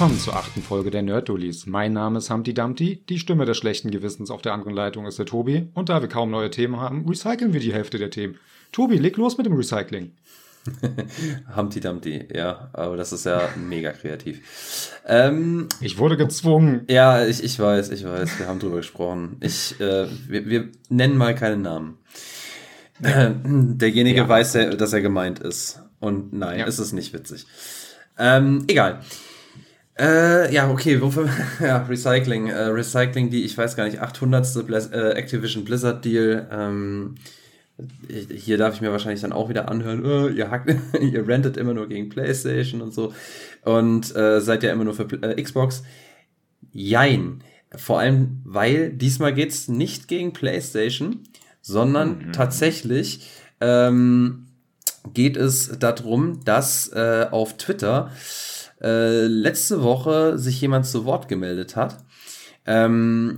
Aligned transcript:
Willkommen 0.00 0.18
zur 0.18 0.34
achten 0.34 0.62
Folge 0.62 0.90
der 0.90 1.02
Nerd-Dullis. 1.02 1.66
Mein 1.66 1.92
Name 1.92 2.20
ist 2.20 2.30
Humpty 2.30 2.54
Dumpty, 2.54 3.04
die 3.06 3.18
Stimme 3.18 3.44
des 3.44 3.58
schlechten 3.58 3.90
Gewissens 3.90 4.30
auf 4.30 4.40
der 4.40 4.54
anderen 4.54 4.72
Leitung 4.72 5.04
ist 5.04 5.18
der 5.18 5.26
Tobi 5.26 5.68
und 5.74 5.90
da 5.90 6.00
wir 6.00 6.08
kaum 6.08 6.30
neue 6.30 6.48
Themen 6.48 6.80
haben, 6.80 7.06
recyceln 7.06 7.52
wir 7.52 7.60
die 7.60 7.74
Hälfte 7.74 7.98
der 7.98 8.08
Themen. 8.08 8.38
Tobi, 8.72 8.96
leg 8.96 9.18
los 9.18 9.36
mit 9.36 9.44
dem 9.44 9.52
Recycling. 9.52 10.12
Humpty 11.54 11.80
Dumpty, 11.80 12.28
ja, 12.34 12.70
aber 12.72 12.96
das 12.96 13.12
ist 13.12 13.26
ja 13.26 13.50
mega 13.56 13.92
kreativ. 13.92 14.40
Ähm, 15.06 15.68
ich 15.82 15.98
wurde 15.98 16.16
gezwungen. 16.16 16.86
Ja, 16.88 17.26
ich, 17.26 17.44
ich 17.44 17.58
weiß, 17.60 17.90
ich 17.90 18.02
weiß, 18.02 18.38
wir 18.38 18.46
haben 18.46 18.58
drüber 18.58 18.78
gesprochen. 18.78 19.36
Ich, 19.40 19.78
äh, 19.82 20.06
wir, 20.26 20.46
wir 20.46 20.68
nennen 20.88 21.18
mal 21.18 21.34
keinen 21.34 21.60
Namen. 21.60 21.98
Äh, 23.02 23.32
derjenige 23.44 24.20
ja. 24.20 24.28
weiß, 24.30 24.52
dass 24.78 24.94
er 24.94 25.02
gemeint 25.02 25.40
ist. 25.40 25.82
Und 25.98 26.32
nein, 26.32 26.60
ja. 26.60 26.64
ist 26.64 26.78
es 26.78 26.94
nicht 26.94 27.12
witzig. 27.12 27.46
Ähm, 28.18 28.64
egal. 28.66 29.02
Äh, 30.00 30.52
ja, 30.52 30.70
okay, 30.70 31.00
wofür? 31.02 31.28
ja, 31.60 31.82
Recycling. 31.82 32.48
Äh, 32.48 32.62
Recycling, 32.68 33.28
die, 33.28 33.44
ich 33.44 33.56
weiß 33.56 33.76
gar 33.76 33.84
nicht, 33.84 34.00
800. 34.00 34.66
Blaz 34.66 34.90
äh, 34.92 35.10
Activision 35.10 35.64
Blizzard 35.64 36.04
Deal. 36.04 36.48
Ähm, 36.50 37.16
hier 38.34 38.58
darf 38.58 38.74
ich 38.74 38.80
mir 38.80 38.92
wahrscheinlich 38.92 39.20
dann 39.20 39.32
auch 39.32 39.48
wieder 39.48 39.68
anhören, 39.68 40.04
oh, 40.04 40.28
ihr, 40.28 40.50
hackt, 40.50 40.74
ihr 41.00 41.26
rentet 41.26 41.56
immer 41.56 41.74
nur 41.74 41.88
gegen 41.88 42.08
PlayStation 42.08 42.80
und 42.80 42.92
so 42.92 43.12
und 43.64 44.14
äh, 44.16 44.40
seid 44.40 44.62
ja 44.62 44.72
immer 44.72 44.84
nur 44.84 44.94
für 44.94 45.04
äh, 45.22 45.40
Xbox. 45.42 45.82
Jein. 46.72 47.42
Vor 47.76 48.00
allem, 48.00 48.40
weil 48.44 48.90
diesmal 48.90 49.32
geht's 49.32 49.68
nicht 49.68 50.08
gegen 50.08 50.32
PlayStation, 50.32 51.20
sondern 51.60 52.18
mhm. 52.18 52.32
tatsächlich 52.32 53.30
ähm, 53.60 54.46
geht 55.12 55.36
es 55.36 55.78
darum, 55.78 56.44
dass 56.44 56.88
äh, 56.88 57.26
auf 57.30 57.56
Twitter 57.56 58.10
äh, 58.82 59.26
letzte 59.26 59.82
Woche 59.82 60.38
sich 60.38 60.60
jemand 60.60 60.86
zu 60.86 61.04
Wort 61.04 61.28
gemeldet 61.28 61.76
hat 61.76 61.98
ähm, 62.66 63.36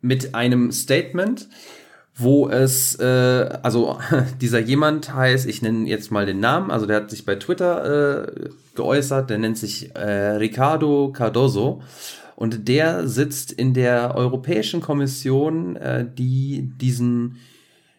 mit 0.00 0.34
einem 0.34 0.72
Statement, 0.72 1.48
wo 2.14 2.48
es, 2.48 2.98
äh, 3.00 3.58
also 3.62 3.98
dieser 4.40 4.58
jemand 4.60 5.14
heißt, 5.14 5.46
ich 5.46 5.62
nenne 5.62 5.88
jetzt 5.88 6.10
mal 6.10 6.26
den 6.26 6.40
Namen, 6.40 6.70
also 6.70 6.86
der 6.86 6.96
hat 6.96 7.10
sich 7.10 7.24
bei 7.24 7.36
Twitter 7.36 8.24
äh, 8.28 8.48
geäußert, 8.74 9.30
der 9.30 9.38
nennt 9.38 9.58
sich 9.58 9.94
äh, 9.94 10.36
Ricardo 10.36 11.12
Cardoso. 11.12 11.82
Und 12.34 12.66
der 12.66 13.06
sitzt 13.06 13.52
in 13.52 13.72
der 13.72 14.16
Europäischen 14.16 14.80
Kommission, 14.80 15.76
äh, 15.76 16.04
die 16.04 16.72
diesen 16.80 17.38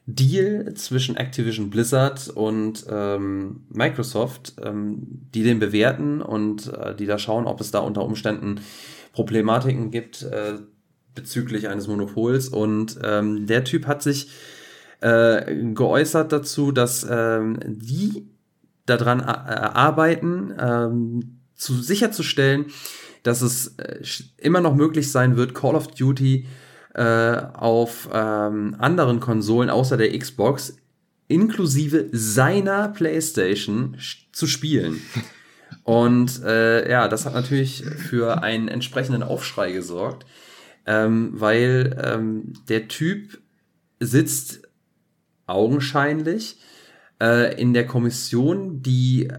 Deal 0.06 0.74
zwischen 0.74 1.16
Activision 1.16 1.70
Blizzard 1.70 2.28
und 2.28 2.86
ähm, 2.90 3.62
Microsoft, 3.70 4.54
ähm, 4.62 4.98
die 5.34 5.44
den 5.44 5.60
bewerten 5.60 6.22
und 6.22 6.74
äh, 6.74 6.94
die 6.94 7.06
da 7.06 7.18
schauen, 7.18 7.46
ob 7.46 7.62
es 7.62 7.72
da 7.72 7.80
unter 7.80 8.04
Umständen 8.04 8.60
Problematiken 9.14 9.92
gibt, 9.92 10.24
äh, 10.24 10.56
bezüglich 11.16 11.70
eines 11.70 11.88
Monopols. 11.88 12.50
Und 12.50 13.00
ähm, 13.02 13.48
der 13.48 13.64
Typ 13.64 13.88
hat 13.88 14.04
sich 14.04 14.30
äh, 15.00 15.56
geäußert 15.74 16.34
dazu, 16.34 16.74
dass 16.74 17.08
ähm, 17.10 17.60
die 17.66 18.28
daran 18.86 19.22
äh, 19.22 19.24
arbeiten, 19.24 20.54
ähm, 20.60 21.40
zu 21.56 21.76
sicherzustellen, 21.76 22.66
dass 23.22 23.42
es 23.42 23.76
äh, 23.78 24.02
immer 24.38 24.60
noch 24.60 24.76
möglich 24.76 25.10
sein 25.12 25.38
wird, 25.38 25.56
Call 25.56 25.76
of 25.76 25.88
Duty 25.88 26.40
äh, 26.40 26.48
auf 26.96 28.08
ähm, 28.14 28.76
anderen 28.78 29.20
Konsolen 29.20 29.70
außer 29.70 29.98
der 29.98 30.18
Xbox 30.18 30.78
inklusive 31.28 32.10
seiner 32.12 32.90
PlayStation 32.90 33.98
zu 34.32 34.46
spielen. 34.46 35.02
Und 35.84 36.44
äh, 36.44 36.90
ja, 36.90 37.08
das 37.08 37.26
hat 37.26 37.34
natürlich 37.34 37.84
für 37.84 38.44
einen 38.44 38.68
entsprechenden 38.68 39.24
Aufschrei 39.24 39.72
gesorgt 39.72 40.26
ähm, 40.86 41.32
weil 41.34 42.00
ähm, 42.04 42.54
der 42.68 42.88
Typ 42.88 43.40
sitzt 44.00 44.68
augenscheinlich 45.46 46.58
äh, 47.22 47.60
in 47.60 47.74
der 47.74 47.86
Kommission, 47.86 48.82
die 48.82 49.30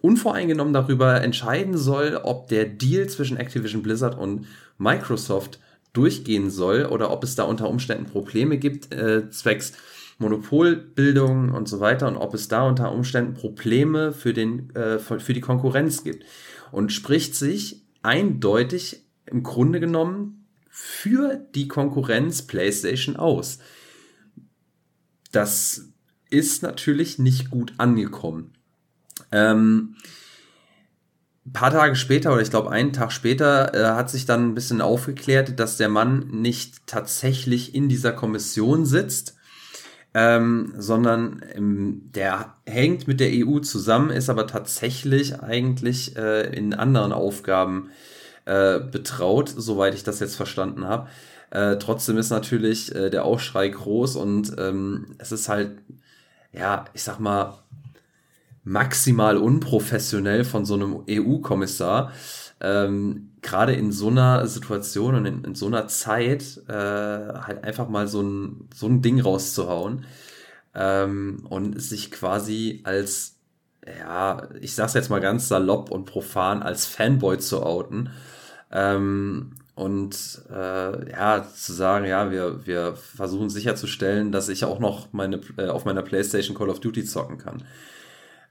unvoreingenommen 0.00 0.74
darüber 0.74 1.22
entscheiden 1.22 1.76
soll, 1.76 2.20
ob 2.22 2.48
der 2.48 2.64
Deal 2.64 3.08
zwischen 3.08 3.36
Activision 3.36 3.82
Blizzard 3.82 4.18
und 4.18 4.46
Microsoft 4.78 5.60
durchgehen 5.92 6.50
soll 6.50 6.86
oder 6.86 7.10
ob 7.10 7.24
es 7.24 7.34
da 7.34 7.44
unter 7.44 7.68
Umständen 7.68 8.06
Probleme 8.06 8.58
gibt, 8.58 8.92
äh, 8.94 9.30
zwecks 9.30 9.72
Monopolbildung 10.18 11.50
und 11.50 11.68
so 11.68 11.80
weiter 11.80 12.08
und 12.08 12.16
ob 12.16 12.34
es 12.34 12.48
da 12.48 12.66
unter 12.66 12.92
Umständen 12.92 13.34
Probleme 13.34 14.12
für, 14.12 14.32
den, 14.32 14.74
äh, 14.74 14.98
für 14.98 15.34
die 15.34 15.40
Konkurrenz 15.40 16.04
gibt. 16.04 16.24
Und 16.70 16.92
spricht 16.92 17.34
sich 17.34 17.82
eindeutig 18.02 19.04
im 19.26 19.42
Grunde 19.42 19.80
genommen 19.80 20.46
für 20.70 21.36
die 21.54 21.68
Konkurrenz 21.68 22.42
PlayStation 22.42 23.16
aus. 23.16 23.58
Das 25.30 25.88
ist 26.30 26.62
natürlich 26.62 27.18
nicht 27.18 27.50
gut 27.50 27.74
angekommen. 27.76 28.54
Ähm, 29.30 29.96
ein 31.44 31.52
paar 31.52 31.72
Tage 31.72 31.96
später, 31.96 32.32
oder 32.32 32.42
ich 32.42 32.50
glaube 32.50 32.70
einen 32.70 32.92
Tag 32.92 33.10
später, 33.10 33.74
äh, 33.74 33.96
hat 33.96 34.10
sich 34.10 34.26
dann 34.26 34.48
ein 34.48 34.54
bisschen 34.54 34.80
aufgeklärt, 34.80 35.58
dass 35.58 35.76
der 35.76 35.88
Mann 35.88 36.28
nicht 36.28 36.86
tatsächlich 36.86 37.74
in 37.74 37.88
dieser 37.88 38.12
Kommission 38.12 38.86
sitzt, 38.86 39.34
ähm, 40.14 40.72
sondern 40.76 41.42
ähm, 41.54 42.10
der 42.14 42.54
hängt 42.66 43.08
mit 43.08 43.18
der 43.18 43.30
EU 43.32 43.58
zusammen, 43.58 44.10
ist 44.10 44.30
aber 44.30 44.46
tatsächlich 44.46 45.40
eigentlich 45.40 46.16
äh, 46.16 46.54
in 46.54 46.74
anderen 46.74 47.12
Aufgaben 47.12 47.90
äh, 48.44 48.78
betraut, 48.78 49.52
soweit 49.56 49.94
ich 49.94 50.04
das 50.04 50.20
jetzt 50.20 50.36
verstanden 50.36 50.84
habe. 50.84 51.08
Äh, 51.50 51.76
trotzdem 51.78 52.18
ist 52.18 52.30
natürlich 52.30 52.94
äh, 52.94 53.10
der 53.10 53.24
Aufschrei 53.24 53.68
groß 53.68 54.16
und 54.16 54.54
ähm, 54.58 55.16
es 55.18 55.32
ist 55.32 55.48
halt, 55.48 55.72
ja, 56.52 56.84
ich 56.94 57.02
sag 57.02 57.18
mal, 57.18 57.58
maximal 58.64 59.36
unprofessionell 59.36 60.44
von 60.44 60.64
so 60.64 60.74
einem 60.74 61.04
EU-Kommissar, 61.08 62.12
ähm, 62.60 63.30
gerade 63.42 63.74
in 63.74 63.90
so 63.90 64.08
einer 64.08 64.46
Situation 64.46 65.16
und 65.16 65.26
in, 65.26 65.44
in 65.44 65.54
so 65.54 65.66
einer 65.66 65.88
Zeit 65.88 66.60
äh, 66.68 66.72
halt 66.72 67.64
einfach 67.64 67.88
mal 67.88 68.06
so 68.06 68.22
ein, 68.22 68.68
so 68.74 68.86
ein 68.86 69.02
Ding 69.02 69.20
rauszuhauen 69.20 70.04
ähm, 70.74 71.44
und 71.48 71.80
sich 71.82 72.12
quasi 72.12 72.80
als, 72.84 73.40
ja, 73.98 74.48
ich 74.60 74.74
sag's 74.74 74.94
jetzt 74.94 75.10
mal 75.10 75.20
ganz 75.20 75.48
salopp 75.48 75.90
und 75.90 76.04
profan, 76.04 76.62
als 76.62 76.86
Fanboy 76.86 77.38
zu 77.38 77.64
outen 77.64 78.10
ähm, 78.70 79.54
und 79.74 80.42
äh, 80.50 81.10
ja, 81.10 81.44
zu 81.52 81.72
sagen, 81.72 82.04
ja, 82.04 82.30
wir, 82.30 82.66
wir 82.66 82.94
versuchen 82.94 83.50
sicherzustellen, 83.50 84.30
dass 84.30 84.48
ich 84.48 84.64
auch 84.64 84.78
noch 84.78 85.12
meine, 85.12 85.40
äh, 85.56 85.68
auf 85.68 85.84
meiner 85.84 86.02
PlayStation 86.02 86.56
Call 86.56 86.70
of 86.70 86.80
Duty 86.80 87.04
zocken 87.04 87.38
kann. 87.38 87.64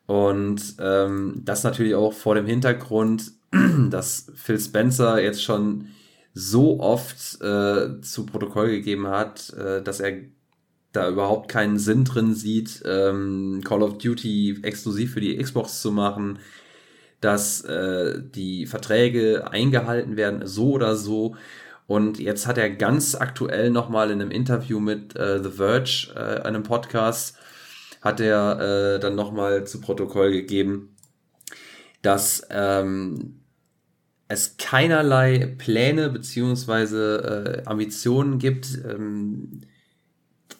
Und 0.07 0.75
ähm, 0.79 1.41
das 1.45 1.63
natürlich 1.63 1.95
auch 1.95 2.13
vor 2.13 2.35
dem 2.35 2.45
Hintergrund, 2.45 3.31
dass 3.89 4.31
Phil 4.35 4.59
Spencer 4.59 5.22
jetzt 5.22 5.44
schon 5.44 5.88
so 6.34 6.79
oft 6.79 7.41
äh, 7.41 8.01
zu 8.01 8.25
Protokoll 8.25 8.69
gegeben 8.69 9.07
hat, 9.07 9.51
äh, 9.53 9.81
dass 9.81 10.00
er 10.00 10.19
da 10.91 11.07
überhaupt 11.09 11.50
keinen 11.50 11.79
Sinn 11.79 12.03
drin 12.03 12.34
sieht, 12.34 12.84
ähm, 12.85 13.61
Call 13.63 13.81
of 13.81 13.97
Duty 13.97 14.59
exklusiv 14.63 15.13
für 15.13 15.22
die 15.22 15.38
Xbox 15.38 15.81
zu 15.81 15.91
machen, 15.91 16.40
dass 17.22 17.61
äh, 17.63 18.22
die 18.22 18.66
Verträge 18.66 19.49
eingehalten 19.52 20.17
werden, 20.17 20.46
so 20.47 20.72
oder 20.72 20.96
so. 20.96 21.35
Und 21.87 22.20
jetzt 22.20 22.47
hat 22.47 22.58
er 22.58 22.70
ganz 22.70 23.16
aktuell 23.16 23.70
nochmal 23.70 24.11
in 24.11 24.22
einem 24.22 24.31
Interview 24.31 24.79
mit 24.79 25.16
äh, 25.16 25.41
The 25.41 25.49
Verge, 25.49 26.14
äh, 26.16 26.41
einem 26.41 26.64
Podcast, 26.64 27.37
hat 28.01 28.19
er 28.19 28.95
äh, 28.95 28.99
dann 28.99 29.15
nochmal 29.15 29.65
zu 29.65 29.79
Protokoll 29.79 30.31
gegeben, 30.31 30.95
dass 32.01 32.45
ähm, 32.49 33.41
es 34.27 34.57
keinerlei 34.57 35.55
Pläne 35.57 36.09
beziehungsweise 36.09 37.63
äh, 37.65 37.69
Ambitionen 37.69 38.39
gibt, 38.39 38.79
ähm, 38.85 39.61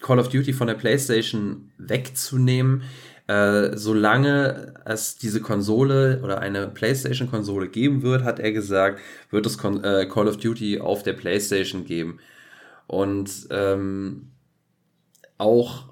Call 0.02 0.20
of 0.20 0.30
Duty 0.30 0.54
von 0.54 0.68
der 0.68 0.76
PlayStation 0.76 1.72
wegzunehmen. 1.78 2.84
Äh, 3.28 3.78
solange 3.78 4.74
es 4.84 5.18
diese 5.18 5.42
Konsole 5.42 6.22
oder 6.22 6.40
eine 6.40 6.68
PlayStation-Konsole 6.68 7.70
geben 7.70 8.02
wird, 8.02 8.24
hat 8.24 8.40
er 8.40 8.52
gesagt, 8.52 9.00
wird 9.30 9.46
es 9.46 9.58
Con 9.58 9.84
äh, 9.84 10.06
Call 10.06 10.28
of 10.28 10.38
Duty 10.38 10.82
auf 10.82 11.04
der 11.04 11.14
PlayStation 11.14 11.86
geben. 11.86 12.20
Und 12.88 13.48
ähm, 13.52 14.32
auch 15.38 15.91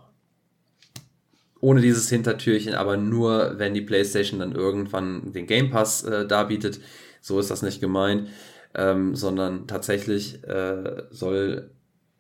ohne 1.61 1.81
dieses 1.81 2.09
Hintertürchen, 2.09 2.73
aber 2.73 2.97
nur, 2.97 3.56
wenn 3.57 3.73
die 3.73 3.81
PlayStation 3.81 4.39
dann 4.39 4.53
irgendwann 4.53 5.33
den 5.33 5.47
Game 5.47 5.69
Pass 5.69 6.03
äh, 6.03 6.25
darbietet. 6.25 6.79
So 7.21 7.39
ist 7.39 7.51
das 7.51 7.61
nicht 7.61 7.81
gemeint, 7.81 8.29
ähm, 8.75 9.15
sondern 9.15 9.67
tatsächlich 9.67 10.44
äh, 10.45 11.03
soll 11.11 11.71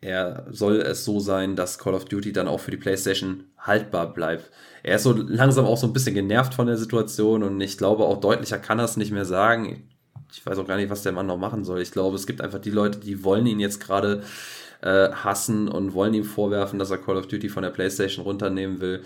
er 0.01 0.45
soll 0.49 0.77
es 0.77 1.03
so 1.03 1.19
sein, 1.19 1.55
dass 1.55 1.77
Call 1.77 1.93
of 1.93 2.05
Duty 2.05 2.31
dann 2.31 2.47
auch 2.47 2.59
für 2.59 2.71
die 2.71 2.77
PlayStation 2.77 3.45
haltbar 3.57 4.13
bleibt. 4.13 4.49
Er 4.81 4.95
ist 4.95 5.03
so 5.03 5.11
langsam 5.11 5.65
auch 5.65 5.77
so 5.77 5.87
ein 5.87 5.93
bisschen 5.93 6.15
genervt 6.15 6.53
von 6.53 6.67
der 6.67 6.77
Situation 6.77 7.43
und 7.43 7.59
ich 7.59 7.77
glaube 7.77 8.05
auch 8.05 8.19
deutlicher 8.21 8.59
kann 8.59 8.79
er 8.79 8.85
es 8.85 8.95
nicht 8.95 9.11
mehr 9.11 9.25
sagen. 9.25 9.89
Ich 10.31 10.45
weiß 10.45 10.57
auch 10.57 10.67
gar 10.67 10.77
nicht, 10.77 10.89
was 10.89 11.03
der 11.03 11.11
Mann 11.11 11.27
noch 11.27 11.37
machen 11.37 11.65
soll. 11.65 11.81
Ich 11.81 11.91
glaube, 11.91 12.15
es 12.15 12.27
gibt 12.27 12.39
einfach 12.39 12.59
die 12.59 12.69
Leute, 12.69 12.99
die 12.99 13.23
wollen 13.23 13.45
ihn 13.45 13.59
jetzt 13.59 13.81
gerade 13.81 14.23
äh, 14.81 15.09
hassen 15.11 15.67
und 15.67 15.93
wollen 15.93 16.13
ihm 16.13 16.23
vorwerfen, 16.23 16.79
dass 16.79 16.91
er 16.91 16.97
Call 16.97 17.17
of 17.17 17.27
Duty 17.27 17.49
von 17.49 17.63
der 17.63 17.71
PlayStation 17.71 18.23
runternehmen 18.23 18.81
will. 18.81 19.03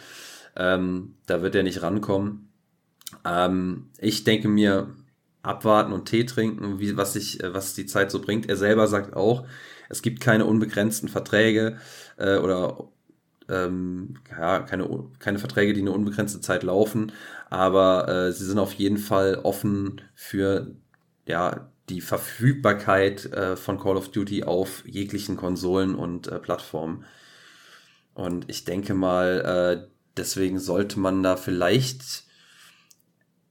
Ähm, 0.55 1.15
da 1.25 1.41
wird 1.41 1.55
er 1.55 1.63
nicht 1.63 1.81
rankommen. 1.81 2.49
Ähm, 3.25 3.89
ich 3.99 4.23
denke 4.23 4.47
mir, 4.47 4.89
abwarten 5.43 5.93
und 5.93 6.05
Tee 6.05 6.25
trinken, 6.25 6.79
wie, 6.79 6.97
was, 6.97 7.13
sich, 7.13 7.43
äh, 7.43 7.53
was 7.53 7.75
die 7.75 7.85
Zeit 7.85 8.11
so 8.11 8.21
bringt. 8.21 8.49
Er 8.49 8.57
selber 8.57 8.87
sagt 8.87 9.15
auch, 9.15 9.45
es 9.89 10.01
gibt 10.01 10.21
keine 10.21 10.45
unbegrenzten 10.45 11.09
Verträge 11.09 11.77
äh, 12.17 12.37
oder 12.37 12.89
ähm, 13.49 14.15
ja, 14.31 14.59
keine, 14.59 14.87
keine 15.19 15.39
Verträge, 15.39 15.73
die 15.73 15.81
eine 15.81 15.91
unbegrenzte 15.91 16.41
Zeit 16.41 16.63
laufen, 16.63 17.11
aber 17.49 18.07
äh, 18.07 18.31
sie 18.31 18.45
sind 18.45 18.57
auf 18.57 18.73
jeden 18.73 18.97
Fall 18.97 19.35
offen 19.43 20.01
für 20.15 20.75
ja, 21.27 21.69
die 21.89 22.01
Verfügbarkeit 22.01 23.25
äh, 23.33 23.55
von 23.55 23.79
Call 23.79 23.97
of 23.97 24.09
Duty 24.09 24.43
auf 24.43 24.83
jeglichen 24.85 25.35
Konsolen 25.35 25.95
und 25.95 26.27
äh, 26.27 26.39
Plattformen. 26.39 27.05
Und 28.13 28.49
ich 28.49 28.63
denke 28.63 28.93
mal, 28.93 29.85
äh, 29.85 29.87
deswegen 30.15 30.59
sollte 30.59 30.99
man 30.99 31.23
da 31.23 31.35
vielleicht 31.35 32.23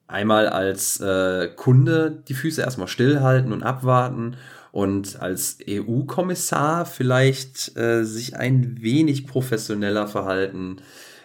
einmal 0.07 0.49
als 0.49 1.01
äh, 1.01 1.49
Kunde 1.57 2.23
die 2.29 2.35
Füße 2.35 2.63
erstmal 2.63 2.89
stillhalten 2.89 3.53
und 3.53 3.63
abwarten 3.63 4.37
und 4.71 5.21
als 5.21 5.59
EU-Kommissar 5.69 6.87
vielleicht 6.87 7.77
äh, 7.77 8.05
sich 8.05 8.37
ein 8.37 8.81
wenig 8.81 9.27
professioneller 9.27 10.09
verhalten 10.09 10.77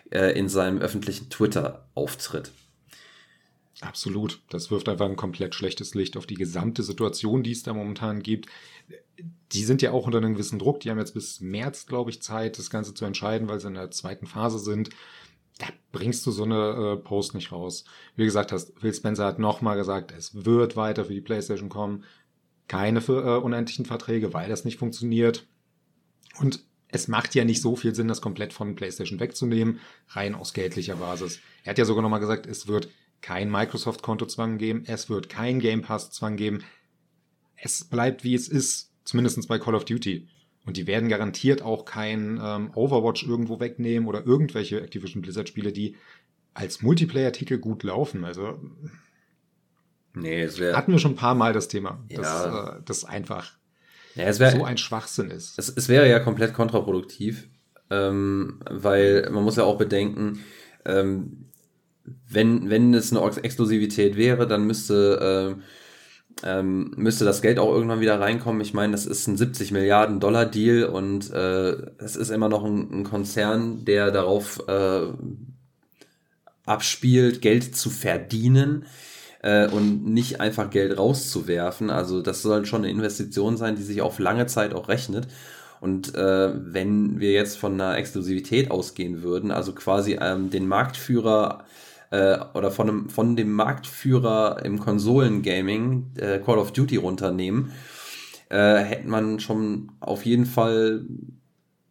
äh, 0.10 0.38
in 0.38 0.50
seinem 0.50 0.80
öffentlichen 0.80 1.30
Twitter-Auftritt. 1.30 2.52
Absolut. 3.82 4.42
Das 4.50 4.72
wirft 4.72 4.90
einfach 4.90 5.06
ein 5.06 5.16
komplett 5.16 5.54
schlechtes 5.54 5.94
Licht 5.94 6.18
auf 6.18 6.26
die 6.26 6.36
gesamte 6.36 6.82
Situation, 6.82 7.44
die 7.44 7.52
es 7.52 7.64
da 7.64 7.74
momentan 7.74 8.24
gibt. 8.24 8.48
Die 9.52 9.64
sind 9.64 9.82
ja 9.82 9.92
auch 9.92 10.08
unter 10.08 10.18
einem 10.18 10.34
gewissen 10.34 10.58
Druck. 10.58 10.80
Die 10.80 10.90
haben 10.90 10.98
jetzt 10.98 11.14
bis 11.14 11.42
März, 11.42 11.86
glaube 11.86 12.10
ich, 12.10 12.22
Zeit, 12.22 12.58
das 12.58 12.70
Ganze 12.70 12.94
zu 12.94 13.06
entscheiden, 13.06 13.48
weil 13.48 13.60
sie 13.60 13.68
in 13.68 13.76
der 13.76 13.92
zweiten 13.92 14.26
Phase 14.26 14.58
sind 14.58 14.90
da 15.58 15.68
bringst 15.92 16.26
du 16.26 16.32
so 16.32 16.44
eine 16.44 16.94
äh, 16.94 16.98
Post 16.98 17.34
nicht 17.34 17.52
raus. 17.52 17.86
Wie 18.16 18.26
gesagt 18.26 18.52
hast, 18.52 18.74
Phil 18.80 18.94
Spencer 18.94 19.26
hat 19.26 19.40
nochmal 19.40 19.78
gesagt, 19.78 20.14
es 20.16 20.46
wird 20.46 20.76
weiter 20.76 21.06
für 21.06 21.14
die 21.14 21.22
PlayStation 21.22 21.70
kommen. 21.70 22.04
Keine 22.68 23.02
für, 23.02 23.24
äh, 23.24 23.40
unendlichen 23.40 23.86
Verträge, 23.86 24.34
weil 24.34 24.50
das 24.50 24.66
nicht 24.66 24.78
funktioniert. 24.78 25.48
Und 26.40 26.64
es 26.90 27.08
macht 27.08 27.36
ja 27.36 27.44
nicht 27.44 27.62
so 27.62 27.76
viel 27.76 27.96
Sinn, 27.96 28.08
das 28.08 28.22
komplett 28.22 28.54
von 28.54 28.76
PlayStation 28.76 29.20
wegzunehmen, 29.20 29.80
rein 30.10 30.36
aus 30.36 30.54
geldlicher 30.54 30.98
Basis. 30.98 31.40
Er 31.64 31.72
hat 31.72 31.78
ja 31.78 31.86
sogar 31.86 32.04
nochmal 32.04 32.20
gesagt, 32.20 32.46
es 32.46 32.68
wird 32.68 32.90
kein 33.22 33.50
Microsoft-Kontozwang 33.50 34.58
geben, 34.58 34.84
es 34.86 35.10
wird 35.10 35.30
kein 35.30 35.60
Game 35.60 35.82
Pass-Zwang 35.82 36.38
geben. 36.38 36.64
Es 37.56 37.86
bleibt 37.86 38.24
wie 38.24 38.36
es 38.36 38.48
ist, 38.48 38.92
zumindest 39.04 39.48
bei 39.48 39.60
Call 39.60 39.76
of 39.76 39.86
Duty. 39.86 40.28
Und 40.66 40.78
die 40.78 40.86
werden 40.86 41.08
garantiert 41.08 41.62
auch 41.62 41.86
kein 41.86 42.40
ähm, 42.44 42.72
Overwatch 42.76 43.24
irgendwo 43.24 43.60
wegnehmen 43.60 44.08
oder 44.08 44.26
irgendwelche 44.26 44.82
Activision 44.82 45.22
Blizzard-Spiele, 45.22 45.72
die 45.72 45.96
als 46.54 46.82
Multiplayer-Titel 46.82 47.58
gut 47.58 47.84
laufen. 47.84 48.26
Also 48.26 48.60
nee, 50.14 50.42
es 50.42 50.60
wär, 50.60 50.76
hatten 50.76 50.92
wir 50.92 51.00
schon 51.00 51.14
ein 51.14 51.18
paar 51.18 51.36
Mal 51.36 51.54
das 51.54 51.70
Thema, 51.70 52.04
ja. 52.10 52.18
dass 52.18 52.46
äh, 52.46 52.82
das 52.84 53.06
einfach 53.06 53.54
ja, 54.16 54.38
wär, 54.40 54.52
so 54.52 54.66
ein 54.66 54.78
Schwachsinn 54.78 55.32
ist. 55.32 55.58
Es, 55.58 55.70
es 55.70 55.88
wäre 55.88 56.10
ja 56.10 56.20
komplett 56.20 56.54
kontraproduktiv, 56.54 57.48
ähm, 57.90 58.60
weil 58.70 59.30
man 59.32 59.44
muss 59.44 59.56
ja 59.56 59.64
auch 59.64 59.78
bedenken, 59.78 60.44
ähm, 60.84 61.47
wenn, 62.30 62.70
wenn 62.70 62.94
es 62.94 63.12
eine 63.12 63.26
Exklusivität 63.44 64.18
wäre, 64.18 64.48
dann 64.48 64.66
müsste 64.66 65.56
äh, 65.58 65.62
ähm, 66.44 66.94
müsste 66.96 67.26
das 67.26 67.42
Geld 67.42 67.60
auch 67.60 67.74
irgendwann 67.74 68.00
wieder 68.00 68.20
reinkommen. 68.20 68.62
Ich 68.62 68.74
meine, 68.74 68.92
das 68.92 69.06
ist 69.06 69.28
ein 69.28 69.38
70 69.38 69.72
Milliarden 69.72 70.20
Dollar 70.20 70.46
Deal 70.46 70.86
und 70.86 71.32
äh, 71.32 71.72
es 71.98 72.16
ist 72.16 72.30
immer 72.30 72.50
noch 72.50 72.64
ein, 72.64 72.92
ein 72.92 73.04
Konzern, 73.04 73.86
der 73.86 74.12
darauf 74.12 74.62
äh, 74.68 75.08
abspielt, 76.66 77.42
Geld 77.42 77.76
zu 77.76 77.90
verdienen 77.90 78.86
äh, 79.42 79.68
und 79.68 80.06
nicht 80.06 80.40
einfach 80.40 80.70
Geld 80.70 80.98
rauszuwerfen. 80.98 81.90
Also 81.90 82.22
das 82.22 82.42
soll 82.42 82.66
schon 82.66 82.84
eine 82.84 82.92
Investition 82.92 83.58
sein, 83.58 83.76
die 83.76 83.84
sich 83.84 84.02
auf 84.02 84.20
lange 84.20 84.46
Zeit 84.48 84.74
auch 84.74 84.90
rechnet. 84.90 85.28
Und 85.80 86.16
äh, 86.16 86.52
wenn 86.56 87.20
wir 87.20 87.32
jetzt 87.32 87.58
von 87.58 87.74
einer 87.74 87.98
Exklusivität 87.98 88.72
ausgehen 88.72 89.22
würden, 89.22 89.52
also 89.52 89.74
quasi 89.74 90.18
ähm, 90.20 90.50
den 90.50 90.68
Marktführer 90.68 91.66
äh, 92.12 92.38
oder 92.54 92.72
von, 92.72 92.90
einem, 92.90 93.10
von 93.10 93.36
dem 93.36 93.52
Marktführer 93.52 94.64
im 94.64 94.80
Konsolengaming 94.80 96.12
äh, 96.18 96.40
Call 96.40 96.58
of 96.58 96.72
Duty 96.72 96.98
runternehmen, 96.98 97.72
äh, 98.50 98.78
hätte 98.78 99.08
man 99.08 99.40
schon 99.40 99.92
auf 100.00 100.26
jeden 100.26 100.46
Fall 100.46 101.06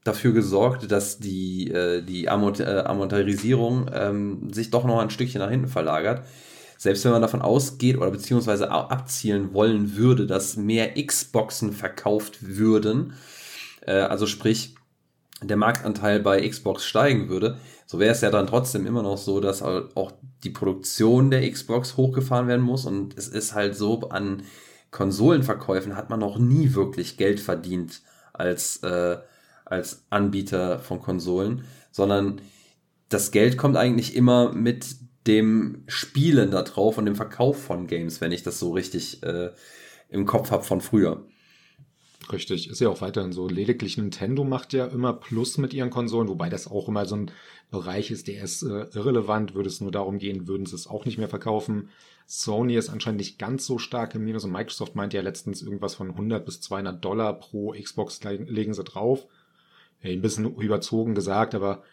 dafür 0.05 0.33
gesorgt, 0.33 0.91
dass 0.91 1.19
die, 1.19 1.71
äh, 1.71 2.03
die 2.03 2.29
Amort 2.29 2.61
äh, 2.61 2.85
ähm, 2.87 4.53
sich 4.53 4.71
doch 4.71 4.85
noch 4.85 5.01
ein 5.01 5.11
Stückchen 5.11 5.41
nach 5.41 5.51
hinten 5.51 5.69
verlagert. 5.69 6.23
Selbst 6.79 7.05
wenn 7.05 7.13
man 7.13 7.23
davon 7.23 7.43
ausgeht 7.43 7.97
oder 7.97 8.11
beziehungsweise 8.11 8.71
abzielen 8.71 9.55
wollen 9.55 9.97
würde, 9.97 10.27
dass 10.27 10.57
mehr 10.57 10.95
Xboxen 10.95 11.73
verkauft 11.73 12.39
würden, 12.41 13.15
äh, 13.87 13.93
also 13.93 14.27
sprich 14.27 14.76
der 15.43 15.57
Marktanteil 15.57 16.21
bei 16.21 16.47
Xbox 16.49 16.85
steigen 16.85 17.29
würde, 17.29 17.59
so 17.87 17.99
wäre 17.99 18.13
es 18.13 18.21
ja 18.21 18.31
dann 18.31 18.47
trotzdem 18.47 18.87
immer 18.87 19.03
noch 19.03 19.19
so, 19.19 19.41
dass 19.41 19.63
auch 19.63 20.13
die 20.43 20.51
Produktion 20.51 21.31
der 21.31 21.49
Xbox 21.51 21.97
hochgefahren 21.97 22.49
werden 22.49 22.63
muss. 22.65 22.85
Und 22.87 23.17
es 23.17 23.29
ist 23.29 23.55
halt 23.55 23.77
so, 23.77 24.01
an 24.09 24.43
Konsolenverkäufen 24.91 25.97
hat 25.97 26.11
man 26.11 26.21
noch 26.21 26.39
nie 26.39 26.75
wirklich 26.75 27.17
Geld 27.17 27.39
verdient 27.39 28.01
als, 28.33 28.79
äh, 28.83 29.19
als 29.65 30.05
Anbieter 30.11 30.79
von 30.79 31.01
Konsolen, 31.01 31.65
sondern 31.93 32.41
das 33.09 33.31
Geld 33.31 33.57
kommt 33.57 33.77
eigentlich 33.77 34.17
immer 34.17 34.53
mit 34.53 34.97
dem 35.27 35.85
Spielen 35.87 36.51
da 36.51 36.63
drauf 36.63 36.99
und 36.99 37.07
dem 37.07 37.17
Verkauf 37.17 37.63
von 37.63 37.87
Games, 37.87 38.21
wenn 38.21 38.33
ich 38.33 38.43
das 38.43 38.59
so 38.59 38.73
richtig 38.73 39.23
äh, 39.23 39.51
im 40.09 40.27
Kopf 40.27 40.51
habe 40.51 40.63
von 40.63 40.81
früher. 40.81 41.25
Richtig, 42.33 42.69
ist 42.69 42.81
ja 42.81 42.89
auch 42.89 43.01
weiterhin 43.01 43.33
so. 43.33 43.49
Lediglich 43.49 43.97
Nintendo 43.97 44.43
macht 44.43 44.73
ja 44.73 44.87
immer 44.87 45.13
Plus 45.13 45.59
mit 45.59 45.73
ihren 45.73 45.91
Konsolen, 45.91 46.29
wobei 46.29 46.49
das 46.49 46.69
auch 46.69 46.89
immer 46.89 47.07
so 47.07 47.17
ein 47.17 47.31
Bereich 47.71 48.11
ist, 48.11 48.27
der 48.27 48.43
ist 48.43 48.63
äh, 48.63 48.87
irrelevant. 48.95 49.55
Würde 49.55 49.69
es 49.69 49.81
nur 49.81 49.93
darum 49.93 50.19
gehen, 50.19 50.49
würden 50.49 50.67
sie 50.67 50.75
es 50.75 50.87
auch 50.87 51.05
nicht 51.05 51.19
mehr 51.19 51.29
verkaufen. 51.29 51.91
Sony 52.27 52.75
ist 52.75 52.89
anscheinend 52.89 53.19
nicht 53.19 53.39
ganz 53.39 53.65
so 53.67 53.79
stark 53.79 54.15
im 54.15 54.25
Minus 54.25 54.45
und 54.45 54.53
Microsoft 54.53 54.97
meint 54.97 55.15
ja 55.15 55.23
letztens 55.23 55.63
irgendwas 55.63 55.95
von 55.95 56.11
100 56.11 56.45
bis 56.45 56.61
200 56.61 57.05
Dollar 57.05 57.39
pro 57.39 57.73
Xbox 57.73 58.23
legen 58.25 58.75
sie 58.75 58.85
drauf. 58.85 59.27
Ein 60.03 60.21
bisschen 60.21 60.53
überzogen 60.57 61.15
gesagt, 61.15 61.55
aber 61.55 61.85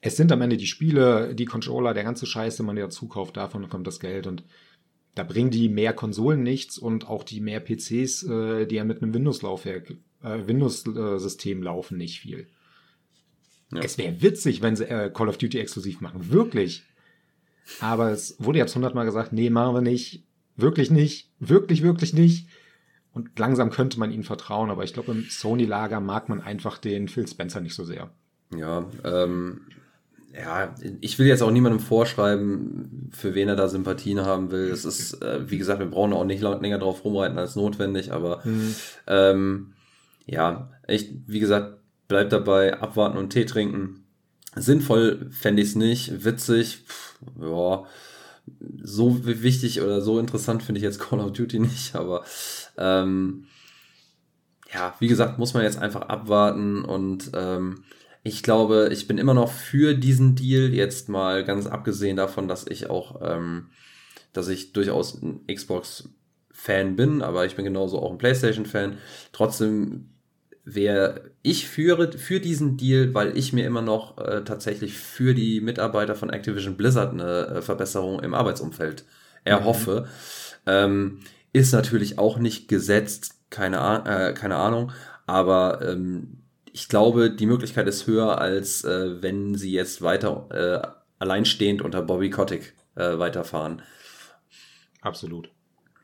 es 0.00 0.16
sind 0.16 0.32
am 0.32 0.42
Ende 0.42 0.56
die 0.56 0.66
Spiele, 0.66 1.34
die 1.34 1.44
Controller, 1.44 1.94
der 1.94 2.04
ganze 2.04 2.26
Scheiß, 2.26 2.56
den 2.56 2.66
man 2.66 2.76
ja 2.76 2.90
zukauft, 2.90 3.36
davon 3.36 3.68
kommt 3.68 3.86
das 3.86 4.00
Geld 4.00 4.26
und 4.26 4.42
da 5.18 5.24
bringen 5.24 5.50
die 5.50 5.68
mehr 5.68 5.92
Konsolen 5.94 6.44
nichts 6.44 6.78
und 6.78 7.08
auch 7.08 7.24
die 7.24 7.40
mehr 7.40 7.58
PCs, 7.58 8.22
äh, 8.22 8.66
die 8.66 8.76
ja 8.76 8.84
mit 8.84 9.02
einem 9.02 9.12
Windows-Laufwerk, 9.12 9.90
äh, 10.22 10.46
Windows-System 10.46 11.60
laufen, 11.60 11.98
nicht 11.98 12.20
viel. 12.20 12.46
Ja. 13.72 13.80
Es 13.80 13.98
wäre 13.98 14.22
witzig, 14.22 14.62
wenn 14.62 14.76
sie 14.76 14.88
äh, 14.88 15.10
Call 15.12 15.28
of 15.28 15.36
Duty 15.36 15.58
exklusiv 15.58 16.00
machen, 16.00 16.30
wirklich. 16.30 16.84
Aber 17.80 18.12
es 18.12 18.36
wurde 18.38 18.60
jetzt 18.60 18.76
hundertmal 18.76 19.06
gesagt, 19.06 19.32
nee, 19.32 19.50
machen 19.50 19.74
wir 19.74 19.80
nicht, 19.80 20.24
wirklich 20.56 20.92
nicht, 20.92 21.32
wirklich, 21.40 21.82
wirklich 21.82 22.14
nicht. 22.14 22.46
Und 23.12 23.36
langsam 23.40 23.70
könnte 23.70 23.98
man 23.98 24.12
ihnen 24.12 24.22
vertrauen, 24.22 24.70
aber 24.70 24.84
ich 24.84 24.92
glaube, 24.92 25.10
im 25.10 25.24
Sony-Lager 25.28 25.98
mag 25.98 26.28
man 26.28 26.40
einfach 26.40 26.78
den 26.78 27.08
Phil 27.08 27.26
Spencer 27.26 27.60
nicht 27.60 27.74
so 27.74 27.84
sehr. 27.84 28.10
Ja, 28.56 28.88
ähm, 29.02 29.62
ja, 30.32 30.74
ich 31.00 31.18
will 31.18 31.26
jetzt 31.26 31.42
auch 31.42 31.50
niemandem 31.50 31.80
vorschreiben, 31.80 33.10
für 33.12 33.34
wen 33.34 33.48
er 33.48 33.56
da 33.56 33.68
Sympathien 33.68 34.20
haben 34.20 34.50
will. 34.50 34.70
Es 34.70 34.84
ist, 34.84 35.22
äh, 35.22 35.50
wie 35.50 35.58
gesagt, 35.58 35.80
wir 35.80 35.90
brauchen 35.90 36.12
auch 36.12 36.24
nicht 36.24 36.42
länger 36.42 36.78
drauf 36.78 37.04
rumreiten 37.04 37.38
als 37.38 37.56
notwendig, 37.56 38.12
aber 38.12 38.40
mhm. 38.44 38.74
ähm, 39.06 39.72
ja, 40.26 40.70
ich, 40.86 41.10
wie 41.26 41.40
gesagt, 41.40 41.78
bleib 42.08 42.30
dabei, 42.30 42.78
abwarten 42.78 43.16
und 43.16 43.30
Tee 43.30 43.46
trinken. 43.46 44.04
Sinnvoll 44.54 45.30
fände 45.30 45.62
ich 45.62 45.68
es 45.68 45.74
nicht, 45.76 46.24
witzig, 46.24 46.84
pff, 46.86 47.18
ja, 47.40 47.84
so 48.82 49.26
wichtig 49.26 49.80
oder 49.82 50.00
so 50.00 50.18
interessant 50.18 50.62
finde 50.62 50.78
ich 50.78 50.84
jetzt 50.84 51.00
Call 51.08 51.20
of 51.20 51.32
Duty 51.32 51.58
nicht, 51.58 51.94
aber 51.94 52.24
ähm, 52.76 53.46
ja, 54.72 54.94
wie 54.98 55.08
gesagt, 55.08 55.38
muss 55.38 55.54
man 55.54 55.62
jetzt 55.62 55.78
einfach 55.78 56.02
abwarten 56.02 56.84
und 56.84 57.30
ähm, 57.34 57.84
ich 58.22 58.42
glaube, 58.42 58.90
ich 58.92 59.06
bin 59.06 59.18
immer 59.18 59.34
noch 59.34 59.50
für 59.50 59.94
diesen 59.94 60.34
Deal, 60.34 60.74
jetzt 60.74 61.08
mal 61.08 61.44
ganz 61.44 61.66
abgesehen 61.66 62.16
davon, 62.16 62.48
dass 62.48 62.66
ich 62.66 62.90
auch, 62.90 63.20
ähm, 63.22 63.68
dass 64.32 64.48
ich 64.48 64.72
durchaus 64.72 65.22
ein 65.22 65.46
Xbox-Fan 65.46 66.96
bin, 66.96 67.22
aber 67.22 67.46
ich 67.46 67.56
bin 67.56 67.64
genauso 67.64 68.00
auch 68.00 68.10
ein 68.10 68.18
PlayStation-Fan. 68.18 68.98
Trotzdem 69.32 70.10
wer 70.70 71.22
ich 71.42 71.66
führe 71.66 72.12
für 72.12 72.40
diesen 72.40 72.76
Deal, 72.76 73.14
weil 73.14 73.36
ich 73.38 73.52
mir 73.52 73.64
immer 73.64 73.80
noch 73.80 74.18
äh, 74.18 74.44
tatsächlich 74.44 74.94
für 74.94 75.34
die 75.34 75.60
Mitarbeiter 75.60 76.14
von 76.14 76.30
Activision 76.30 76.76
Blizzard 76.76 77.14
eine 77.14 77.46
äh, 77.46 77.62
Verbesserung 77.62 78.20
im 78.20 78.34
Arbeitsumfeld 78.34 79.04
erhoffe, 79.44 80.02
mhm. 80.02 80.06
ähm, 80.66 81.20
ist 81.54 81.72
natürlich 81.72 82.18
auch 82.18 82.38
nicht 82.38 82.68
gesetzt, 82.68 83.36
keine, 83.48 84.04
äh, 84.04 84.34
keine 84.34 84.56
Ahnung, 84.56 84.92
aber 85.26 85.80
ähm, 85.82 86.37
ich 86.78 86.88
glaube, 86.88 87.30
die 87.30 87.46
Möglichkeit 87.46 87.88
ist 87.88 88.06
höher, 88.06 88.38
als 88.38 88.84
äh, 88.84 89.20
wenn 89.20 89.56
sie 89.56 89.72
jetzt 89.72 90.00
weiter 90.00 90.46
äh, 90.50 90.88
alleinstehend 91.18 91.82
unter 91.82 92.02
Bobby 92.02 92.30
Kotick 92.30 92.72
äh, 92.94 93.18
weiterfahren. 93.18 93.82
Absolut. 95.00 95.50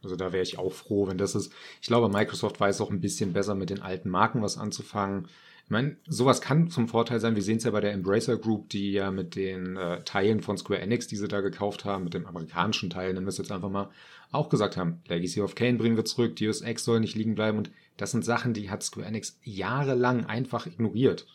Also 0.02 0.16
da 0.16 0.32
wäre 0.32 0.42
ich 0.42 0.58
auch 0.58 0.72
froh, 0.72 1.06
wenn 1.06 1.16
das 1.16 1.36
ist. 1.36 1.52
Ich 1.80 1.86
glaube, 1.86 2.08
Microsoft 2.08 2.58
weiß 2.58 2.80
auch 2.80 2.90
ein 2.90 3.00
bisschen 3.00 3.32
besser 3.32 3.54
mit 3.54 3.70
den 3.70 3.82
alten 3.82 4.10
Marken 4.10 4.42
was 4.42 4.58
anzufangen. 4.58 5.28
Ich 5.64 5.70
meine, 5.70 5.96
sowas 6.08 6.40
kann 6.40 6.68
zum 6.68 6.88
Vorteil 6.88 7.20
sein. 7.20 7.36
Wir 7.36 7.42
sehen 7.42 7.58
es 7.58 7.64
ja 7.64 7.70
bei 7.70 7.80
der 7.80 7.92
Embracer 7.92 8.36
Group, 8.36 8.68
die 8.68 8.92
ja 8.92 9.12
mit 9.12 9.36
den 9.36 9.76
äh, 9.76 10.02
Teilen 10.02 10.40
von 10.40 10.58
Square 10.58 10.80
Enix, 10.80 11.06
die 11.06 11.16
sie 11.16 11.28
da 11.28 11.40
gekauft 11.40 11.84
haben, 11.84 12.04
mit 12.04 12.14
dem 12.14 12.26
amerikanischen 12.26 12.90
Teil, 12.90 13.14
nennen 13.14 13.26
wir 13.26 13.30
es 13.30 13.38
jetzt 13.38 13.52
einfach 13.52 13.70
mal, 13.70 13.90
auch 14.32 14.48
gesagt 14.48 14.76
haben, 14.76 15.00
Legacy 15.06 15.40
of 15.40 15.54
Kane 15.54 15.78
bringen 15.78 15.96
wir 15.96 16.04
zurück, 16.04 16.34
Deus 16.34 16.62
Ex 16.62 16.84
soll 16.84 16.98
nicht 16.98 17.14
liegen 17.14 17.36
bleiben 17.36 17.58
und 17.58 17.70
das 17.96 18.10
sind 18.10 18.24
Sachen, 18.24 18.54
die 18.54 18.70
hat 18.70 18.82
Square 18.82 19.06
Enix 19.06 19.38
jahrelang 19.42 20.26
einfach 20.26 20.66
ignoriert. 20.66 21.26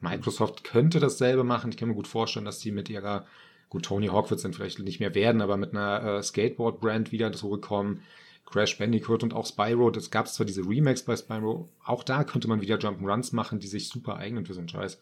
Microsoft 0.00 0.64
könnte 0.64 1.00
dasselbe 1.00 1.44
machen. 1.44 1.70
Ich 1.70 1.76
kann 1.76 1.88
mir 1.88 1.94
gut 1.94 2.08
vorstellen, 2.08 2.46
dass 2.46 2.58
die 2.58 2.72
mit 2.72 2.88
ihrer 2.88 3.26
Gut, 3.70 3.84
Tony 3.84 4.08
Hawk 4.08 4.30
wird 4.30 4.38
es 4.38 4.42
dann 4.42 4.52
vielleicht 4.52 4.80
nicht 4.80 4.98
mehr 4.98 5.14
werden, 5.14 5.40
aber 5.40 5.56
mit 5.56 5.72
einer 5.72 6.02
äh, 6.02 6.22
Skateboard-Brand 6.22 7.12
wieder 7.12 7.32
zurückkommen. 7.32 8.02
Crash 8.44 8.76
Bandicoot 8.78 9.22
und 9.22 9.32
auch 9.32 9.46
Spyro, 9.46 9.90
das 9.90 10.10
gab 10.10 10.26
es 10.26 10.34
zwar 10.34 10.44
diese 10.44 10.68
Remakes 10.68 11.04
bei 11.04 11.14
Spyro, 11.14 11.68
auch 11.84 12.02
da 12.02 12.24
könnte 12.24 12.48
man 12.48 12.60
wieder 12.60 12.78
Jump'n'Runs 12.78 13.32
machen, 13.32 13.60
die 13.60 13.68
sich 13.68 13.88
super 13.88 14.16
eignen 14.16 14.44
für 14.44 14.54
so 14.54 14.58
einen 14.58 14.68
Scheiß. 14.68 15.00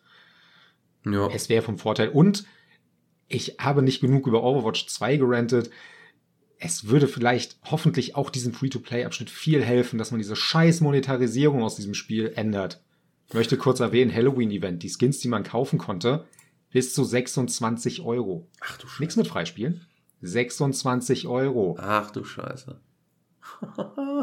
Ja. 1.07 1.29
Es 1.29 1.49
wäre 1.49 1.63
vom 1.63 1.79
Vorteil. 1.79 2.11
Und 2.11 2.45
ich 3.27 3.57
habe 3.59 3.81
nicht 3.81 4.03
genug 4.03 4.27
über 4.27 4.43
Overwatch 4.43 4.87
2 4.87 5.17
gerantet. 5.17 5.71
Es 6.59 6.89
würde 6.89 7.07
vielleicht 7.07 7.59
hoffentlich 7.65 8.17
auch 8.17 8.31
diesem 8.31 8.53
Free-to-Play-Abschnitt 8.53 9.31
viel 9.31 9.63
helfen, 9.63 9.99
dass 9.99 10.11
man 10.11 10.19
diese 10.19 10.37
scheiß 10.37 10.81
Monetarisierung 10.81 11.63
aus 11.63 11.77
diesem 11.77 11.95
Spiel 11.95 12.33
ändert. 12.35 12.83
Ich 13.29 13.35
möchte 13.35 13.57
kurz 13.57 13.81
erwähnen, 13.81 14.13
Halloween-Event, 14.13 14.83
die 14.83 14.91
Skins, 14.91 15.21
die 15.21 15.29
man 15.29 15.45
kaufen 15.45 15.79
konnte, 15.79 16.27
bis 16.71 16.95
zu 16.95 17.05
26 17.05 18.03
Euro. 18.03 18.49
Ach 18.61 18.77
du 18.79 18.87
Scheiße. 18.87 19.03
Nichts 19.03 19.17
mit 19.17 19.29
Freispielen. 19.29 19.87
26 20.23 21.27
Euro. 21.29 21.77
Ach 21.79 22.11
du 22.11 22.25
Scheiße. 22.25 22.81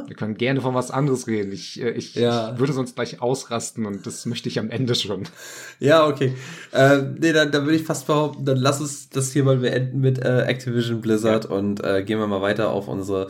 Wir 0.08 0.15
können 0.15 0.36
gerne 0.36 0.62
von 0.62 0.74
was 0.74 0.91
anderes 0.91 1.27
reden. 1.27 1.51
Ich, 1.51 1.82
äh, 1.82 1.91
ich, 1.91 2.15
ja. 2.15 2.53
ich, 2.53 2.60
würde 2.60 2.74
sonst 2.74 2.96
gleich 2.96 3.22
ausrasten 3.22 3.86
und 3.86 4.05
das 4.05 4.25
möchte 4.25 4.50
ich 4.50 4.60
am 4.60 4.70
Ende 4.70 4.96
schon. 4.96 5.24
Ja, 5.79 6.08
okay. 6.08 6.34
Äh, 6.72 7.01
nee, 7.20 7.34
dann, 7.34 7.51
dann 7.51 7.65
würde 7.65 7.75
ich 7.75 7.84
fast 7.84 8.08
behaupten, 8.08 8.46
dann 8.46 8.58
lass 8.58 8.79
uns 8.79 9.10
das 9.10 9.32
hier 9.32 9.44
mal 9.44 9.58
beenden 9.58 10.00
mit 10.00 10.20
äh, 10.20 10.44
Activision 10.44 11.01
Blizzard 11.01 11.46
ja. 11.46 11.51
und 11.51 11.84
äh, 11.84 12.03
gehen 12.03 12.20
wir 12.20 12.27
mal 12.27 12.41
weiter 12.41 12.70
auf 12.70 12.88
unsere 12.88 13.27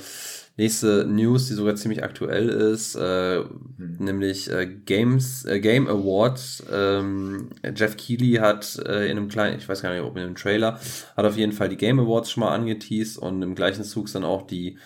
Nächste 0.58 1.06
News, 1.06 1.48
die 1.48 1.54
sogar 1.54 1.76
ziemlich 1.76 2.02
aktuell 2.02 2.48
ist, 2.48 2.96
äh, 2.96 3.40
mhm. 3.40 3.98
nämlich 4.00 4.50
äh, 4.50 4.66
Games, 4.66 5.44
äh, 5.44 5.60
Game 5.60 5.86
Awards. 5.90 6.64
Ähm, 6.72 7.50
Jeff 7.76 7.98
Keighley 7.98 8.36
hat 8.36 8.80
äh, 8.86 9.12
in 9.12 9.18
einem 9.18 9.28
kleinen, 9.28 9.58
ich 9.58 9.68
weiß 9.68 9.82
gar 9.82 9.92
nicht, 9.92 10.02
ob 10.02 10.16
in 10.16 10.24
einem 10.24 10.36
Trailer, 10.36 10.80
hat 11.18 11.26
auf 11.26 11.36
jeden 11.36 11.52
Fall 11.52 11.68
die 11.68 11.76
Game 11.76 12.00
Awards 12.00 12.32
schon 12.32 12.42
mal 12.42 12.54
angeteased 12.54 13.18
und 13.18 13.42
im 13.42 13.54
gleichen 13.54 13.84
Zug 13.84 14.08
sind 14.08 14.24
auch 14.24 14.48
die 14.48 14.78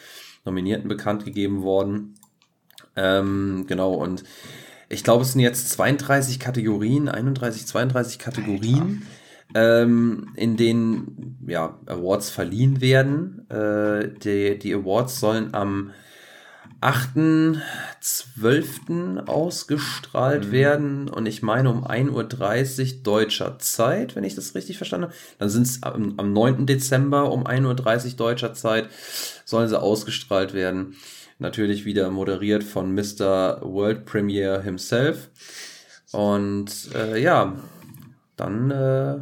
Nominierten 0.49 0.87
bekannt 0.87 1.25
gegeben 1.25 1.61
worden. 1.61 2.15
Ähm, 2.95 3.65
genau, 3.67 3.93
und 3.93 4.23
ich 4.89 5.03
glaube, 5.03 5.23
es 5.23 5.33
sind 5.33 5.41
jetzt 5.41 5.69
32 5.69 6.39
Kategorien, 6.39 7.07
31, 7.07 7.67
32 7.67 8.19
Kategorien. 8.19 9.03
Ähm, 9.55 10.29
in 10.35 10.57
denen 10.57 11.39
ja, 11.47 11.79
Awards 11.87 12.29
verliehen 12.29 12.81
werden. 12.81 13.49
Äh, 13.49 14.09
die, 14.19 14.59
die 14.59 14.75
Awards 14.75 15.19
sollen 15.19 15.55
am 15.55 15.91
8.12. 16.81 19.27
ausgestrahlt 19.27 20.47
mhm. 20.47 20.51
werden 20.51 21.09
und 21.09 21.25
ich 21.25 21.41
meine 21.41 21.69
um 21.69 21.85
1.30 21.85 22.97
Uhr 22.97 23.03
deutscher 23.03 23.59
Zeit, 23.59 24.15
wenn 24.15 24.23
ich 24.23 24.35
das 24.35 24.55
richtig 24.55 24.77
verstanden 24.77 25.07
habe. 25.07 25.15
Dann 25.39 25.49
sind 25.49 25.63
es 25.63 25.83
am, 25.83 26.13
am 26.17 26.31
9. 26.31 26.65
Dezember 26.65 27.31
um 27.31 27.45
1.30 27.45 28.11
Uhr 28.11 28.17
deutscher 28.17 28.53
Zeit 28.53 28.89
sollen 29.45 29.67
sie 29.67 29.79
ausgestrahlt 29.79 30.53
werden. 30.53 30.95
Natürlich 31.37 31.85
wieder 31.85 32.11
moderiert 32.11 32.63
von 32.63 32.93
Mr. 32.93 33.61
World 33.61 34.05
Premiere 34.05 34.61
himself. 34.61 35.29
Und 36.11 36.89
äh, 36.95 37.21
ja, 37.21 37.55
dann 38.35 38.71
äh, 38.71 39.19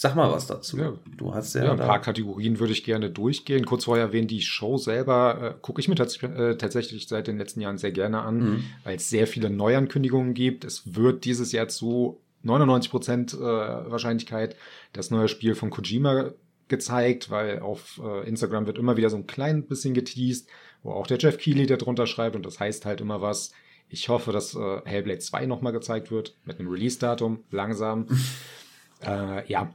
Sag 0.00 0.14
mal 0.14 0.30
was 0.30 0.46
dazu. 0.46 0.78
Ja. 0.78 0.92
Du 1.16 1.34
hast 1.34 1.56
ja, 1.56 1.64
ja 1.64 1.72
ein 1.72 1.76
paar 1.76 2.00
Kategorien 2.00 2.60
würde 2.60 2.72
ich 2.72 2.84
gerne 2.84 3.10
durchgehen. 3.10 3.66
Kurz 3.66 3.86
vorher 3.86 4.06
erwähnt, 4.06 4.30
die 4.30 4.42
Show 4.42 4.78
selber 4.78 5.56
äh, 5.56 5.60
gucke 5.60 5.80
ich 5.80 5.88
mir 5.88 5.96
tats 5.96 6.22
äh, 6.22 6.54
tatsächlich 6.56 7.08
seit 7.08 7.26
den 7.26 7.36
letzten 7.36 7.60
Jahren 7.60 7.78
sehr 7.78 7.90
gerne 7.90 8.20
an, 8.20 8.38
mhm. 8.38 8.64
weil 8.84 8.94
es 8.94 9.10
sehr 9.10 9.26
viele 9.26 9.50
Neuankündigungen 9.50 10.34
gibt. 10.34 10.64
Es 10.64 10.94
wird 10.94 11.24
dieses 11.24 11.50
Jahr 11.50 11.66
zu 11.66 12.20
99 12.44 12.92
Prozent 12.92 13.34
äh, 13.34 13.40
Wahrscheinlichkeit 13.40 14.54
das 14.92 15.10
neue 15.10 15.26
Spiel 15.26 15.56
von 15.56 15.70
Kojima 15.70 16.30
gezeigt, 16.68 17.28
weil 17.28 17.58
auf 17.58 18.00
äh, 18.00 18.28
Instagram 18.28 18.66
wird 18.66 18.78
immer 18.78 18.96
wieder 18.96 19.10
so 19.10 19.16
ein 19.16 19.26
klein 19.26 19.64
bisschen 19.64 19.94
geteased, 19.94 20.48
wo 20.84 20.92
auch 20.92 21.08
der 21.08 21.18
Jeff 21.18 21.38
Keighley 21.38 21.66
darunter 21.66 22.06
schreibt 22.06 22.36
und 22.36 22.46
das 22.46 22.60
heißt 22.60 22.86
halt 22.86 23.00
immer 23.00 23.20
was. 23.20 23.50
Ich 23.88 24.08
hoffe, 24.08 24.30
dass 24.30 24.54
äh, 24.54 24.80
Hellblade 24.84 25.18
2 25.18 25.46
nochmal 25.46 25.72
gezeigt 25.72 26.12
wird 26.12 26.36
mit 26.44 26.60
einem 26.60 26.68
Release-Datum, 26.68 27.42
langsam. 27.50 28.06
äh, 29.04 29.44
ja, 29.50 29.74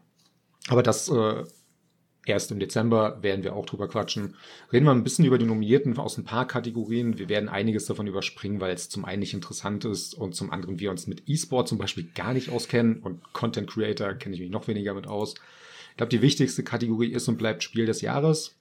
aber 0.69 0.83
das 0.83 1.09
äh, 1.09 1.43
erst 2.25 2.51
im 2.51 2.59
Dezember 2.59 3.21
werden 3.21 3.43
wir 3.43 3.55
auch 3.55 3.65
drüber 3.65 3.87
quatschen. 3.87 4.35
Reden 4.71 4.85
wir 4.85 4.91
ein 4.91 5.03
bisschen 5.03 5.25
über 5.25 5.37
die 5.37 5.45
Nominierten 5.45 5.97
aus 5.97 6.17
ein 6.17 6.23
paar 6.23 6.47
Kategorien. 6.47 7.17
Wir 7.17 7.29
werden 7.29 7.49
einiges 7.49 7.85
davon 7.85 8.07
überspringen, 8.07 8.61
weil 8.61 8.73
es 8.73 8.89
zum 8.89 9.05
einen 9.05 9.19
nicht 9.19 9.33
interessant 9.33 9.85
ist 9.85 10.13
und 10.13 10.35
zum 10.35 10.51
anderen 10.51 10.79
wir 10.79 10.91
uns 10.91 11.07
mit 11.07 11.23
E-Sport 11.27 11.67
zum 11.67 11.77
Beispiel 11.77 12.09
gar 12.15 12.33
nicht 12.33 12.49
auskennen 12.49 12.99
und 13.01 13.33
Content 13.33 13.69
Creator 13.69 14.13
kenne 14.13 14.35
ich 14.35 14.41
mich 14.41 14.51
noch 14.51 14.67
weniger 14.67 14.93
mit 14.93 15.07
aus. 15.07 15.35
Ich 15.91 15.97
glaube, 15.97 16.09
die 16.09 16.21
wichtigste 16.21 16.63
Kategorie 16.63 17.11
ist 17.11 17.27
und 17.27 17.37
bleibt 17.37 17.61
Spiel 17.61 17.85
des 17.85 18.01
Jahres, 18.01 18.55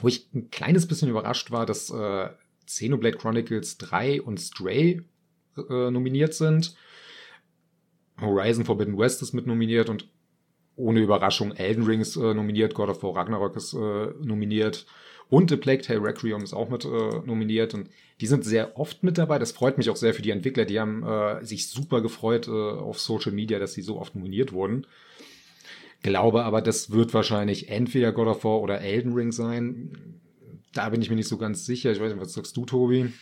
wo 0.00 0.08
ich 0.08 0.28
ein 0.34 0.50
kleines 0.50 0.86
bisschen 0.86 1.08
überrascht 1.08 1.50
war, 1.50 1.66
dass 1.66 1.90
äh, 1.90 2.28
Xenoblade 2.66 3.16
Chronicles 3.16 3.78
3 3.78 4.22
und 4.22 4.38
Stray 4.38 5.02
äh, 5.56 5.90
nominiert 5.90 6.34
sind. 6.34 6.76
Horizon 8.20 8.64
Forbidden 8.64 8.96
West 8.98 9.22
ist 9.22 9.32
mit 9.32 9.46
nominiert 9.46 9.88
und 9.88 10.08
ohne 10.76 11.00
Überraschung 11.00 11.52
Elden 11.52 11.84
Ring 11.84 12.00
ist 12.00 12.16
äh, 12.16 12.34
nominiert, 12.34 12.74
God 12.74 12.88
of 12.88 13.02
War 13.02 13.16
Ragnarok 13.16 13.56
ist 13.56 13.74
äh, 13.74 14.06
nominiert 14.22 14.86
und 15.32 15.48
The 15.48 15.56
Plague 15.56 15.80
Tale 15.80 16.02
Requiem 16.02 16.42
ist 16.42 16.52
auch 16.52 16.68
mit 16.68 16.84
äh, 16.84 17.20
nominiert 17.24 17.72
und 17.72 17.88
die 18.20 18.26
sind 18.26 18.44
sehr 18.44 18.78
oft 18.78 19.02
mit 19.02 19.16
dabei. 19.16 19.38
Das 19.38 19.52
freut 19.52 19.78
mich 19.78 19.88
auch 19.88 19.96
sehr 19.96 20.12
für 20.12 20.20
die 20.20 20.30
Entwickler. 20.30 20.66
Die 20.66 20.78
haben 20.78 21.02
äh, 21.04 21.42
sich 21.42 21.68
super 21.68 22.02
gefreut 22.02 22.48
äh, 22.48 22.50
auf 22.50 23.00
Social 23.00 23.32
Media, 23.32 23.58
dass 23.58 23.72
sie 23.72 23.80
so 23.80 23.98
oft 23.98 24.14
nominiert 24.14 24.52
wurden. 24.52 24.86
Glaube 26.02 26.44
aber, 26.44 26.60
das 26.60 26.90
wird 26.90 27.14
wahrscheinlich 27.14 27.70
entweder 27.70 28.12
God 28.12 28.28
of 28.28 28.44
War 28.44 28.60
oder 28.60 28.82
Elden 28.82 29.14
Ring 29.14 29.32
sein. 29.32 30.20
Da 30.74 30.90
bin 30.90 31.00
ich 31.00 31.08
mir 31.08 31.16
nicht 31.16 31.28
so 31.28 31.38
ganz 31.38 31.64
sicher. 31.64 31.92
Ich 31.92 32.00
weiß 32.00 32.12
nicht, 32.12 32.20
was 32.20 32.34
sagst 32.34 32.54
du, 32.56 32.66
Tobi? 32.66 33.12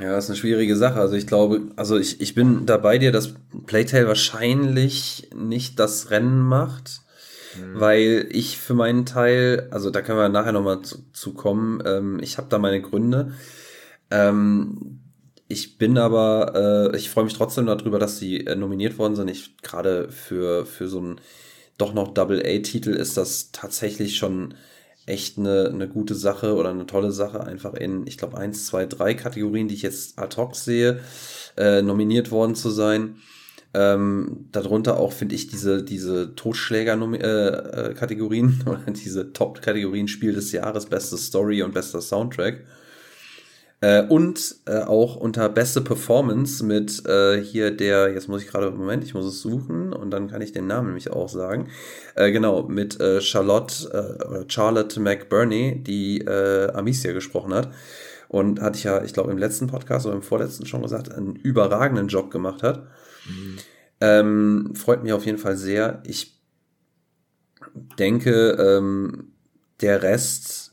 Ja, 0.00 0.12
das 0.12 0.24
ist 0.24 0.30
eine 0.30 0.36
schwierige 0.38 0.76
Sache. 0.76 1.00
Also 1.00 1.16
ich 1.16 1.26
glaube, 1.26 1.62
also 1.76 1.98
ich, 1.98 2.20
ich 2.20 2.34
bin 2.34 2.66
da 2.66 2.76
bei 2.76 2.98
dir, 2.98 3.10
dass 3.10 3.34
Playtale 3.66 4.06
wahrscheinlich 4.06 5.30
nicht 5.34 5.78
das 5.78 6.10
Rennen 6.10 6.40
macht, 6.40 7.00
mhm. 7.56 7.80
weil 7.80 8.28
ich 8.30 8.58
für 8.58 8.74
meinen 8.74 9.06
Teil, 9.06 9.66
also 9.70 9.90
da 9.90 10.02
können 10.02 10.18
wir 10.18 10.28
nachher 10.28 10.52
nochmal 10.52 10.82
zu, 10.82 10.98
zu 11.12 11.34
kommen, 11.34 11.82
ähm, 11.84 12.20
ich 12.22 12.38
habe 12.38 12.48
da 12.48 12.58
meine 12.58 12.80
Gründe. 12.80 13.32
Ähm, 14.10 15.00
ich 15.48 15.78
bin 15.78 15.96
aber, 15.96 16.92
äh, 16.92 16.96
ich 16.96 17.10
freue 17.10 17.24
mich 17.24 17.34
trotzdem 17.34 17.66
darüber, 17.66 17.98
dass 17.98 18.18
sie 18.18 18.46
äh, 18.46 18.54
nominiert 18.54 18.98
worden 18.98 19.16
sind. 19.16 19.28
Ich 19.28 19.56
gerade 19.62 20.12
für, 20.12 20.66
für 20.66 20.88
so 20.88 21.00
ein 21.00 21.20
doch 21.78 21.94
noch 21.94 22.12
Double-A-Titel 22.12 22.90
ist 22.90 23.16
das 23.16 23.50
tatsächlich 23.52 24.16
schon 24.16 24.54
echt 25.08 25.38
eine, 25.38 25.68
eine 25.68 25.88
gute 25.88 26.14
Sache 26.14 26.54
oder 26.54 26.70
eine 26.70 26.86
tolle 26.86 27.10
Sache, 27.12 27.44
einfach 27.44 27.74
in, 27.74 28.06
ich 28.06 28.16
glaube, 28.18 28.38
eins, 28.38 28.66
zwei, 28.66 28.86
drei 28.86 29.14
Kategorien, 29.14 29.66
die 29.68 29.74
ich 29.74 29.82
jetzt 29.82 30.18
ad 30.18 30.36
hoc 30.36 30.54
sehe, 30.54 31.00
äh, 31.56 31.82
nominiert 31.82 32.30
worden 32.30 32.54
zu 32.54 32.70
sein. 32.70 33.16
Ähm, 33.74 34.46
darunter 34.50 34.98
auch 34.98 35.12
finde 35.12 35.34
ich 35.34 35.48
diese, 35.48 35.82
diese 35.82 36.34
Totschläger-Kategorien 36.34 38.46
äh, 38.46 38.52
äh, 38.64 38.70
oder 38.70 38.90
diese 38.90 39.30
Top-Kategorien 39.32 40.08
Spiel 40.08 40.32
des 40.32 40.52
Jahres, 40.52 40.86
beste 40.86 41.18
Story 41.18 41.62
und 41.62 41.74
bester 41.74 42.00
Soundtrack. 42.00 42.64
Äh, 43.80 44.02
und 44.06 44.56
äh, 44.66 44.80
auch 44.80 45.14
unter 45.14 45.48
beste 45.48 45.80
Performance 45.80 46.64
mit 46.64 47.06
äh, 47.06 47.40
hier 47.40 47.70
der, 47.70 48.12
jetzt 48.12 48.28
muss 48.28 48.42
ich 48.42 48.48
gerade, 48.48 48.72
Moment, 48.72 49.04
ich 49.04 49.14
muss 49.14 49.24
es 49.24 49.40
suchen 49.40 49.92
und 49.92 50.10
dann 50.10 50.28
kann 50.28 50.42
ich 50.42 50.50
den 50.50 50.66
Namen 50.66 50.88
nämlich 50.88 51.12
auch 51.12 51.28
sagen. 51.28 51.68
Äh, 52.16 52.32
genau, 52.32 52.64
mit 52.64 53.00
äh, 53.00 53.20
Charlotte 53.20 53.88
äh, 53.92 54.24
oder 54.26 54.44
Charlotte 54.48 54.98
McBurney, 54.98 55.82
die 55.82 56.26
Amicia 56.28 57.12
gesprochen 57.12 57.54
hat. 57.54 57.70
und 58.28 58.60
hatte 58.60 58.78
ich 58.78 58.84
ja, 58.84 59.02
ich 59.02 59.12
glaube, 59.12 59.30
im 59.30 59.38
letzten 59.38 59.68
Podcast 59.68 60.06
oder 60.06 60.14
im 60.14 60.22
vorletzten 60.22 60.66
schon 60.66 60.82
gesagt, 60.82 61.12
einen 61.12 61.36
überragenden 61.36 62.08
Job 62.08 62.30
gemacht 62.30 62.62
hat. 62.62 62.86
Mhm. 63.26 63.56
Ähm, 64.00 64.72
freut 64.74 65.02
mich 65.02 65.12
auf 65.12 65.24
jeden 65.24 65.38
Fall 65.38 65.56
sehr. 65.56 66.02
Ich 66.04 66.40
denke, 67.98 68.50
ähm, 68.50 69.32
der 69.80 70.02
Rest 70.02 70.67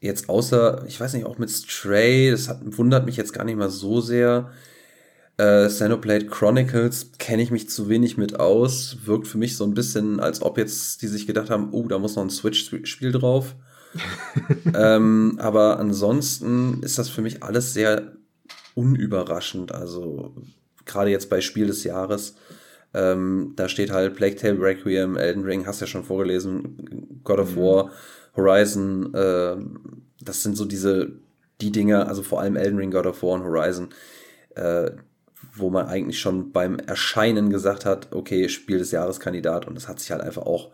jetzt 0.00 0.28
außer, 0.28 0.84
ich 0.86 0.98
weiß 0.98 1.12
nicht, 1.14 1.26
auch 1.26 1.38
mit 1.38 1.50
Stray, 1.50 2.30
das 2.30 2.48
hat, 2.48 2.60
wundert 2.62 3.06
mich 3.06 3.16
jetzt 3.16 3.32
gar 3.32 3.44
nicht 3.44 3.56
mal 3.56 3.70
so 3.70 4.00
sehr. 4.00 4.50
Äh, 5.36 5.68
Xenoblade 5.68 6.26
Chronicles 6.26 7.12
kenne 7.18 7.42
ich 7.42 7.50
mich 7.50 7.68
zu 7.68 7.88
wenig 7.88 8.16
mit 8.16 8.40
aus. 8.40 8.98
Wirkt 9.04 9.28
für 9.28 9.38
mich 9.38 9.56
so 9.56 9.64
ein 9.64 9.74
bisschen, 9.74 10.20
als 10.20 10.42
ob 10.42 10.58
jetzt 10.58 11.02
die 11.02 11.06
sich 11.06 11.26
gedacht 11.26 11.50
haben, 11.50 11.70
oh, 11.72 11.86
da 11.86 11.98
muss 11.98 12.16
noch 12.16 12.24
ein 12.24 12.30
Switch-Spiel 12.30 13.12
drauf. 13.12 13.54
ähm, 14.74 15.38
aber 15.40 15.78
ansonsten 15.78 16.82
ist 16.82 16.98
das 16.98 17.08
für 17.08 17.22
mich 17.22 17.42
alles 17.42 17.74
sehr 17.74 18.12
unüberraschend. 18.74 19.72
Also 19.72 20.34
gerade 20.84 21.10
jetzt 21.10 21.30
bei 21.30 21.40
Spiel 21.40 21.66
des 21.66 21.84
Jahres. 21.84 22.36
Ähm, 22.92 23.52
da 23.56 23.68
steht 23.68 23.92
halt 23.92 24.14
Plague 24.14 24.36
Tale 24.36 24.60
Requiem, 24.60 25.16
Elden 25.16 25.44
Ring, 25.44 25.66
hast 25.66 25.80
ja 25.80 25.86
schon 25.86 26.04
vorgelesen, 26.04 27.20
God 27.22 27.38
of 27.38 27.54
mhm. 27.54 27.60
War, 27.60 27.90
Horizon. 28.36 29.14
Äh, 29.14 29.56
das 30.22 30.42
sind 30.42 30.56
so 30.56 30.64
diese 30.64 31.12
die 31.60 31.72
Dinge, 31.72 32.06
also 32.06 32.22
vor 32.22 32.40
allem 32.40 32.56
Elden 32.56 32.78
Ring, 32.78 32.90
God 32.90 33.06
of 33.06 33.22
War 33.22 33.32
und 33.32 33.44
Horizon, 33.44 33.88
äh, 34.54 34.90
wo 35.54 35.70
man 35.70 35.86
eigentlich 35.86 36.20
schon 36.20 36.52
beim 36.52 36.78
Erscheinen 36.78 37.50
gesagt 37.50 37.84
hat, 37.84 38.12
okay, 38.12 38.48
Spiel 38.48 38.78
des 38.78 38.90
Jahres 38.90 39.20
Kandidat 39.20 39.66
und 39.66 39.74
das 39.74 39.88
hat 39.88 40.00
sich 40.00 40.10
halt 40.10 40.22
einfach 40.22 40.42
auch 40.42 40.70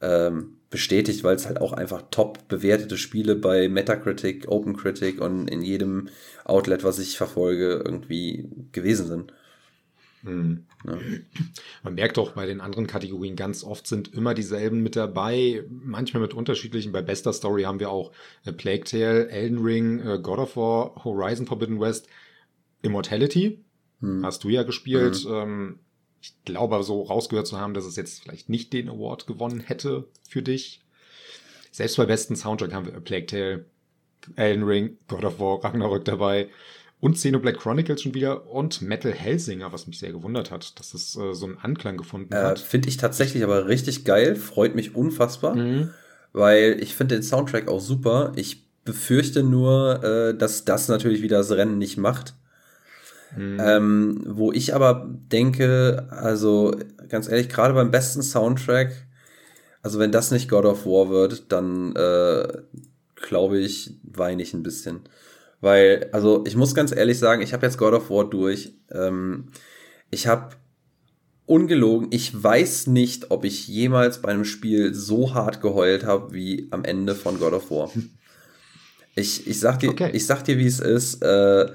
ähm, 0.00 0.58
bestätigt, 0.70 1.22
weil 1.22 1.36
es 1.36 1.46
halt 1.46 1.60
auch 1.60 1.72
einfach 1.72 2.02
top 2.10 2.48
bewertete 2.48 2.96
Spiele 2.96 3.36
bei 3.36 3.68
Metacritic, 3.68 4.48
OpenCritic 4.48 5.20
und 5.20 5.48
in 5.48 5.62
jedem 5.62 6.08
Outlet, 6.44 6.82
was 6.82 6.98
ich 6.98 7.16
verfolge, 7.16 7.82
irgendwie 7.84 8.48
gewesen 8.72 9.06
sind. 9.06 9.32
Hm. 10.24 10.66
Ja. 10.86 10.98
Man 11.82 11.94
merkt 11.94 12.18
auch 12.18 12.32
bei 12.32 12.46
den 12.46 12.60
anderen 12.60 12.86
Kategorien 12.86 13.36
ganz 13.36 13.64
oft 13.64 13.86
sind 13.86 14.12
immer 14.14 14.34
dieselben 14.34 14.82
mit 14.82 14.96
dabei, 14.96 15.64
manchmal 15.68 16.22
mit 16.22 16.34
unterschiedlichen. 16.34 16.92
Bei 16.92 17.02
Bester 17.02 17.32
Story 17.32 17.62
haben 17.62 17.80
wir 17.80 17.90
auch 17.90 18.12
äh, 18.44 18.52
Plague 18.52 18.84
Tale, 18.84 19.28
Elden 19.28 19.58
Ring, 19.58 20.00
äh, 20.00 20.18
God 20.20 20.38
of 20.38 20.56
War, 20.56 21.04
Horizon 21.04 21.46
Forbidden 21.46 21.80
West, 21.80 22.08
Immortality. 22.82 23.64
Hm. 24.00 24.24
Hast 24.24 24.44
du 24.44 24.48
ja 24.48 24.62
gespielt. 24.62 25.24
Mhm. 25.24 25.34
Ähm, 25.34 25.78
ich 26.20 26.34
glaube 26.44 26.80
so 26.84 27.02
rausgehört 27.02 27.48
zu 27.48 27.58
haben, 27.58 27.74
dass 27.74 27.84
es 27.84 27.96
jetzt 27.96 28.22
vielleicht 28.22 28.48
nicht 28.48 28.72
den 28.72 28.88
Award 28.88 29.26
gewonnen 29.26 29.58
hätte 29.58 30.08
für 30.28 30.42
dich. 30.42 30.80
Selbst 31.72 31.96
bei 31.96 32.06
besten 32.06 32.36
Soundtrack 32.36 32.72
haben 32.72 32.86
wir 32.86 32.94
A 32.94 33.00
Plague 33.00 33.26
Tale, 33.26 33.64
Elden 34.36 34.62
Ring, 34.62 34.98
God 35.08 35.24
of 35.24 35.40
War, 35.40 35.64
Ragnarök 35.64 36.04
dabei 36.04 36.48
und 37.02 37.14
Xenoblade 37.14 37.58
Chronicles 37.58 38.00
schon 38.00 38.14
wieder 38.14 38.48
und 38.48 38.80
Metal 38.80 39.12
Hellsinger, 39.12 39.72
was 39.72 39.88
mich 39.88 39.98
sehr 39.98 40.12
gewundert 40.12 40.52
hat, 40.52 40.78
dass 40.78 40.94
es 40.94 41.16
äh, 41.16 41.34
so 41.34 41.46
einen 41.46 41.58
Anklang 41.58 41.96
gefunden 41.96 42.32
äh, 42.32 42.36
hat. 42.36 42.60
Finde 42.60 42.88
ich 42.88 42.96
tatsächlich 42.96 43.42
aber 43.42 43.66
richtig 43.66 44.04
geil, 44.04 44.36
freut 44.36 44.76
mich 44.76 44.94
unfassbar, 44.94 45.56
mhm. 45.56 45.90
weil 46.32 46.76
ich 46.80 46.94
finde 46.94 47.16
den 47.16 47.24
Soundtrack 47.24 47.66
auch 47.66 47.80
super. 47.80 48.30
Ich 48.36 48.68
befürchte 48.84 49.42
nur, 49.42 50.04
äh, 50.04 50.38
dass 50.38 50.64
das 50.64 50.86
natürlich 50.86 51.22
wieder 51.22 51.38
das 51.38 51.50
Rennen 51.50 51.76
nicht 51.76 51.96
macht. 51.96 52.34
Mhm. 53.36 53.58
Ähm, 53.60 54.22
wo 54.24 54.52
ich 54.52 54.72
aber 54.72 55.10
denke, 55.10 56.06
also 56.10 56.72
ganz 57.08 57.28
ehrlich, 57.28 57.48
gerade 57.48 57.74
beim 57.74 57.90
besten 57.90 58.22
Soundtrack, 58.22 58.92
also 59.82 59.98
wenn 59.98 60.12
das 60.12 60.30
nicht 60.30 60.48
God 60.48 60.66
of 60.66 60.86
War 60.86 61.10
wird, 61.10 61.50
dann 61.50 61.96
äh, 61.96 62.46
glaube 63.16 63.58
ich, 63.58 63.96
weine 64.04 64.40
ich 64.40 64.54
ein 64.54 64.62
bisschen. 64.62 65.00
Weil, 65.62 66.10
also 66.12 66.44
ich 66.44 66.56
muss 66.56 66.74
ganz 66.74 66.94
ehrlich 66.94 67.18
sagen, 67.18 67.40
ich 67.40 67.52
habe 67.52 67.64
jetzt 67.64 67.78
God 67.78 67.94
of 67.94 68.10
War 68.10 68.28
durch. 68.28 68.74
Ähm, 68.90 69.48
ich 70.10 70.26
habe 70.26 70.56
ungelogen, 71.46 72.08
ich 72.10 72.42
weiß 72.42 72.88
nicht, 72.88 73.30
ob 73.30 73.44
ich 73.44 73.68
jemals 73.68 74.20
bei 74.20 74.30
einem 74.30 74.44
Spiel 74.44 74.92
so 74.92 75.34
hart 75.34 75.60
geheult 75.60 76.04
habe 76.04 76.34
wie 76.34 76.66
am 76.72 76.84
Ende 76.84 77.14
von 77.14 77.38
God 77.38 77.52
of 77.54 77.70
War. 77.70 77.90
Ich, 79.14 79.46
ich, 79.46 79.60
sag, 79.60 79.78
dir, 79.78 79.90
okay. 79.90 80.10
ich 80.14 80.26
sag 80.26 80.42
dir, 80.42 80.56
wie 80.56 80.66
es 80.66 80.80
ist. 80.80 81.22
Äh, 81.22 81.70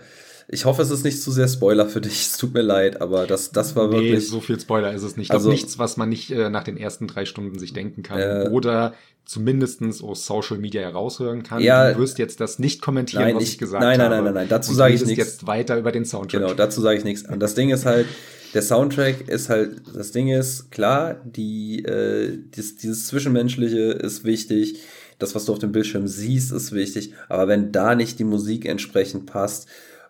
ich 0.50 0.64
hoffe, 0.64 0.82
es 0.82 0.92
ist 0.92 1.04
nicht 1.04 1.22
zu 1.22 1.32
sehr 1.32 1.48
Spoiler 1.48 1.88
für 1.88 2.00
dich. 2.02 2.28
Es 2.28 2.38
tut 2.38 2.54
mir 2.54 2.62
leid, 2.62 3.02
aber 3.02 3.28
das, 3.28 3.52
das 3.52 3.76
war 3.76 3.88
nee, 3.88 3.96
wirklich. 3.96 4.28
so 4.28 4.40
viel 4.40 4.60
Spoiler 4.60 4.94
ist 4.94 5.04
es 5.04 5.18
nicht. 5.18 5.32
Also, 5.32 5.50
nichts, 5.50 5.78
was 5.78 5.98
man 5.98 6.10
nicht 6.10 6.32
äh, 6.32 6.50
nach 6.50 6.64
den 6.64 6.78
ersten 6.78 7.08
drei 7.08 7.26
Stunden 7.26 7.60
sich 7.60 7.74
denken 7.74 8.04
kann. 8.04 8.20
Äh, 8.20 8.50
Oder 8.52 8.94
zumindestens 9.26 10.02
aus 10.02 10.26
Social 10.26 10.58
Media 10.58 10.82
heraushören 10.82 11.44
kann. 11.44 11.62
Ja, 11.62 11.92
du 11.92 12.00
wirst 12.00 12.18
jetzt 12.18 12.40
das 12.40 12.60
nicht 12.60 12.82
kommentieren, 12.82 13.24
nein, 13.24 13.36
was 13.36 13.44
ich, 13.44 13.54
ich 13.54 13.58
gesagt 13.58 13.84
nein, 13.84 13.98
nein, 13.98 14.06
habe. 14.06 14.16
Nein, 14.16 14.24
nein, 14.24 14.34
nein, 14.34 14.44
nein, 14.44 14.50
dazu 14.50 14.74
sage 14.74 14.94
ich 14.94 15.06
nichts. 15.06 15.18
jetzt 15.18 15.48
weiter 15.48 15.78
über 15.78 15.92
den 15.92 16.06
Soundtrack. 16.06 16.42
Genau, 16.42 16.54
dazu 16.54 16.80
sage 16.80 16.98
ich 16.98 17.04
nichts. 17.04 17.28
Und 17.28 17.40
das 17.42 17.54
Ding 17.54 17.70
ist 17.70 17.86
halt, 17.86 18.08
der 18.54 18.62
Soundtrack 18.62 19.28
ist 19.28 19.50
halt, 19.50 19.82
das 19.94 20.12
Ding 20.12 20.30
ist, 20.30 20.72
klar, 20.72 21.22
die, 21.26 21.84
äh, 21.84 22.38
dieses, 22.56 22.78
dieses 22.78 23.08
Zwischenmenschliche 23.08 23.92
ist 23.92 24.24
wichtig. 24.24 24.80
Das, 25.20 25.36
was 25.36 25.46
du 25.46 25.52
auf 25.52 25.60
dem 25.60 25.72
Bildschirm 25.72 26.08
siehst, 26.08 26.52
ist 26.52 26.72
wichtig. 26.72 27.14
Aber 27.28 27.48
wenn 27.48 27.72
da 27.72 27.96
nicht 27.96 28.20
die 28.20 28.24
Musik 28.24 28.66
entsprechend 28.66 29.26
passt, 29.26 29.68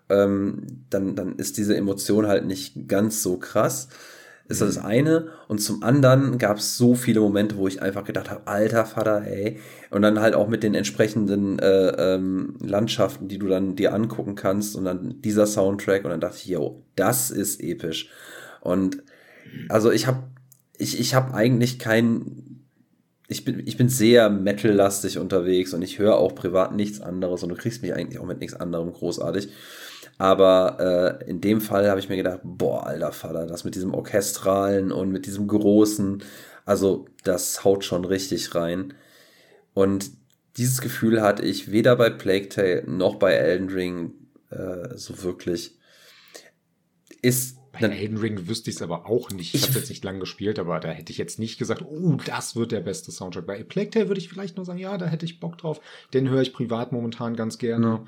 ähm, 0.10 0.86
dann, 0.90 1.16
dann 1.16 1.36
ist 1.36 1.58
diese 1.58 1.76
Emotion 1.76 2.28
halt 2.28 2.46
nicht 2.46 2.88
ganz 2.88 3.22
so 3.24 3.38
krass. 3.38 3.90
Ist 4.50 4.62
das, 4.62 4.76
das 4.76 4.84
mhm. 4.84 4.90
eine. 4.90 5.28
Und 5.48 5.60
zum 5.60 5.84
anderen 5.84 6.38
gab 6.38 6.58
es 6.58 6.78
so 6.78 6.96
viele 6.96 7.20
Momente, 7.20 7.58
wo 7.58 7.68
ich 7.68 7.82
einfach 7.82 8.06
gedacht 8.06 8.30
habe, 8.30 8.48
alter 8.48 8.86
Vater, 8.86 9.26
ey. 9.26 9.60
Und 9.90 10.02
dann 10.02 10.22
halt 10.22 10.36
auch 10.36 10.48
mit 10.48 10.64
den 10.64 10.74
entsprechenden 10.74 11.60
äh, 11.60 12.16
ähm, 12.16 12.56
Landschaften, 12.62 13.28
die 13.28 13.40
du 13.40 13.48
dann 13.48 13.76
dir 13.76 13.94
angucken 13.94 14.36
kannst. 14.36 14.76
Und 14.76 14.86
dann 14.86 15.22
dieser 15.22 15.48
Soundtrack. 15.48 16.06
Und 16.06 16.12
dann 16.12 16.22
dachte 16.22 16.38
ich, 16.38 16.46
yo, 16.46 16.84
das 16.96 17.30
ist 17.30 17.62
episch. 17.62 18.10
Und 18.62 19.04
also 19.70 19.92
ich 19.92 20.08
habe 20.08 20.24
ich, 20.78 21.00
ich 21.00 21.16
hab 21.16 21.34
eigentlich 21.34 21.80
kein 21.80 22.58
ich 23.28 23.44
bin, 23.44 23.62
ich 23.66 23.76
bin 23.78 23.90
sehr 23.90 24.30
metal-lastig 24.30 25.18
unterwegs 25.18 25.74
und 25.74 25.82
ich 25.82 26.00
höre 26.00 26.16
auch 26.16 26.34
privat 26.34 26.74
nichts 26.74 27.02
anderes 27.02 27.44
und 27.44 27.50
du 27.50 27.56
kriegst 27.56 27.82
mich 27.82 27.94
eigentlich 27.94 28.20
auch 28.20 28.26
mit 28.26 28.40
nichts 28.40 28.56
anderem 28.56 28.92
großartig. 28.94 29.50
Aber 30.18 31.20
äh, 31.24 31.30
in 31.30 31.42
dem 31.42 31.62
Fall 31.62 31.90
habe 31.90 32.00
ich 32.00 32.10
mir 32.10 32.18
gedacht, 32.18 32.40
boah, 32.44 32.88
alter 32.88 33.12
Vater, 33.12 33.46
das 33.46 33.64
mit 33.64 33.76
diesem 33.76 33.94
Orchestralen 33.94 34.92
und 34.92 35.12
mit 35.12 35.26
diesem 35.28 35.48
Großen, 35.48 36.24
also 36.66 37.06
das 37.24 37.64
haut 37.64 37.86
schon 37.86 38.04
richtig 38.04 38.56
rein. 38.56 38.96
Und 39.74 40.12
dieses 40.58 40.82
Gefühl 40.82 41.22
hatte 41.22 41.44
ich 41.44 41.72
weder 41.72 41.96
bei 41.96 42.10
Plague 42.10 42.50
Tale 42.50 42.84
noch 42.88 43.16
bei 43.16 43.34
Elden 43.34 43.70
Ring 43.70 44.14
äh, 44.50 44.98
so 44.98 45.22
wirklich. 45.22 45.78
Ist 47.22 47.58
bei 47.72 47.82
Elden 47.82 48.18
Ring 48.18 48.48
wüsste 48.48 48.72
ich 48.72 48.78
es 48.78 48.82
aber 48.82 49.06
auch 49.06 49.30
nicht. 49.30 49.54
Ich, 49.54 49.62
ich 49.62 49.70
habe 49.70 49.80
jetzt 49.80 49.90
nicht 49.90 50.04
lange 50.04 50.20
gespielt, 50.20 50.58
aber 50.58 50.80
da 50.80 50.90
hätte 50.90 51.12
ich 51.12 51.20
jetzt 51.20 51.38
nicht 51.38 51.60
gesagt, 51.60 51.84
oh, 51.84 52.18
das 52.26 52.56
wird 52.56 52.72
der 52.72 52.80
beste 52.80 53.12
Soundtrack. 53.12 53.46
Bei 53.46 53.64
Plague 53.64 53.92
Tale 53.92 54.08
würde 54.08 54.20
ich 54.20 54.30
vielleicht 54.30 54.58
nur 54.58 54.66
sagen, 54.66 54.80
ja, 54.80 54.98
da 54.98 55.06
hätte 55.06 55.26
ich 55.26 55.40
Bock 55.40 55.60
drauf. 55.60 55.80
Den 56.14 56.28
höre 56.28 56.42
ich 56.42 56.54
privat 56.54 56.92
momentan 56.92 57.36
ganz 57.36 57.60
gerne. 57.60 58.00
Mhm. 58.00 58.08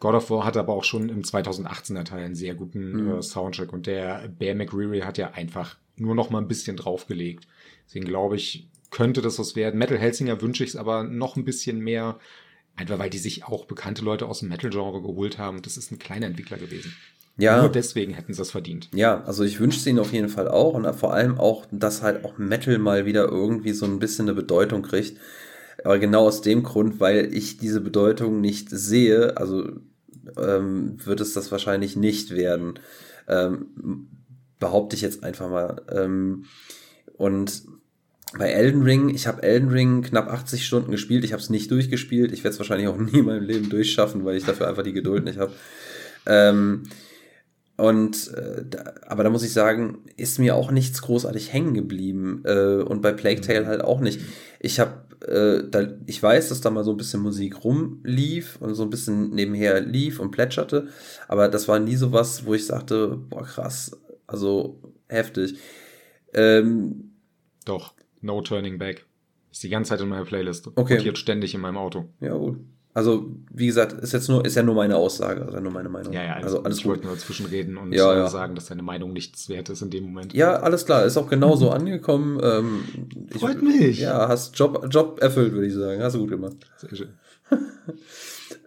God 0.00 0.14
of 0.14 0.30
War 0.30 0.44
hat 0.44 0.56
aber 0.56 0.72
auch 0.72 0.84
schon 0.84 1.08
im 1.08 1.22
2018er 1.22 2.04
Teil 2.04 2.24
einen 2.24 2.34
sehr 2.34 2.54
guten 2.54 2.92
mhm. 2.92 3.18
äh, 3.18 3.22
Soundtrack 3.22 3.72
und 3.72 3.86
der 3.86 4.28
Bear 4.28 4.54
McCreary 4.54 5.00
hat 5.00 5.18
ja 5.18 5.30
einfach 5.32 5.76
nur 5.96 6.14
noch 6.14 6.30
mal 6.30 6.38
ein 6.38 6.48
bisschen 6.48 6.76
draufgelegt. 6.76 7.46
Deswegen 7.86 8.06
glaube 8.06 8.36
ich, 8.36 8.68
könnte 8.90 9.22
das 9.22 9.38
was 9.38 9.56
werden. 9.56 9.78
Metal 9.78 9.98
Helsinger 9.98 10.40
wünsche 10.40 10.64
ich 10.64 10.70
es 10.70 10.76
aber 10.76 11.04
noch 11.04 11.36
ein 11.36 11.44
bisschen 11.44 11.80
mehr, 11.80 12.18
einfach 12.76 12.98
weil 12.98 13.10
die 13.10 13.18
sich 13.18 13.44
auch 13.44 13.66
bekannte 13.66 14.04
Leute 14.04 14.26
aus 14.26 14.40
dem 14.40 14.48
Metal-Genre 14.48 15.02
geholt 15.02 15.38
haben. 15.38 15.62
Das 15.62 15.76
ist 15.76 15.90
ein 15.90 15.98
kleiner 15.98 16.26
Entwickler 16.26 16.58
gewesen. 16.58 16.94
Ja. 17.36 17.60
Nur 17.60 17.70
deswegen 17.70 18.14
hätten 18.14 18.32
sie 18.32 18.42
es 18.42 18.52
verdient. 18.52 18.88
Ja, 18.94 19.24
also 19.24 19.42
ich 19.42 19.58
wünsche 19.58 19.78
es 19.78 19.86
ihnen 19.86 19.98
auf 19.98 20.12
jeden 20.12 20.28
Fall 20.28 20.46
auch 20.46 20.74
und 20.74 20.86
vor 20.94 21.12
allem 21.12 21.38
auch, 21.38 21.66
dass 21.72 22.02
halt 22.02 22.24
auch 22.24 22.38
Metal 22.38 22.78
mal 22.78 23.06
wieder 23.06 23.24
irgendwie 23.24 23.72
so 23.72 23.86
ein 23.86 23.98
bisschen 23.98 24.28
eine 24.28 24.34
Bedeutung 24.34 24.82
kriegt. 24.82 25.18
Aber 25.82 25.98
genau 25.98 26.26
aus 26.26 26.40
dem 26.40 26.62
Grund, 26.62 27.00
weil 27.00 27.34
ich 27.34 27.56
diese 27.56 27.80
Bedeutung 27.80 28.40
nicht 28.40 28.70
sehe, 28.70 29.36
also 29.36 29.68
ähm, 30.36 30.96
wird 31.04 31.20
es 31.20 31.32
das 31.32 31.50
wahrscheinlich 31.50 31.96
nicht 31.96 32.30
werden. 32.30 32.78
Ähm, 33.28 34.08
behaupte 34.58 34.96
ich 34.96 35.02
jetzt 35.02 35.24
einfach 35.24 35.50
mal. 35.50 35.82
Ähm, 35.90 36.44
und 37.16 37.62
bei 38.36 38.50
Elden 38.50 38.82
Ring, 38.82 39.10
ich 39.10 39.26
habe 39.26 39.42
Elden 39.42 39.68
Ring 39.68 40.02
knapp 40.02 40.28
80 40.28 40.66
Stunden 40.66 40.90
gespielt, 40.90 41.24
ich 41.24 41.32
habe 41.32 41.42
es 41.42 41.50
nicht 41.50 41.70
durchgespielt, 41.70 42.32
ich 42.32 42.42
werde 42.42 42.54
es 42.54 42.58
wahrscheinlich 42.58 42.88
auch 42.88 42.96
nie 42.98 43.18
in 43.18 43.26
meinem 43.26 43.44
Leben 43.44 43.68
durchschaffen, 43.68 44.24
weil 44.24 44.36
ich 44.36 44.44
dafür 44.44 44.68
einfach 44.68 44.82
die 44.82 44.92
Geduld 44.92 45.24
nicht 45.24 45.38
habe. 45.38 45.52
Ähm, 46.26 46.84
und 47.76 48.32
äh, 48.34 48.64
da, 48.68 48.94
aber 49.06 49.24
da 49.24 49.30
muss 49.30 49.42
ich 49.42 49.52
sagen, 49.52 49.98
ist 50.16 50.38
mir 50.38 50.54
auch 50.54 50.70
nichts 50.70 51.02
großartig 51.02 51.52
hängen 51.52 51.74
geblieben. 51.74 52.42
Äh, 52.44 52.82
und 52.82 53.02
bei 53.02 53.12
Plague 53.12 53.40
Tale 53.40 53.66
halt 53.66 53.82
auch 53.82 54.00
nicht. 54.00 54.20
Ich 54.60 54.78
habe, 54.78 55.03
äh, 55.28 55.68
da, 55.68 55.88
ich 56.06 56.22
weiß, 56.22 56.48
dass 56.48 56.60
da 56.60 56.70
mal 56.70 56.84
so 56.84 56.92
ein 56.92 56.96
bisschen 56.96 57.20
Musik 57.20 57.64
rumlief 57.64 58.56
und 58.60 58.74
so 58.74 58.82
ein 58.82 58.90
bisschen 58.90 59.30
nebenher 59.30 59.80
lief 59.80 60.20
und 60.20 60.30
plätscherte, 60.30 60.88
aber 61.28 61.48
das 61.48 61.68
war 61.68 61.78
nie 61.78 61.96
so 61.96 62.12
was, 62.12 62.46
wo 62.46 62.54
ich 62.54 62.66
sagte, 62.66 63.16
boah, 63.28 63.42
krass, 63.44 63.98
also 64.26 64.80
heftig. 65.08 65.58
Ähm, 66.32 67.12
Doch, 67.64 67.94
No 68.20 68.40
Turning 68.42 68.78
Back. 68.78 69.06
Ist 69.50 69.62
die 69.62 69.68
ganze 69.68 69.90
Zeit 69.90 70.00
in 70.00 70.08
meiner 70.08 70.24
Playlist. 70.24 70.66
Okay. 70.74 70.96
Rotiert 70.96 71.16
ständig 71.16 71.54
in 71.54 71.60
meinem 71.60 71.76
Auto. 71.76 72.06
Ja, 72.20 72.34
gut. 72.34 72.58
Also, 72.96 73.28
wie 73.52 73.66
gesagt, 73.66 73.92
ist 73.92 74.12
jetzt 74.12 74.28
nur, 74.28 74.44
ist 74.44 74.54
ja 74.54 74.62
nur 74.62 74.76
meine 74.76 74.94
Aussage, 74.94 75.44
also 75.44 75.58
nur 75.58 75.72
meine 75.72 75.88
Meinung. 75.88 76.12
Ja, 76.12 76.22
ja, 76.22 76.34
also, 76.34 76.62
alles 76.62 76.78
ich 76.78 76.86
wollte 76.86 77.08
nur 77.08 77.18
zwischenreden 77.18 77.76
und 77.76 77.92
ja, 77.92 78.14
ja. 78.14 78.28
sagen, 78.28 78.54
dass 78.54 78.66
deine 78.66 78.84
Meinung 78.84 79.12
nichts 79.12 79.48
wert 79.48 79.68
ist 79.68 79.82
in 79.82 79.90
dem 79.90 80.04
Moment. 80.04 80.32
Ja, 80.32 80.60
alles 80.60 80.86
klar, 80.86 81.04
ist 81.04 81.16
auch 81.16 81.28
genauso 81.28 81.70
angekommen. 81.72 82.38
Ähm, 82.40 82.84
Freut 83.36 83.60
mich. 83.62 83.98
Ja, 83.98 84.28
hast 84.28 84.56
Job, 84.56 84.86
Job 84.90 85.20
erfüllt, 85.20 85.52
würde 85.54 85.66
ich 85.66 85.74
sagen. 85.74 86.00
Hast 86.00 86.14
du 86.14 86.20
gut 86.20 86.30
gemacht. 86.30 86.56
Sehr 86.76 86.94
schön. 86.94 87.08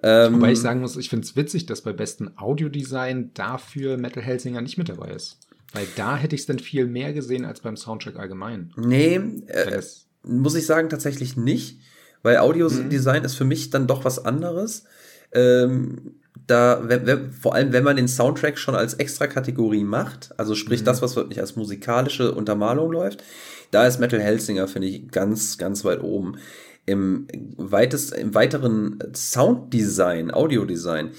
ähm, 0.04 0.34
Wobei 0.36 0.52
ich 0.52 0.60
sagen 0.60 0.82
muss, 0.82 0.98
ich 0.98 1.10
finde 1.10 1.26
es 1.26 1.38
witzig, 1.38 1.66
dass 1.66 1.82
bei 1.82 1.94
besten 1.94 2.32
Audiodesign 2.36 3.32
dafür 3.34 3.96
Metal 3.96 4.22
Helsinger 4.22 4.60
nicht 4.60 4.78
mit 4.78 4.90
dabei 4.90 5.12
ist. 5.12 5.40
Weil 5.72 5.88
da 5.96 6.18
hätte 6.18 6.36
ich 6.36 6.42
es 6.42 6.48
dann 6.48 6.60
viel 6.60 6.86
mehr 6.86 7.14
gesehen 7.14 7.46
als 7.46 7.62
beim 7.62 7.78
Soundtrack 7.78 8.18
allgemein. 8.18 8.74
Nee, 8.76 9.16
äh, 9.48 9.82
muss 10.24 10.56
ich 10.56 10.66
sagen, 10.66 10.90
tatsächlich 10.90 11.38
nicht. 11.38 11.80
Weil 12.24 12.38
Audiodesign 12.38 13.20
mhm. 13.20 13.26
ist 13.26 13.36
für 13.36 13.46
mich 13.46 13.70
dann 13.70 13.88
doch 13.88 14.06
was 14.06 14.24
anderes. 14.24 14.86
Ähm, 15.32 16.16
da, 16.48 16.82
wenn, 16.84 17.06
wenn, 17.06 17.32
vor 17.32 17.56
allem, 17.56 17.74
wenn 17.74 17.84
man 17.84 17.98
den 17.98 18.08
Soundtrack 18.08 18.58
schon 18.58 18.76
als 18.76 18.94
Extra-Kategorie 18.94 19.84
macht, 19.84 20.34
also 20.38 20.56
sprich 20.56 20.82
mhm. 20.82 20.86
das, 20.86 21.02
was 21.02 21.16
wirklich 21.16 21.40
als 21.40 21.56
musikalische 21.56 22.34
Untermalung 22.34 22.92
läuft, 22.92 23.24
da 23.72 23.86
ist 23.86 24.00
Metal 24.00 24.22
Hellsinger, 24.22 24.68
finde 24.68 24.88
ich, 24.88 25.12
ganz, 25.12 25.58
ganz 25.58 25.84
weit 25.84 26.02
oben. 26.02 26.38
Im, 26.86 27.28
weitest, 27.58 28.14
im 28.14 28.34
weiteren 28.34 29.00
Sounddesign, 29.14 30.32
Audiodesign, 30.32 31.12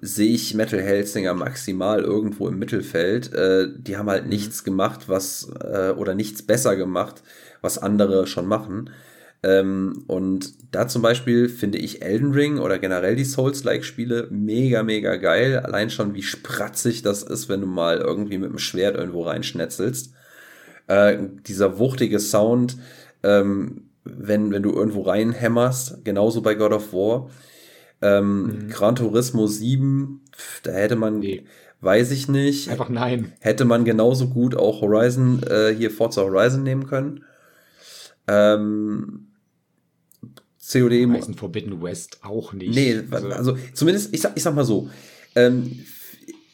sehe 0.00 0.32
ich 0.32 0.54
Metal 0.54 0.80
Hellsinger 0.80 1.34
maximal 1.34 2.00
irgendwo 2.00 2.46
im 2.46 2.58
Mittelfeld. 2.58 3.32
Äh, 3.34 3.68
die 3.76 3.96
haben 3.96 4.08
halt 4.08 4.24
mhm. 4.24 4.30
nichts 4.30 4.62
gemacht, 4.62 5.08
was, 5.08 5.50
äh, 5.60 5.90
oder 5.90 6.14
nichts 6.14 6.42
besser 6.42 6.76
gemacht, 6.76 7.24
was 7.62 7.78
andere 7.78 8.28
schon 8.28 8.46
machen. 8.46 8.90
Ähm, 9.42 10.04
und 10.08 10.74
da 10.74 10.88
zum 10.88 11.02
Beispiel 11.02 11.48
finde 11.48 11.78
ich 11.78 12.02
Elden 12.02 12.32
Ring 12.32 12.58
oder 12.58 12.78
generell 12.78 13.14
die 13.14 13.24
Souls-like-Spiele 13.24 14.28
mega, 14.30 14.82
mega 14.82 15.16
geil. 15.16 15.60
Allein 15.60 15.90
schon, 15.90 16.14
wie 16.14 16.22
spratzig 16.22 17.02
das 17.02 17.22
ist, 17.22 17.48
wenn 17.48 17.60
du 17.60 17.66
mal 17.66 17.98
irgendwie 17.98 18.38
mit 18.38 18.50
dem 18.50 18.58
Schwert 18.58 18.96
irgendwo 18.96 19.22
reinschnetzelst. 19.22 20.12
Äh, 20.88 21.18
dieser 21.46 21.78
wuchtige 21.78 22.18
Sound, 22.18 22.78
ähm, 23.22 23.90
wenn, 24.04 24.50
wenn 24.50 24.62
du 24.62 24.72
irgendwo 24.72 25.02
reinhämmerst, 25.02 26.04
genauso 26.04 26.42
bei 26.42 26.54
God 26.54 26.72
of 26.72 26.92
War. 26.92 27.30
Ähm, 28.00 28.42
mhm. 28.42 28.68
Gran 28.70 28.96
Turismo 28.96 29.46
7, 29.46 30.20
da 30.62 30.72
hätte 30.72 30.96
man, 30.96 31.20
nee. 31.20 31.44
weiß 31.80 32.10
ich 32.10 32.28
nicht. 32.28 32.70
Einfach 32.70 32.88
nein. 32.88 33.32
Hätte 33.40 33.64
man 33.64 33.84
genauso 33.84 34.28
gut 34.28 34.56
auch 34.56 34.80
Horizon, 34.80 35.42
äh, 35.44 35.74
hier 35.74 35.90
Forza 35.90 36.22
Horizon 36.22 36.62
nehmen 36.64 36.86
können. 36.86 37.24
Ähm, 38.26 39.27
COD. 40.70 41.06
Horizon 41.06 41.34
Forbidden 41.34 41.82
West 41.82 42.18
auch 42.22 42.52
nicht. 42.52 42.74
Nee, 42.74 43.00
also, 43.10 43.28
also 43.28 43.58
zumindest, 43.72 44.14
ich 44.14 44.20
sag, 44.20 44.36
ich 44.36 44.42
sag 44.42 44.54
mal 44.54 44.64
so, 44.64 44.88
ähm, 45.34 45.84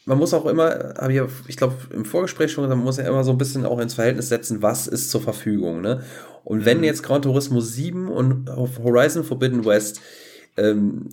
man 0.05 0.19
muss 0.19 0.33
auch 0.33 0.45
immer, 0.45 0.93
habe 0.97 1.13
ich, 1.13 1.21
ich 1.47 1.57
glaube, 1.57 1.75
im 1.91 2.05
Vorgespräch 2.05 2.51
schon 2.51 2.63
gesagt, 2.63 2.77
man 2.77 2.85
muss 2.85 2.97
ja 2.97 3.07
immer 3.07 3.23
so 3.23 3.31
ein 3.31 3.37
bisschen 3.37 3.65
auch 3.65 3.79
ins 3.79 3.95
Verhältnis 3.95 4.29
setzen, 4.29 4.61
was 4.61 4.87
ist 4.87 5.09
zur 5.09 5.21
Verfügung. 5.21 5.81
Ne? 5.81 6.03
Und 6.43 6.63
wenn 6.65 6.77
mhm. 6.77 6.83
jetzt 6.83 7.03
Gran 7.03 7.23
Turismo 7.23 7.59
7 7.59 8.07
und 8.07 8.49
Horizon 8.49 9.23
Forbidden 9.23 9.65
West 9.65 10.01
ähm, 10.57 11.09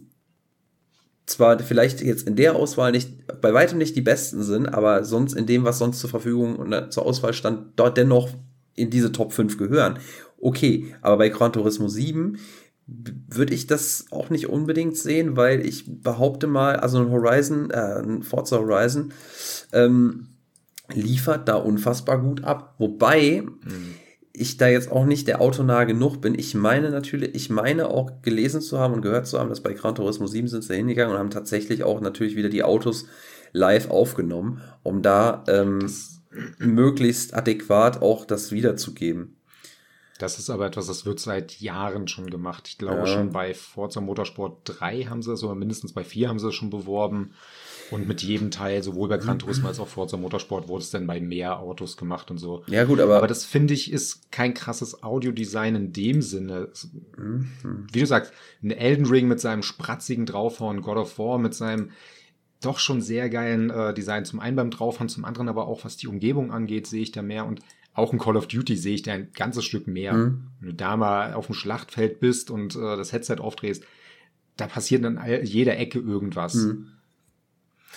zwar 1.25 1.59
vielleicht 1.61 2.03
jetzt 2.03 2.27
in 2.27 2.37
der 2.37 2.55
Auswahl 2.55 2.93
nicht, 2.93 3.41
bei 3.41 3.55
weitem 3.55 3.79
nicht 3.79 3.97
die 3.97 4.03
besten 4.03 4.43
sind, 4.43 4.67
aber 4.67 5.05
sonst 5.05 5.33
in 5.33 5.47
dem, 5.47 5.65
was 5.65 5.79
sonst 5.79 6.01
zur 6.01 6.11
Verfügung 6.11 6.57
und 6.57 6.73
äh, 6.73 6.91
zur 6.91 7.07
Auswahl 7.07 7.33
stand, 7.33 7.73
dort 7.77 7.97
dennoch 7.97 8.29
in 8.75 8.91
diese 8.91 9.13
Top 9.13 9.33
5 9.33 9.57
gehören. 9.57 9.99
Okay, 10.39 10.95
aber 11.01 11.19
bei 11.19 11.29
Gran 11.29 11.53
Turismo 11.53 11.89
7 11.89 12.39
würde 12.87 13.55
ich 13.55 13.67
das 13.67 14.07
auch 14.11 14.31
nicht 14.31 14.49
unbedingt 14.49 14.97
sehen, 14.97 15.37
weil 15.37 15.65
ich 15.65 16.03
behaupte 16.03 16.47
mal, 16.47 16.77
also 16.77 16.99
ein 16.99 17.11
Horizon, 17.11 17.71
äh, 17.71 18.03
ein 18.03 18.23
Forza 18.23 18.59
Horizon 18.59 19.13
ähm, 19.73 20.29
liefert 20.93 21.49
da 21.49 21.55
unfassbar 21.55 22.21
gut 22.21 22.45
ab. 22.45 22.75
Wobei 22.79 23.43
mhm. 23.43 23.95
ich 24.33 24.57
da 24.57 24.69
jetzt 24.69 24.91
auch 24.91 25.05
nicht 25.05 25.29
der 25.29 25.41
Autonah 25.41 25.85
genug 25.85 26.21
bin. 26.21 26.39
Ich 26.39 26.55
meine 26.55 26.91
natürlich, 26.91 27.35
ich 27.35 27.51
meine 27.51 27.89
auch 27.89 28.23
gelesen 28.23 28.61
zu 28.61 28.79
haben 28.79 28.95
und 28.95 29.03
gehört 29.03 29.27
zu 29.27 29.39
haben, 29.39 29.49
dass 29.49 29.63
bei 29.63 29.73
Gran 29.73 29.95
Turismo 29.95 30.27
7 30.27 30.49
sind 30.49 30.65
sie 30.65 30.75
hingegangen 30.75 31.15
und 31.15 31.19
haben 31.19 31.31
tatsächlich 31.31 31.85
auch 31.85 32.01
natürlich 32.01 32.37
wieder 32.37 32.49
die 32.49 32.65
Autos 32.65 33.07
live 33.53 33.91
aufgenommen, 33.91 34.61
um 34.83 35.03
da 35.03 35.45
ähm, 35.47 35.87
möglichst 36.59 37.35
adäquat 37.35 38.03
auch 38.03 38.25
das 38.25 38.51
wiederzugeben. 38.53 39.37
Das 40.19 40.39
ist 40.39 40.51
aber 40.51 40.67
etwas, 40.67 40.87
das 40.87 41.05
wird 41.07 41.21
seit 41.21 41.61
Jahren 41.61 42.07
schon 42.07 42.31
gemacht. 42.31 42.69
Ich 42.69 42.79
glaube, 42.79 43.01
ja. 43.01 43.07
schon 43.07 43.33
bei 43.33 43.55
Forza 43.55 44.01
Motorsport 44.01 44.61
3 44.65 45.05
haben 45.05 45.23
sie 45.23 45.33
es, 45.33 45.43
oder 45.43 45.55
mindestens 45.55 45.93
bei 45.93 46.05
4 46.05 46.29
haben 46.29 46.39
sie 46.39 46.49
es 46.49 46.55
schon 46.55 46.71
beworben. 46.71 47.33
Und 47.91 48.09
mit 48.09 48.23
jedem 48.23 48.51
Teil, 48.51 48.83
sowohl 48.83 49.09
bei 49.09 49.19
Gran 49.19 49.39
Turismo 49.39 49.69
als 49.69 49.79
auch 49.79 49.89
Forza 49.89 50.17
Motorsport, 50.17 50.69
wurde 50.69 50.83
es 50.83 50.91
dann 50.91 51.07
bei 51.07 51.21
mehr 51.21 51.59
Autos 51.59 51.99
gemacht 51.99 52.31
und 52.31 52.39
so. 52.39 52.63
Ja, 52.67 52.85
gut, 52.85 53.01
aber. 53.01 53.19
Aber 53.19 53.27
das 53.27 53.45
finde 53.45 53.75
ich 53.75 53.93
ist 53.93 54.33
kein 54.33 54.55
krasses 54.55 55.03
Audiodesign 55.03 55.75
in 55.75 55.93
dem 55.93 56.23
Sinne. 56.23 56.71
Mhm. 57.19 57.87
Wie 57.93 58.01
du 58.01 58.07
sagst, 58.07 58.33
ein 58.63 58.71
Elden 58.71 59.05
Ring 59.05 59.29
mit 59.29 59.41
seinem 59.41 59.63
spratzigen 59.63 60.25
Draufhauen, 60.25 60.81
God 60.81 60.97
of 60.97 61.19
War 61.19 61.39
mit 61.39 61.55
seinem 61.55 61.91
doch 62.63 62.79
schon 62.79 63.03
sehr 63.03 63.29
geilen 63.29 63.71
äh, 63.71 63.93
Design. 63.93 64.25
Zum 64.25 64.41
einen 64.41 64.57
beim 64.57 64.71
Draufhauen, 64.71 65.09
zum 65.09 65.25
anderen 65.25 65.49
aber 65.49 65.67
auch, 65.67 65.85
was 65.85 65.97
die 65.97 66.07
Umgebung 66.07 66.51
angeht, 66.53 66.87
sehe 66.87 67.03
ich 67.03 67.13
da 67.13 67.21
mehr. 67.21 67.45
Und 67.45 67.61
auch 67.95 68.13
in 68.13 68.19
Call 68.19 68.37
of 68.37 68.49
Duty 68.49 68.77
sehe 68.77 68.95
ich 68.95 69.03
da 69.03 69.13
ein 69.13 69.33
ganzes 69.35 69.65
Stück 69.65 69.87
mehr. 69.87 70.15
Mhm. 70.15 70.49
Wenn 70.61 70.69
du 70.71 70.75
da 70.75 70.97
mal 70.97 71.35
auf 71.35 71.47
dem 71.47 71.55
Schlachtfeld 71.55 72.21
bist 72.21 72.51
und 72.51 72.75
äh, 72.75 72.97
das 72.97 73.13
Headset 73.13 73.37
aufdrehst, 73.39 73.85
da 74.57 74.67
passiert 74.67 75.05
dann 75.05 75.21
jeder 75.43 75.79
Ecke 75.79 75.99
irgendwas. 75.99 76.55
Mhm. 76.55 76.89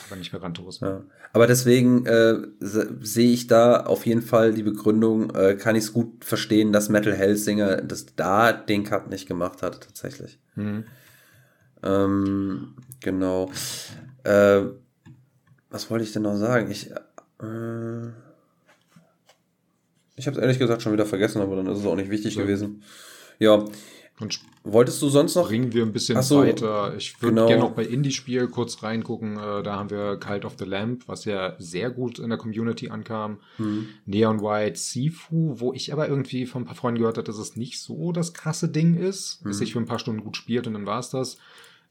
Aber 0.08 0.18
nicht 0.18 0.34
mehr 0.34 0.42
Gran 0.42 0.54
Turismo. 0.54 0.88
Ja. 0.88 1.02
Aber 1.32 1.48
deswegen 1.48 2.06
äh, 2.06 2.38
sehe 2.60 3.32
ich 3.32 3.48
da 3.48 3.86
auf 3.86 4.06
jeden 4.06 4.22
Fall 4.22 4.54
die 4.54 4.64
Begründung, 4.64 5.34
äh, 5.36 5.56
kann 5.56 5.76
ich 5.76 5.86
es 5.86 5.94
gut 5.94 6.24
verstehen, 6.24 6.74
dass 6.74 6.90
Metal 6.90 7.14
Hellsinger 7.14 7.82
das 7.82 8.16
da 8.16 8.52
den 8.52 8.84
Cut 8.84 9.10
nicht 9.10 9.28
gemacht 9.28 9.62
hat, 9.62 9.82
tatsächlich. 9.82 10.40
Mhm. 10.56 10.86
Ähm, 11.84 12.74
genau. 13.00 13.52
Äh, 14.24 14.64
was 15.70 15.90
wollte 15.90 16.04
ich 16.04 16.14
denn 16.14 16.24
noch 16.24 16.38
sagen? 16.38 16.72
Ich, 16.72 16.92
äh, 16.92 18.10
ich 20.16 20.28
habe 20.28 20.38
es 20.38 20.42
ehrlich 20.42 20.60
gesagt 20.60 20.82
schon 20.82 20.94
wieder 20.94 21.06
vergessen, 21.06 21.42
aber 21.42 21.56
dann 21.56 21.68
ist 21.68 21.80
es 21.80 21.86
auch 21.86 21.96
nicht 21.96 22.10
wichtig 22.10 22.36
ja. 22.36 22.44
gewesen. 22.44 22.84
Ja. 23.40 23.66
Und 24.18 24.40
wolltest 24.64 25.02
du 25.02 25.10
sonst 25.10 25.36
noch? 25.36 25.50
Bringen 25.50 25.74
wir 25.74 25.84
ein 25.84 25.92
bisschen 25.92 26.22
so, 26.22 26.40
weiter. 26.40 26.96
Ich 26.96 27.22
würde 27.22 27.36
genau. 27.36 27.48
gerne 27.48 27.64
noch 27.64 27.72
bei 27.72 27.84
Indie-Spiel 27.84 28.48
kurz 28.48 28.82
reingucken. 28.82 29.36
Äh, 29.36 29.62
da 29.62 29.76
haben 29.76 29.90
wir 29.90 30.18
Cult 30.18 30.46
of 30.46 30.56
the 30.58 30.64
Lamp, 30.64 31.04
was 31.08 31.26
ja 31.26 31.56
sehr 31.60 31.90
gut 31.90 32.20
in 32.20 32.30
der 32.30 32.38
Community 32.38 32.90
ankam. 32.90 33.40
Mhm. 33.58 33.90
Neon 34.06 34.42
White 34.42 34.80
Sifu, 34.80 35.60
wo 35.60 35.74
ich 35.74 35.92
aber 35.92 36.08
irgendwie 36.08 36.46
von 36.46 36.62
ein 36.62 36.66
paar 36.66 36.76
Freunden 36.76 37.00
gehört 37.00 37.18
habe, 37.18 37.26
dass 37.26 37.38
es 37.38 37.58
nicht 37.58 37.82
so 37.82 38.14
das 38.14 38.34
krasse 38.34 38.70
Ding 38.70 38.96
ist. 38.96 39.44
Mhm. 39.44 39.50
Dass 39.50 39.58
sich 39.58 39.74
für 39.74 39.80
ein 39.80 39.86
paar 39.86 40.00
Stunden 40.00 40.24
gut 40.24 40.38
spielt 40.38 40.66
und 40.66 40.74
dann 40.74 40.86
war 40.86 41.00
es 41.00 41.10
das. 41.10 41.38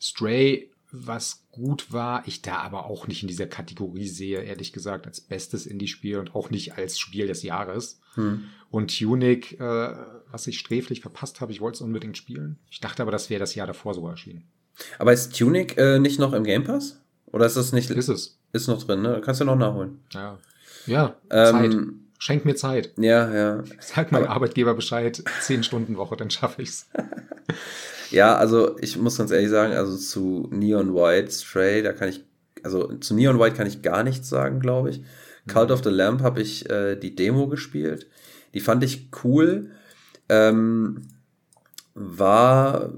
Stray 0.00 0.70
was 0.96 1.44
gut 1.50 1.92
war, 1.92 2.22
ich 2.26 2.40
da 2.40 2.58
aber 2.58 2.86
auch 2.86 3.08
nicht 3.08 3.22
in 3.22 3.28
dieser 3.28 3.46
Kategorie 3.46 4.06
sehe, 4.06 4.42
ehrlich 4.42 4.72
gesagt, 4.72 5.06
als 5.06 5.20
bestes 5.20 5.66
Indie-Spiel 5.66 6.18
und 6.18 6.34
auch 6.34 6.50
nicht 6.50 6.78
als 6.78 6.98
Spiel 6.98 7.26
des 7.26 7.42
Jahres. 7.42 8.00
Hm. 8.14 8.44
Und 8.70 8.96
Tunic, 8.96 9.60
äh, 9.60 9.94
was 10.30 10.46
ich 10.46 10.58
sträflich 10.58 11.00
verpasst 11.00 11.40
habe, 11.40 11.50
ich 11.50 11.60
wollte 11.60 11.76
es 11.76 11.80
unbedingt 11.82 12.16
spielen. 12.16 12.58
Ich 12.70 12.80
dachte 12.80 13.02
aber, 13.02 13.10
das 13.10 13.28
wäre 13.28 13.40
das 13.40 13.56
Jahr 13.56 13.66
davor 13.66 13.94
sogar 13.94 14.12
erschienen. 14.12 14.44
Aber 14.98 15.12
ist 15.12 15.36
Tunic 15.36 15.76
äh, 15.76 15.98
nicht 15.98 16.20
noch 16.20 16.32
im 16.32 16.44
Game 16.44 16.64
Pass? 16.64 17.00
Oder 17.26 17.46
ist 17.46 17.56
das 17.56 17.72
nicht? 17.72 17.90
Ist 17.90 18.08
es. 18.08 18.38
Ist 18.52 18.68
noch 18.68 18.82
drin, 18.82 19.02
ne? 19.02 19.20
Kannst 19.24 19.40
du 19.40 19.44
noch 19.44 19.56
nachholen. 19.56 20.00
Ja. 20.12 20.38
Ja, 20.86 21.16
ähm, 21.30 21.52
Zeit. 21.52 21.76
Schenk 22.18 22.44
mir 22.44 22.54
Zeit. 22.54 22.92
Ja, 22.96 23.32
ja. 23.34 23.64
Sag 23.80 24.12
meinem 24.12 24.28
Arbeitgeber 24.28 24.74
Bescheid, 24.74 25.22
10 25.40 25.64
Stunden 25.64 25.96
Woche, 25.96 26.16
dann 26.16 26.30
schaffe 26.30 26.62
ich's. 26.62 26.88
Ja, 28.14 28.36
also 28.36 28.78
ich 28.78 28.96
muss 28.96 29.18
ganz 29.18 29.32
ehrlich 29.32 29.50
sagen, 29.50 29.72
also 29.72 29.96
zu 29.96 30.48
Neon 30.52 30.94
White 30.94 31.32
Stray, 31.32 31.82
da 31.82 31.92
kann 31.92 32.08
ich, 32.08 32.24
also 32.62 32.96
zu 32.98 33.12
Neon 33.12 33.40
White 33.40 33.56
kann 33.56 33.66
ich 33.66 33.82
gar 33.82 34.04
nichts 34.04 34.28
sagen, 34.28 34.60
glaube 34.60 34.90
ich. 34.90 35.00
Mhm. 35.00 35.50
Cult 35.50 35.72
of 35.72 35.82
the 35.82 35.90
Lamp 35.90 36.22
habe 36.22 36.40
ich 36.40 36.70
äh, 36.70 36.94
die 36.94 37.16
Demo 37.16 37.48
gespielt. 37.48 38.08
Die 38.54 38.60
fand 38.60 38.84
ich 38.84 39.08
cool. 39.24 39.72
Ähm, 40.28 41.08
war, 41.94 42.92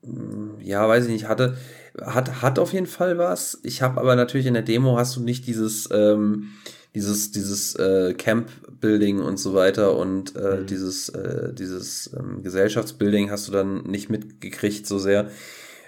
mm, 0.00 0.58
ja, 0.62 0.88
weiß 0.88 1.04
ich 1.04 1.12
nicht, 1.12 1.28
hatte, 1.28 1.58
hat, 2.00 2.40
hat 2.40 2.58
auf 2.58 2.72
jeden 2.72 2.86
Fall 2.86 3.18
was. 3.18 3.60
Ich 3.62 3.82
habe 3.82 4.00
aber 4.00 4.16
natürlich 4.16 4.46
in 4.46 4.54
der 4.54 4.62
Demo 4.62 4.96
hast 4.96 5.16
du 5.16 5.20
nicht 5.20 5.46
dieses, 5.46 5.90
ähm, 5.92 6.48
dieses, 6.96 7.30
dieses 7.30 7.74
äh, 7.74 8.14
Camp-Building 8.14 9.20
und 9.20 9.36
so 9.36 9.52
weiter 9.52 9.98
und 9.98 10.34
äh, 10.34 10.56
mhm. 10.56 10.66
dieses, 10.66 11.10
äh, 11.10 11.52
dieses 11.52 12.10
ähm, 12.18 12.42
Gesellschaftsbuilding 12.42 13.30
hast 13.30 13.46
du 13.46 13.52
dann 13.52 13.82
nicht 13.82 14.08
mitgekriegt 14.08 14.86
so 14.86 14.98
sehr, 14.98 15.28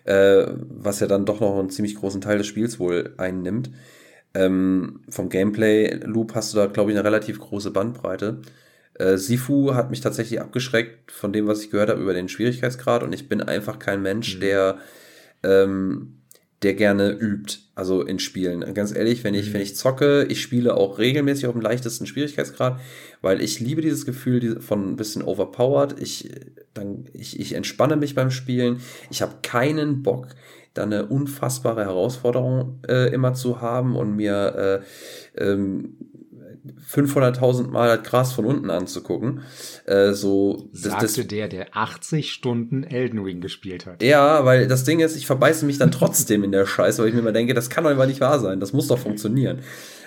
äh, 0.05 0.47
was 0.69 1.01
ja 1.01 1.07
dann 1.07 1.25
doch 1.25 1.41
noch 1.41 1.59
einen 1.59 1.71
ziemlich 1.71 1.95
großen 1.95 2.21
Teil 2.21 2.37
des 2.37 2.47
Spiels 2.47 2.79
wohl 2.79 3.15
einnimmt. 3.17 3.71
Ähm, 4.35 5.01
vom 5.09 5.31
Gameplay-Loop 5.31 6.35
hast 6.35 6.53
du 6.53 6.59
da, 6.59 6.67
glaube 6.67 6.91
ich, 6.91 6.99
eine 6.99 7.07
relativ 7.07 7.41
große 7.41 7.71
Bandbreite. 7.71 8.43
Äh, 8.93 9.17
Sifu 9.17 9.75
hat 9.75 9.89
mich 9.89 10.03
tatsächlich 10.03 10.43
abgeschreckt 10.43 11.11
von 11.11 11.33
dem, 11.33 11.47
was 11.47 11.63
ich 11.63 11.71
gehört 11.71 11.89
habe 11.89 12.03
über 12.03 12.13
den 12.13 12.29
Schwierigkeitsgrad 12.29 13.03
und 13.03 13.15
ich 13.15 13.31
bin 13.31 13.41
einfach 13.41 13.79
kein 13.79 14.03
Mensch, 14.03 14.37
mhm. 14.37 14.41
der 14.41 14.79
ähm, 15.43 16.18
der 16.63 16.75
gerne 16.75 17.11
übt, 17.11 17.59
also 17.75 18.03
in 18.03 18.19
Spielen. 18.19 18.75
Ganz 18.75 18.95
ehrlich, 18.95 19.23
wenn 19.23 19.35
ich, 19.35 19.51
mhm. 19.51 19.55
wenn 19.55 19.61
ich 19.61 19.77
zocke, 19.77 20.25
ich 20.29 20.43
spiele 20.43 20.77
auch 20.77 20.99
regelmäßig 20.99 21.47
auf 21.47 21.53
dem 21.53 21.61
leichtesten 21.61 22.07
Schwierigkeitsgrad, 22.07 22.81
weil 23.23 23.41
ich 23.41 23.61
liebe 23.61 23.81
dieses 23.81 24.05
Gefühl 24.05 24.61
von 24.61 24.93
ein 24.93 24.97
bisschen 24.97 25.23
overpowered. 25.23 26.01
Ich, 26.01 26.31
dann, 26.75 27.07
ich, 27.13 27.39
ich 27.39 27.55
entspanne 27.55 27.97
mich 27.97 28.15
beim 28.15 28.31
Spielen. 28.31 28.81
Ich 29.11 29.23
habe 29.23 29.37
keinen 29.43 30.03
Bock, 30.03 30.29
da 30.75 30.83
eine 30.83 31.07
unfassbare 31.07 31.85
Herausforderung 31.85 32.81
äh, 32.89 33.13
immer 33.13 33.35
zu 33.35 33.61
haben 33.61 33.97
und 33.97 34.17
mir 34.17 34.83
äh, 35.37 35.43
ähm, 35.43 35.97
500.000 36.93 37.69
Mal 37.69 37.97
das 37.97 38.09
Gras 38.09 38.33
von 38.33 38.45
unten 38.45 38.71
anzugucken. 38.71 39.43
Äh, 39.87 40.13
so, 40.13 40.69
das, 40.73 40.83
Sagte 40.83 41.07
das, 41.07 41.27
der, 41.29 41.49
der 41.49 41.77
80 41.77 42.33
Stunden 42.33 42.85
Elden 42.85 43.19
Ring 43.21 43.41
gespielt 43.41 43.87
hat. 43.87 44.03
Ja, 44.03 44.45
weil 44.45 44.69
das 44.69 44.85
Ding 44.85 45.01
ist, 45.01 45.17
ich 45.17 45.27
verbeiße 45.27 45.67
mich 45.67 45.79
dann 45.79 45.91
trotzdem 45.91 46.45
in 46.45 46.53
der 46.53 46.67
Scheiße, 46.67 47.03
weil 47.03 47.09
ich 47.09 47.15
mir 47.15 47.21
immer 47.21 47.33
denke, 47.33 47.55
das 47.55 47.71
kann 47.71 47.85
doch 47.85 47.91
einfach 47.91 48.07
nicht 48.07 48.21
wahr 48.21 48.39
sein. 48.39 48.61
Das 48.61 48.73
muss 48.73 48.89
doch 48.89 48.99
funktionieren. 48.99 49.61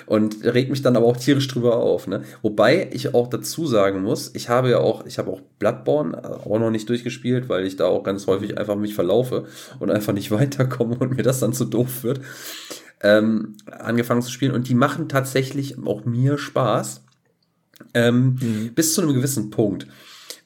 Und 0.08 0.43
regt 0.43 0.71
mich 0.71 0.82
dann 0.82 0.97
aber 0.97 1.06
auch 1.06 1.15
tierisch 1.15 1.47
drüber 1.47 1.78
auf. 1.78 2.08
Ne? 2.08 2.24
Wobei 2.41 2.89
ich 2.91 3.13
auch 3.13 3.28
dazu 3.28 3.65
sagen 3.65 4.02
muss, 4.02 4.32
ich 4.34 4.50
habe 4.50 4.69
ja 4.69 4.80
auch, 4.80 5.06
ich 5.06 5.17
habe 5.19 5.32
auch 5.32 5.41
Bloodborne 5.60 6.17
äh, 6.17 6.28
auch 6.28 6.60
noch 6.60 6.71
nicht 6.71 6.89
durchgespielt, 6.89 7.50
weil 7.50 7.65
ich 7.65 7.76
da 7.76 7.86
auch 7.86 8.04
ganz 8.04 8.28
häufig 8.28 8.58
einfach 8.58 8.76
mich 8.76 8.95
verlaufe 8.95 9.45
und 9.80 9.91
einfach 9.91 10.13
nicht 10.13 10.32
weiterkomme 10.32 10.97
und 11.00 11.15
mir 11.15 11.24
das 11.24 11.39
dann 11.39 11.54
zu 11.54 11.65
doof 11.65 12.04
wird 12.04 12.19
ähm, 13.04 13.58
angefangen 13.66 14.22
zu 14.22 14.32
spielen 14.32 14.54
und 14.54 14.68
die 14.68 14.76
machen 14.76 15.10
tatsächlich 15.10 15.78
auch 15.86 16.06
mir 16.06 16.38
Spaß. 16.38 17.04
Ähm, 17.94 18.38
mhm. 18.40 18.74
Bis 18.74 18.94
zu 18.94 19.02
einem 19.02 19.14
gewissen 19.14 19.50
Punkt. 19.50 19.88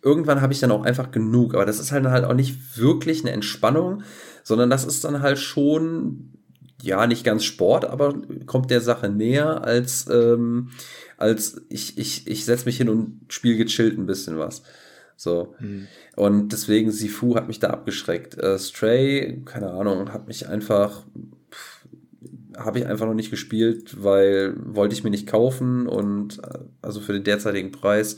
Irgendwann 0.02 0.42
habe 0.42 0.54
ich 0.54 0.60
dann 0.60 0.72
auch 0.72 0.86
einfach 0.86 1.12
genug, 1.12 1.54
aber 1.54 1.66
das 1.66 1.80
ist 1.80 1.92
halt 1.92 2.06
halt 2.06 2.26
auch 2.26 2.34
nicht 2.34 2.78
wirklich 2.78 3.22
eine 3.22 3.32
Entspannung, 3.32 4.04
sondern 4.44 4.70
das 4.70 4.86
ist 4.86 5.04
dann 5.04 5.22
halt 5.22 5.40
schon, 5.40 6.34
ja, 6.82 7.08
nicht 7.08 7.24
ganz 7.24 7.44
Sport, 7.44 7.86
aber 7.86 8.14
kommt 8.46 8.70
der 8.70 8.82
Sache 8.82 9.10
näher 9.10 9.64
als, 9.64 10.08
ähm, 10.10 10.70
als 11.18 11.62
ich, 11.70 11.98
ich, 11.98 12.28
ich 12.28 12.46
setze 12.46 12.66
mich 12.66 12.78
hin 12.78 12.90
und 12.90 13.22
spiele 13.30 13.58
gechillt 13.58 13.98
ein 13.98 14.06
bisschen 14.06 14.38
was. 14.38 14.62
So. 15.18 15.56
Mhm. 15.60 15.88
Und 16.16 16.50
deswegen 16.50 16.92
Sifu 16.92 17.36
hat 17.36 17.48
mich 17.48 17.60
da 17.60 17.70
abgeschreckt. 17.70 18.38
Äh, 18.38 18.60
Stray, 18.60 19.42
keine 19.46 19.72
Ahnung, 19.72 20.14
hat 20.14 20.28
mich 20.28 20.48
einfach 20.48 21.04
habe 22.58 22.80
ich 22.80 22.86
einfach 22.86 23.06
noch 23.06 23.14
nicht 23.14 23.32
gespielt, 23.32 24.04
weil 24.04 24.56
wollte 24.58 24.96
ich 24.96 25.04
mir 25.04 25.10
nicht 25.10 25.28
kaufen 25.28 25.88
und 25.88 26.40
äh, 26.40 26.60
also 26.82 27.00
für 27.00 27.14
den 27.14 27.24
derzeitigen 27.24 27.72
Preis 27.72 28.18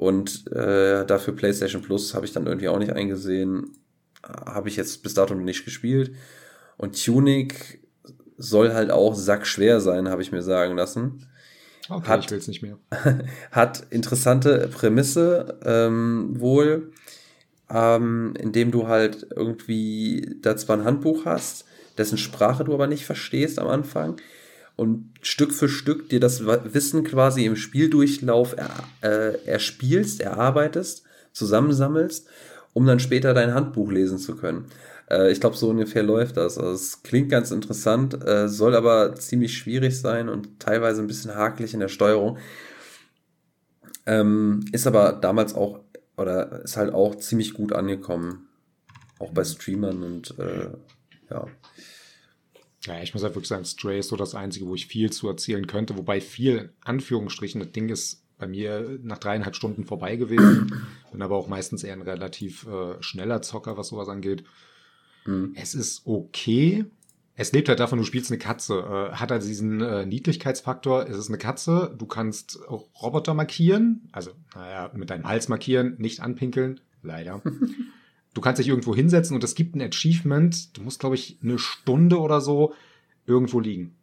und 0.00 0.50
äh, 0.52 1.04
dafür 1.04 1.36
PlayStation 1.36 1.82
Plus 1.82 2.14
habe 2.14 2.24
ich 2.24 2.32
dann 2.32 2.46
irgendwie 2.46 2.68
auch 2.68 2.78
nicht 2.78 2.94
eingesehen. 2.94 3.72
Habe 4.22 4.70
ich 4.70 4.76
jetzt 4.76 5.02
bis 5.02 5.12
dato 5.12 5.34
noch 5.34 5.44
nicht 5.44 5.66
gespielt. 5.66 6.12
Und 6.78 7.04
Tunic 7.04 7.82
soll 8.38 8.72
halt 8.72 8.90
auch 8.90 9.14
sackschwer 9.14 9.80
sein, 9.80 10.08
habe 10.08 10.22
ich 10.22 10.32
mir 10.32 10.40
sagen 10.40 10.74
lassen. 10.74 11.26
Okay, 11.90 12.08
hat, 12.08 12.24
ich 12.24 12.30
will 12.30 12.38
es 12.38 12.48
nicht 12.48 12.62
mehr. 12.62 12.78
hat 13.52 13.86
interessante 13.90 14.68
Prämisse 14.68 15.58
ähm, 15.64 16.40
wohl, 16.40 16.92
ähm, 17.68 18.32
indem 18.38 18.70
du 18.70 18.88
halt 18.88 19.26
irgendwie 19.36 20.36
da 20.40 20.56
zwar 20.56 20.78
ein 20.78 20.84
Handbuch 20.84 21.26
hast, 21.26 21.66
dessen 21.98 22.18
Sprache 22.18 22.64
du 22.64 22.74
aber 22.74 22.86
nicht 22.86 23.04
verstehst 23.04 23.58
am 23.58 23.68
Anfang 23.68 24.16
und 24.76 25.12
Stück 25.20 25.52
für 25.52 25.68
Stück 25.68 26.08
dir 26.08 26.20
das 26.20 26.44
Wissen 26.46 27.04
quasi 27.04 27.44
im 27.44 27.56
Spieldurchlauf 27.56 28.56
er, 28.56 28.70
äh, 29.02 29.46
erspielst, 29.46 30.20
erarbeitest, 30.20 31.04
zusammensammelst, 31.32 32.28
um 32.72 32.86
dann 32.86 33.00
später 33.00 33.34
dein 33.34 33.54
Handbuch 33.54 33.90
lesen 33.90 34.18
zu 34.18 34.36
können. 34.36 34.66
Äh, 35.10 35.32
ich 35.32 35.40
glaube, 35.40 35.56
so 35.56 35.68
ungefähr 35.68 36.02
läuft 36.02 36.36
das. 36.36 36.56
Also 36.56 36.72
es 36.72 37.02
klingt 37.02 37.28
ganz 37.28 37.50
interessant, 37.50 38.26
äh, 38.26 38.48
soll 38.48 38.74
aber 38.74 39.14
ziemlich 39.16 39.58
schwierig 39.58 40.00
sein 40.00 40.28
und 40.28 40.60
teilweise 40.60 41.02
ein 41.02 41.08
bisschen 41.08 41.34
hakelig 41.34 41.74
in 41.74 41.80
der 41.80 41.88
Steuerung. 41.88 42.38
Ähm, 44.06 44.64
ist 44.72 44.86
aber 44.86 45.12
damals 45.12 45.54
auch, 45.54 45.80
oder 46.16 46.62
ist 46.62 46.76
halt 46.76 46.94
auch 46.94 47.16
ziemlich 47.16 47.54
gut 47.54 47.72
angekommen. 47.72 48.48
Auch 49.18 49.32
bei 49.32 49.44
Streamern 49.44 50.02
und 50.02 50.38
äh, 50.38 50.68
ja. 51.30 51.46
Ja, 52.86 53.02
ich 53.02 53.12
muss 53.12 53.22
halt 53.22 53.34
wirklich 53.34 53.48
sagen, 53.48 53.64
Stray 53.64 53.98
ist 53.98 54.08
so 54.08 54.16
das 54.16 54.34
Einzige, 54.34 54.66
wo 54.66 54.74
ich 54.74 54.86
viel 54.86 55.10
zu 55.10 55.28
erzählen 55.28 55.66
könnte, 55.66 55.98
wobei 55.98 56.20
viel, 56.20 56.72
Anführungsstrichen, 56.82 57.60
das 57.60 57.72
Ding 57.72 57.90
ist 57.90 58.24
bei 58.38 58.46
mir 58.46 58.98
nach 59.02 59.18
dreieinhalb 59.18 59.54
Stunden 59.54 59.84
vorbei 59.84 60.16
gewesen. 60.16 60.72
Bin 61.12 61.22
aber 61.22 61.36
auch 61.36 61.46
meistens 61.46 61.84
eher 61.84 61.92
ein 61.92 62.02
relativ 62.02 62.66
äh, 62.66 63.00
schneller 63.02 63.42
Zocker, 63.42 63.76
was 63.76 63.88
sowas 63.88 64.08
angeht. 64.08 64.44
Mhm. 65.26 65.52
Es 65.54 65.74
ist 65.74 66.06
okay. 66.06 66.86
Es 67.36 67.52
lebt 67.52 67.68
halt 67.68 67.80
davon, 67.80 67.98
du 67.98 68.04
spielst 68.04 68.30
eine 68.30 68.38
Katze. 68.38 68.78
Äh, 69.12 69.16
hat 69.16 69.30
halt 69.30 69.42
diesen 69.42 69.82
äh, 69.82 70.06
Niedlichkeitsfaktor. 70.06 71.06
Es 71.06 71.18
ist 71.18 71.28
eine 71.28 71.38
Katze. 71.38 71.94
Du 71.98 72.06
kannst 72.06 72.66
auch 72.66 72.86
Roboter 73.00 73.34
markieren. 73.34 74.08
Also, 74.12 74.32
naja, 74.54 74.90
mit 74.94 75.10
deinem 75.10 75.28
Hals 75.28 75.48
markieren, 75.48 75.96
nicht 75.98 76.20
anpinkeln. 76.20 76.80
Leider. 77.02 77.42
du 78.34 78.40
kannst 78.40 78.58
dich 78.58 78.68
irgendwo 78.68 78.94
hinsetzen 78.94 79.34
und 79.34 79.44
es 79.44 79.54
gibt 79.54 79.74
ein 79.74 79.82
Achievement. 79.82 80.76
Du 80.76 80.82
musst, 80.82 81.00
glaube 81.00 81.14
ich, 81.14 81.38
eine 81.42 81.58
Stunde 81.58 82.20
oder 82.20 82.40
so 82.40 82.74
irgendwo 83.26 83.60
liegen. 83.60 83.96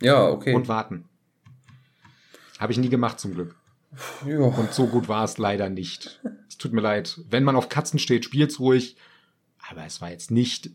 Ja, 0.00 0.28
okay. 0.28 0.54
Und 0.54 0.68
warten. 0.68 1.04
Habe 2.58 2.72
ich 2.72 2.78
nie 2.78 2.88
gemacht, 2.88 3.20
zum 3.20 3.34
Glück. 3.34 3.56
Ja. 4.26 4.38
Und 4.38 4.72
so 4.72 4.86
gut 4.86 5.08
war 5.08 5.24
es 5.24 5.38
leider 5.38 5.68
nicht. 5.68 6.20
Es 6.48 6.58
tut 6.58 6.72
mir 6.72 6.80
leid. 6.80 7.20
Wenn 7.28 7.44
man 7.44 7.56
auf 7.56 7.68
Katzen 7.68 7.98
steht, 7.98 8.24
spielt's 8.24 8.60
ruhig. 8.60 8.96
Aber 9.70 9.84
es 9.84 10.00
war 10.00 10.10
jetzt 10.10 10.30
nicht 10.30 10.70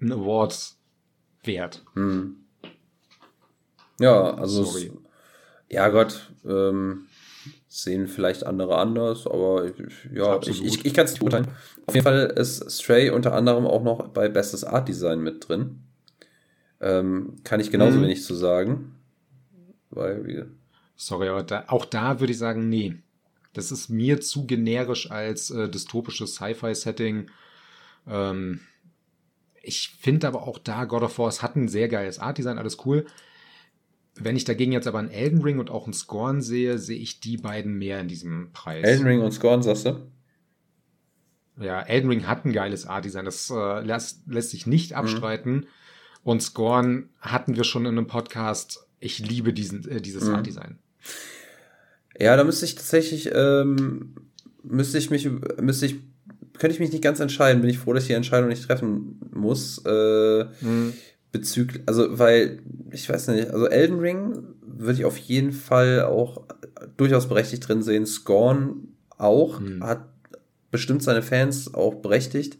ein 0.00 0.12
Award 0.12 0.74
wert. 1.44 1.84
Hm. 1.94 2.36
Ja, 4.00 4.34
also. 4.34 4.64
Sorry. 4.64 4.86
Es, 4.86 5.74
ja, 5.74 5.88
Gott. 5.88 6.32
Ähm, 6.44 7.06
sehen 7.72 8.06
vielleicht 8.06 8.44
andere 8.44 8.76
anders, 8.76 9.26
aber 9.26 9.72
ja, 10.12 10.34
Absolut. 10.34 10.60
ich, 10.60 10.64
ich, 10.64 10.84
ich 10.84 10.94
kann 10.94 11.06
es 11.06 11.12
nicht 11.12 11.20
beurteilen. 11.20 11.48
Auf 11.86 11.94
jeden 11.94 12.04
Fall 12.04 12.32
ist 12.36 12.70
Stray 12.70 13.08
unter 13.08 13.32
anderem 13.32 13.66
auch 13.66 13.82
noch 13.82 14.08
bei 14.08 14.28
Bestes 14.28 14.62
Art 14.62 14.88
Design 14.88 15.20
mit 15.20 15.48
drin. 15.48 15.80
Ähm, 16.82 17.36
kann 17.44 17.60
ich 17.60 17.70
genauso 17.70 17.94
hm. 17.94 18.02
wenig 18.02 18.24
zu 18.24 18.34
sagen. 18.34 18.96
Weil 19.88 20.26
wir. 20.26 20.48
Sorry, 20.96 21.28
aber 21.28 21.42
da, 21.44 21.64
auch 21.68 21.86
da 21.86 22.20
würde 22.20 22.32
ich 22.32 22.38
sagen, 22.38 22.68
nee. 22.68 22.96
Das 23.54 23.72
ist 23.72 23.88
mir 23.88 24.20
zu 24.20 24.46
generisch 24.46 25.10
als 25.10 25.50
äh, 25.50 25.68
dystopisches 25.68 26.34
Sci-Fi-Setting. 26.34 27.30
Ähm, 28.06 28.60
ich 29.62 29.96
finde 29.98 30.26
aber 30.28 30.42
auch 30.42 30.58
da, 30.58 30.84
God 30.84 31.02
of 31.02 31.18
War, 31.18 31.28
es 31.28 31.42
hat 31.42 31.56
ein 31.56 31.68
sehr 31.68 31.88
geiles 31.88 32.18
Art-Design, 32.18 32.58
alles 32.58 32.78
cool. 32.84 33.06
Wenn 34.14 34.36
ich 34.36 34.44
dagegen 34.44 34.72
jetzt 34.72 34.86
aber 34.86 34.98
einen 34.98 35.10
Elden 35.10 35.40
Ring 35.40 35.58
und 35.58 35.70
auch 35.70 35.84
einen 35.84 35.94
Scorn 35.94 36.42
sehe, 36.42 36.78
sehe 36.78 36.98
ich 36.98 37.20
die 37.20 37.38
beiden 37.38 37.78
mehr 37.78 38.00
in 38.00 38.08
diesem 38.08 38.52
Preis. 38.52 38.84
Elden 38.84 39.06
Ring 39.06 39.20
und 39.22 39.32
Scorn, 39.32 39.62
sagst 39.62 39.86
du? 39.86 40.06
Ja, 41.58 41.80
Elden 41.80 42.10
Ring 42.10 42.26
hat 42.26 42.44
ein 42.44 42.52
geiles 42.52 42.86
Art-Design, 42.86 43.24
das 43.24 43.50
äh, 43.50 43.80
lässt, 43.80 44.26
lässt 44.26 44.50
sich 44.50 44.66
nicht 44.66 44.90
mhm. 44.90 44.96
abstreiten. 44.96 45.52
Mhm. 45.52 45.66
Und 46.24 46.42
Scorn 46.42 47.08
hatten 47.20 47.56
wir 47.56 47.64
schon 47.64 47.86
in 47.86 47.96
einem 47.96 48.06
Podcast. 48.06 48.86
Ich 49.00 49.18
liebe 49.18 49.52
diesen, 49.52 49.88
äh, 49.88 50.00
dieses 50.00 50.24
mhm. 50.24 50.36
Art-Design. 50.36 50.78
Ja, 52.18 52.36
da 52.36 52.44
müsste 52.44 52.66
ich 52.66 52.74
tatsächlich, 52.74 53.30
ähm, 53.34 54.14
müsste 54.62 54.98
ich 54.98 55.10
mich, 55.10 55.28
müsste 55.58 55.86
ich, 55.86 55.96
könnte 56.58 56.74
ich 56.74 56.80
mich 56.80 56.92
nicht 56.92 57.02
ganz 57.02 57.18
entscheiden. 57.18 57.62
Bin 57.62 57.70
ich 57.70 57.78
froh, 57.78 57.94
dass 57.94 58.04
ich 58.04 58.08
die 58.08 58.14
Entscheidung 58.14 58.50
nicht 58.50 58.66
treffen 58.66 59.18
muss. 59.32 59.82
Äh, 59.86 60.44
mhm 60.60 60.92
bezüglich, 61.32 61.82
also 61.86 62.18
weil, 62.18 62.60
ich 62.90 63.08
weiß 63.08 63.28
nicht, 63.28 63.50
also 63.50 63.66
Elden 63.66 63.98
Ring 63.98 64.44
würde 64.64 64.98
ich 64.98 65.04
auf 65.04 65.16
jeden 65.16 65.52
Fall 65.52 66.02
auch 66.02 66.42
durchaus 66.96 67.28
berechtigt 67.28 67.66
drin 67.66 67.82
sehen. 67.82 68.06
Scorn 68.06 68.88
auch, 69.18 69.58
hm. 69.58 69.82
hat 69.82 70.04
bestimmt 70.70 71.02
seine 71.02 71.22
Fans 71.22 71.72
auch 71.74 71.96
berechtigt. 71.96 72.58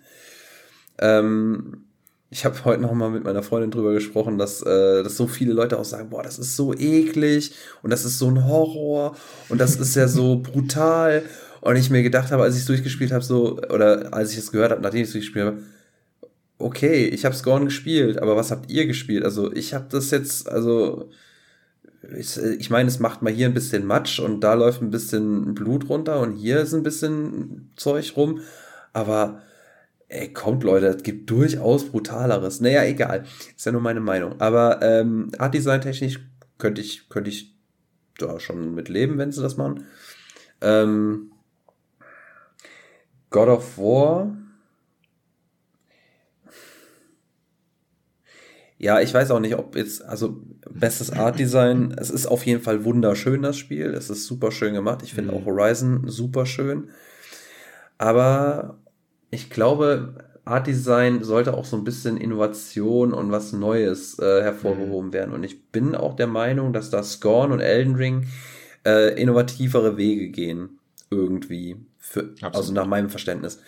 Ähm, 0.98 1.84
ich 2.30 2.46
habe 2.46 2.64
heute 2.64 2.80
noch 2.80 2.92
mal 2.92 3.10
mit 3.10 3.24
meiner 3.24 3.42
Freundin 3.42 3.70
drüber 3.70 3.92
gesprochen, 3.92 4.38
dass, 4.38 4.62
äh, 4.62 5.02
dass 5.02 5.18
so 5.18 5.26
viele 5.26 5.52
Leute 5.52 5.78
auch 5.78 5.84
sagen, 5.84 6.08
boah, 6.08 6.22
das 6.22 6.38
ist 6.38 6.56
so 6.56 6.72
eklig 6.72 7.52
und 7.82 7.90
das 7.90 8.06
ist 8.06 8.18
so 8.18 8.28
ein 8.28 8.46
Horror 8.46 9.16
und 9.50 9.60
das 9.60 9.76
ist 9.76 9.94
ja 9.96 10.08
so 10.08 10.36
brutal. 10.42 11.22
Und 11.60 11.76
ich 11.76 11.90
mir 11.90 12.02
gedacht 12.02 12.32
habe, 12.32 12.42
als 12.42 12.54
ich 12.54 12.62
es 12.62 12.66
durchgespielt 12.66 13.12
habe, 13.12 13.22
so, 13.22 13.58
oder 13.58 14.12
als 14.14 14.32
ich 14.32 14.38
es 14.38 14.50
gehört 14.50 14.72
habe, 14.72 14.80
nachdem 14.80 15.02
ich 15.02 15.08
es 15.08 15.12
durchgespielt 15.12 15.46
habe, 15.46 15.62
okay, 16.62 17.06
ich 17.06 17.24
habe 17.24 17.34
Scorn 17.34 17.64
gespielt, 17.64 18.18
aber 18.18 18.36
was 18.36 18.50
habt 18.50 18.70
ihr 18.70 18.86
gespielt? 18.86 19.24
Also 19.24 19.52
ich 19.52 19.74
habe 19.74 19.86
das 19.90 20.10
jetzt, 20.10 20.48
also 20.48 21.10
ich, 22.16 22.36
ich 22.36 22.70
meine, 22.70 22.88
es 22.88 22.98
macht 22.98 23.22
mal 23.22 23.32
hier 23.32 23.46
ein 23.46 23.54
bisschen 23.54 23.86
Matsch 23.86 24.18
und 24.18 24.40
da 24.40 24.54
läuft 24.54 24.82
ein 24.82 24.90
bisschen 24.90 25.54
Blut 25.54 25.88
runter 25.88 26.20
und 26.20 26.32
hier 26.32 26.60
ist 26.60 26.72
ein 26.72 26.82
bisschen 26.82 27.72
Zeug 27.76 28.16
rum, 28.16 28.40
aber 28.92 29.42
ey, 30.08 30.32
kommt 30.32 30.62
Leute, 30.62 30.86
es 30.88 31.02
gibt 31.02 31.30
durchaus 31.30 31.86
brutaleres. 31.86 32.60
Naja, 32.60 32.84
egal, 32.84 33.24
ist 33.56 33.64
ja 33.64 33.72
nur 33.72 33.80
meine 33.80 34.00
Meinung. 34.00 34.40
Aber 34.40 34.82
ähm, 34.82 35.30
Art 35.38 35.54
Design 35.54 35.80
technisch 35.80 36.20
könnte 36.58 36.80
ich, 36.80 37.08
könnte 37.08 37.30
ich 37.30 37.54
da 38.18 38.38
schon 38.38 38.74
mit 38.74 38.88
leben, 38.88 39.16
wenn 39.18 39.32
sie 39.32 39.42
das 39.42 39.56
machen. 39.56 39.86
Ähm, 40.60 41.32
God 43.30 43.48
of 43.48 43.78
War. 43.78 44.36
Ja, 48.82 49.00
ich 49.00 49.14
weiß 49.14 49.30
auch 49.30 49.38
nicht, 49.38 49.54
ob 49.54 49.76
jetzt, 49.76 50.04
also 50.04 50.40
bestes 50.68 51.12
Art 51.12 51.38
Design, 51.38 51.94
es 51.96 52.10
ist 52.10 52.26
auf 52.26 52.44
jeden 52.44 52.60
Fall 52.60 52.84
wunderschön, 52.84 53.40
das 53.40 53.56
Spiel. 53.56 53.94
Es 53.94 54.10
ist 54.10 54.26
super 54.26 54.50
schön 54.50 54.74
gemacht. 54.74 55.02
Ich 55.04 55.14
finde 55.14 55.30
mhm. 55.30 55.38
auch 55.38 55.46
Horizon 55.46 56.08
super 56.08 56.46
schön. 56.46 56.88
Aber 57.96 58.80
ich 59.30 59.50
glaube, 59.50 60.14
Art 60.44 60.66
Design 60.66 61.22
sollte 61.22 61.54
auch 61.54 61.64
so 61.64 61.76
ein 61.76 61.84
bisschen 61.84 62.16
Innovation 62.16 63.12
und 63.12 63.30
was 63.30 63.52
Neues 63.52 64.18
äh, 64.18 64.42
hervorgehoben 64.42 65.10
mhm. 65.10 65.12
werden. 65.12 65.32
Und 65.32 65.44
ich 65.44 65.70
bin 65.70 65.94
auch 65.94 66.16
der 66.16 66.26
Meinung, 66.26 66.72
dass 66.72 66.90
da 66.90 67.04
Scorn 67.04 67.52
und 67.52 67.60
Elden 67.60 67.94
Ring 67.94 68.26
äh, 68.84 69.14
innovativere 69.14 69.96
Wege 69.96 70.28
gehen. 70.30 70.80
Irgendwie. 71.08 71.76
Für, 71.98 72.34
also 72.40 72.72
nach 72.72 72.86
meinem 72.86 73.10
Verständnis. 73.10 73.60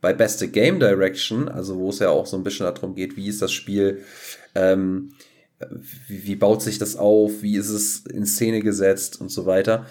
Bei 0.00 0.12
Beste 0.12 0.46
Game 0.46 0.78
Direction, 0.78 1.48
also 1.48 1.76
wo 1.76 1.90
es 1.90 1.98
ja 1.98 2.10
auch 2.10 2.26
so 2.26 2.36
ein 2.36 2.44
bisschen 2.44 2.66
darum 2.66 2.94
geht, 2.94 3.16
wie 3.16 3.26
ist 3.26 3.42
das 3.42 3.52
Spiel, 3.52 4.02
ähm, 4.54 5.12
wie, 6.08 6.24
wie 6.26 6.36
baut 6.36 6.62
sich 6.62 6.78
das 6.78 6.96
auf, 6.96 7.42
wie 7.42 7.56
ist 7.56 7.68
es 7.68 8.06
in 8.06 8.26
Szene 8.26 8.60
gesetzt 8.60 9.20
und 9.20 9.30
so 9.30 9.46
weiter. 9.46 9.86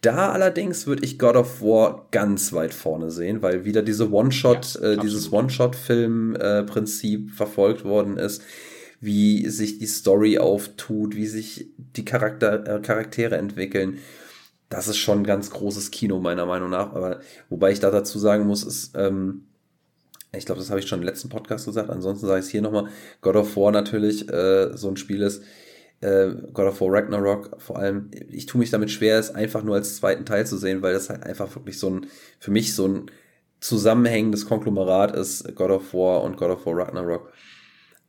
Da 0.00 0.32
allerdings 0.32 0.86
würde 0.86 1.04
ich 1.04 1.18
God 1.18 1.36
of 1.36 1.62
War 1.62 2.08
ganz 2.10 2.52
weit 2.52 2.74
vorne 2.74 3.10
sehen, 3.10 3.40
weil 3.40 3.64
wieder 3.64 3.82
diese 3.82 4.12
One-Shot, 4.12 4.74
ja, 4.74 4.92
äh, 4.92 4.96
dieses 4.98 5.32
One-Shot-Film-Prinzip 5.32 7.30
äh, 7.30 7.32
verfolgt 7.32 7.84
worden 7.84 8.18
ist, 8.18 8.42
wie 9.00 9.48
sich 9.48 9.78
die 9.78 9.86
Story 9.86 10.38
auftut, 10.38 11.16
wie 11.16 11.26
sich 11.26 11.68
die 11.78 12.04
Charakter, 12.04 12.66
äh, 12.66 12.80
Charaktere 12.82 13.36
entwickeln. 13.36 13.98
Das 14.68 14.88
ist 14.88 14.98
schon 14.98 15.20
ein 15.20 15.24
ganz 15.24 15.50
großes 15.50 15.90
Kino, 15.90 16.20
meiner 16.20 16.44
Meinung 16.46 16.68
nach. 16.68 16.94
Aber 16.94 17.20
wobei 17.48 17.72
ich 17.72 17.80
da 17.80 17.90
dazu 17.90 18.18
sagen 18.18 18.46
muss, 18.46 18.62
ist, 18.62 18.94
ähm, 18.96 19.44
ich 20.36 20.46
glaube, 20.46 20.60
das 20.60 20.70
habe 20.70 20.80
ich 20.80 20.86
schon 20.86 21.00
im 21.00 21.06
letzten 21.06 21.28
Podcast 21.28 21.66
gesagt, 21.66 21.90
ansonsten 21.90 22.26
sage 22.26 22.40
ich 22.40 22.46
es 22.46 22.50
hier 22.50 22.62
nochmal, 22.62 22.88
God 23.20 23.36
of 23.36 23.56
War 23.56 23.72
natürlich 23.72 24.28
äh, 24.28 24.76
so 24.76 24.88
ein 24.88 24.96
Spiel 24.96 25.22
ist, 25.22 25.42
äh, 26.00 26.30
God 26.52 26.66
of 26.66 26.80
War 26.80 26.92
Ragnarok 26.92 27.60
vor 27.60 27.78
allem, 27.78 28.10
ich 28.30 28.46
tue 28.46 28.58
mich 28.58 28.70
damit 28.70 28.90
schwer, 28.90 29.18
es 29.18 29.34
einfach 29.34 29.62
nur 29.62 29.74
als 29.74 29.96
zweiten 29.96 30.24
Teil 30.26 30.46
zu 30.46 30.56
sehen, 30.56 30.82
weil 30.82 30.94
das 30.94 31.10
halt 31.10 31.22
einfach 31.22 31.54
wirklich 31.56 31.78
so 31.78 31.90
ein, 31.90 32.06
für 32.38 32.50
mich 32.50 32.74
so 32.74 32.86
ein 32.86 33.10
zusammenhängendes 33.60 34.46
Konglomerat 34.46 35.16
ist, 35.16 35.54
God 35.54 35.70
of 35.70 35.94
War 35.94 36.22
und 36.22 36.36
God 36.36 36.50
of 36.50 36.66
War 36.66 36.76
Ragnarok. 36.76 37.32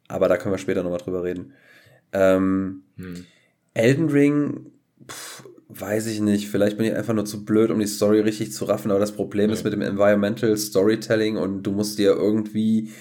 Aber 0.07 0.27
da 0.27 0.37
können 0.37 0.53
wir 0.53 0.59
später 0.59 0.83
nochmal 0.83 0.99
drüber 0.99 1.23
reden. 1.23 1.53
Ähm, 2.11 2.83
hm. 2.97 3.25
Elden 3.73 4.09
Ring, 4.09 4.71
pff, 5.07 5.43
weiß 5.79 6.07
ich 6.07 6.21
nicht. 6.21 6.49
Vielleicht 6.49 6.77
bin 6.77 6.85
ich 6.85 6.95
einfach 6.95 7.13
nur 7.13 7.25
zu 7.25 7.43
blöd, 7.45 7.69
um 7.69 7.79
die 7.79 7.87
Story 7.87 8.21
richtig 8.21 8.53
zu 8.53 8.65
raffen. 8.65 8.91
Aber 8.91 8.99
das 8.99 9.11
Problem 9.11 9.47
nee. 9.47 9.53
ist 9.53 9.63
mit 9.63 9.73
dem 9.73 9.81
Environmental 9.81 10.55
Storytelling 10.55 11.37
und 11.37 11.63
du 11.63 11.71
musst 11.71 11.99
dir 11.99 12.11
irgendwie 12.11 12.91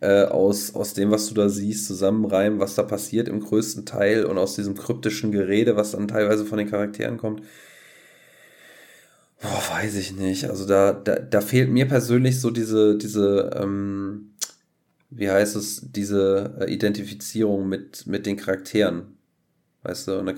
äh, 0.00 0.24
aus, 0.24 0.74
aus 0.74 0.94
dem, 0.94 1.10
was 1.10 1.28
du 1.28 1.34
da 1.34 1.48
siehst, 1.48 1.86
zusammenreimen, 1.86 2.58
was 2.58 2.74
da 2.74 2.82
passiert 2.82 3.28
im 3.28 3.40
größten 3.40 3.86
Teil 3.86 4.24
und 4.24 4.38
aus 4.38 4.56
diesem 4.56 4.74
kryptischen 4.74 5.30
Gerede, 5.30 5.76
was 5.76 5.92
dann 5.92 6.08
teilweise 6.08 6.44
von 6.44 6.58
den 6.58 6.70
Charakteren 6.70 7.18
kommt. 7.18 7.42
Boah, 9.40 9.62
weiß 9.70 9.96
ich 9.96 10.16
nicht. 10.16 10.48
Also 10.48 10.66
da, 10.66 10.92
da, 10.92 11.16
da 11.16 11.40
fehlt 11.40 11.70
mir 11.70 11.86
persönlich 11.86 12.40
so 12.40 12.50
diese, 12.50 12.96
diese, 12.96 13.50
ähm, 13.60 14.32
wie 15.10 15.30
heißt 15.30 15.56
es, 15.56 15.92
diese 15.92 16.56
äh, 16.60 16.72
Identifizierung 16.72 17.68
mit, 17.68 18.06
mit 18.06 18.24
den 18.24 18.36
Charakteren. 18.36 19.18
Weißt 19.82 20.08
du, 20.08 20.18
und 20.18 20.26
da 20.26 20.32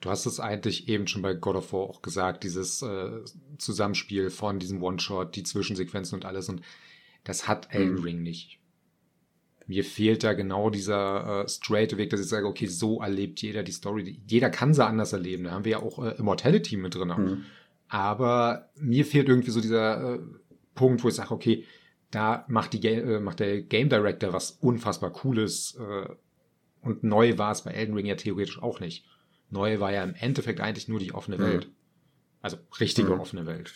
Du 0.00 0.10
hast 0.10 0.26
es 0.26 0.40
eigentlich 0.40 0.88
eben 0.88 1.06
schon 1.06 1.22
bei 1.22 1.34
God 1.34 1.56
of 1.56 1.72
War 1.72 1.80
auch 1.80 2.02
gesagt, 2.02 2.44
dieses 2.44 2.82
äh, 2.82 3.22
Zusammenspiel 3.58 4.30
von 4.30 4.58
diesem 4.58 4.82
One-Shot, 4.82 5.36
die 5.36 5.42
Zwischensequenzen 5.42 6.16
und 6.16 6.24
alles. 6.24 6.48
Und 6.48 6.62
das 7.24 7.46
hat 7.48 7.74
Elden 7.74 7.98
hm. 7.98 8.04
Ring 8.04 8.22
nicht 8.22 8.58
mir 9.66 9.84
fehlt 9.84 10.22
da 10.22 10.32
genau 10.32 10.70
dieser 10.70 11.44
äh, 11.44 11.48
straight 11.48 11.96
Weg, 11.96 12.10
dass 12.10 12.20
ich 12.20 12.28
sage, 12.28 12.46
okay, 12.46 12.66
so 12.66 13.00
erlebt 13.00 13.42
jeder 13.42 13.62
die 13.62 13.72
Story. 13.72 14.20
Jeder 14.26 14.48
kann 14.48 14.72
sie 14.72 14.84
anders 14.84 15.12
erleben. 15.12 15.44
Da 15.44 15.50
haben 15.50 15.64
wir 15.64 15.72
ja 15.72 15.82
auch 15.82 16.04
äh, 16.04 16.14
Immortality 16.18 16.76
mit 16.76 16.94
drin. 16.94 17.08
Mhm. 17.08 17.44
Aber 17.88 18.70
mir 18.76 19.04
fehlt 19.04 19.28
irgendwie 19.28 19.50
so 19.50 19.60
dieser 19.60 20.14
äh, 20.14 20.18
Punkt, 20.74 21.02
wo 21.02 21.08
ich 21.08 21.14
sage, 21.14 21.32
okay, 21.32 21.64
da 22.10 22.44
macht, 22.48 22.72
die, 22.72 22.86
äh, 22.86 23.18
macht 23.18 23.40
der 23.40 23.62
Game 23.62 23.88
Director 23.88 24.32
was 24.32 24.52
unfassbar 24.52 25.10
Cooles. 25.10 25.76
Äh, 25.80 26.08
und 26.82 27.02
neu 27.02 27.36
war 27.36 27.50
es 27.50 27.62
bei 27.62 27.72
Elden 27.72 27.94
Ring 27.94 28.06
ja 28.06 28.14
theoretisch 28.14 28.62
auch 28.62 28.78
nicht. 28.78 29.04
Neu 29.50 29.80
war 29.80 29.92
ja 29.92 30.02
im 30.02 30.14
Endeffekt 30.14 30.60
eigentlich 30.60 30.88
nur 30.88 30.98
die 30.98 31.12
offene 31.12 31.38
mhm. 31.38 31.42
Welt. 31.42 31.68
Also 32.42 32.58
richtige 32.80 33.14
mhm. 33.14 33.20
offene 33.20 33.46
Welt. 33.46 33.72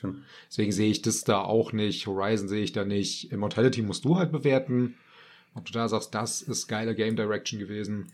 Deswegen 0.48 0.72
sehe 0.72 0.90
ich 0.90 1.02
das 1.02 1.24
da 1.24 1.40
auch 1.40 1.72
nicht. 1.72 2.06
Horizon 2.06 2.48
sehe 2.48 2.62
ich 2.62 2.72
da 2.72 2.84
nicht. 2.84 3.32
Immortality 3.32 3.82
musst 3.82 4.04
du 4.04 4.16
halt 4.16 4.30
bewerten. 4.30 4.94
Ob 5.54 5.66
du 5.66 5.72
da 5.72 5.88
sagst, 5.88 6.14
das 6.14 6.42
ist 6.42 6.68
geile 6.68 6.94
Game 6.94 7.16
Direction 7.16 7.58
gewesen. 7.58 8.06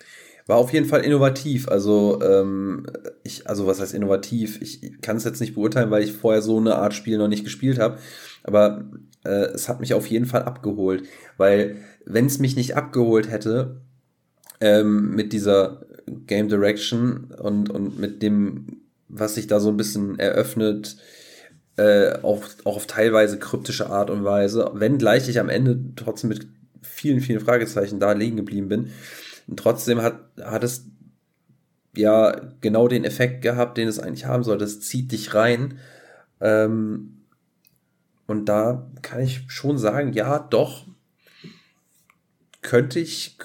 War 0.47 0.57
auf 0.57 0.73
jeden 0.73 0.87
Fall 0.87 1.03
innovativ. 1.03 1.69
Also, 1.69 2.23
ähm, 2.23 2.87
ich, 3.25 3.47
also 3.49 3.67
was 3.67 3.81
heißt 3.81 3.93
innovativ? 3.93 4.63
Ich 4.63 5.03
kann 5.03 5.17
es 5.17 5.25
jetzt 5.25 5.41
nicht 5.41 5.55
beurteilen, 5.55 5.91
weil 5.91 6.05
ich 6.05 6.13
vorher 6.13 6.41
so 6.41 6.57
eine 6.57 6.77
Art 6.77 6.95
Spiel 6.95 7.19
noch 7.19 7.29
nicht 7.29 7.45
gespielt 7.45 7.79
habe. 7.79 7.99
Aber 8.43 8.89
äh, 9.25 9.49
es 9.53 9.69
hat 9.69 9.81
mich 9.81 9.93
auf 9.93 10.07
jeden 10.07 10.25
Fall 10.25 10.45
abgeholt. 10.45 11.03
Weil, 11.37 11.77
wenn 12.07 12.27
es 12.27 12.39
mich 12.39 12.57
nicht 12.57 12.77
abgeholt 12.77 13.29
hätte, 13.29 13.83
ähm, 14.61 15.15
mit 15.15 15.33
dieser 15.33 15.86
Game 16.27 16.49
Direction 16.49 17.33
und, 17.39 17.71
und 17.71 17.99
mit 17.99 18.23
dem, 18.23 18.83
was 19.09 19.35
sich 19.35 19.47
da 19.47 19.61
so 19.61 19.71
ein 19.71 19.77
bisschen 19.77 20.19
eröffnet, 20.19 20.97
äh, 21.77 22.15
auch, 22.23 22.45
auch 22.65 22.77
auf 22.77 22.87
teilweise 22.87 23.39
kryptische 23.39 23.91
Art 23.91 24.11
und 24.11 24.25
Weise, 24.25 24.71
wenn 24.75 24.99
gleich 24.99 25.29
ich 25.29 25.41
am 25.41 25.49
Ende 25.49 25.79
trotzdem 25.97 26.29
mit 26.29 26.47
vielen, 26.83 27.21
vielen 27.21 27.41
Fragezeichen 27.41 28.01
da 28.01 28.13
liegen 28.13 28.37
geblieben 28.37 28.69
bin. 28.69 28.91
Und 29.47 29.59
trotzdem 29.59 30.03
hat, 30.03 30.21
hat 30.43 30.65
es 30.65 30.87
ja 31.97 32.41
genau 32.61 32.89
den 32.89 33.05
Effekt 33.05 33.43
gehabt, 33.43 33.79
den 33.79 33.89
es 33.89 33.99
eigentlich 33.99 34.27
haben 34.27 34.45
soll. 34.45 34.59
Das 34.59 34.81
zieht 34.81 35.13
dich 35.13 35.35
rein. 35.35 35.79
Ähm, 36.41 37.25
und 38.27 38.47
da 38.47 38.91
kann 39.03 39.21
ich 39.21 39.45
schon 39.49 39.79
sagen, 39.79 40.13
ja, 40.13 40.39
doch, 40.39 40.87
könnte 42.67 42.99
ich, 42.99 43.39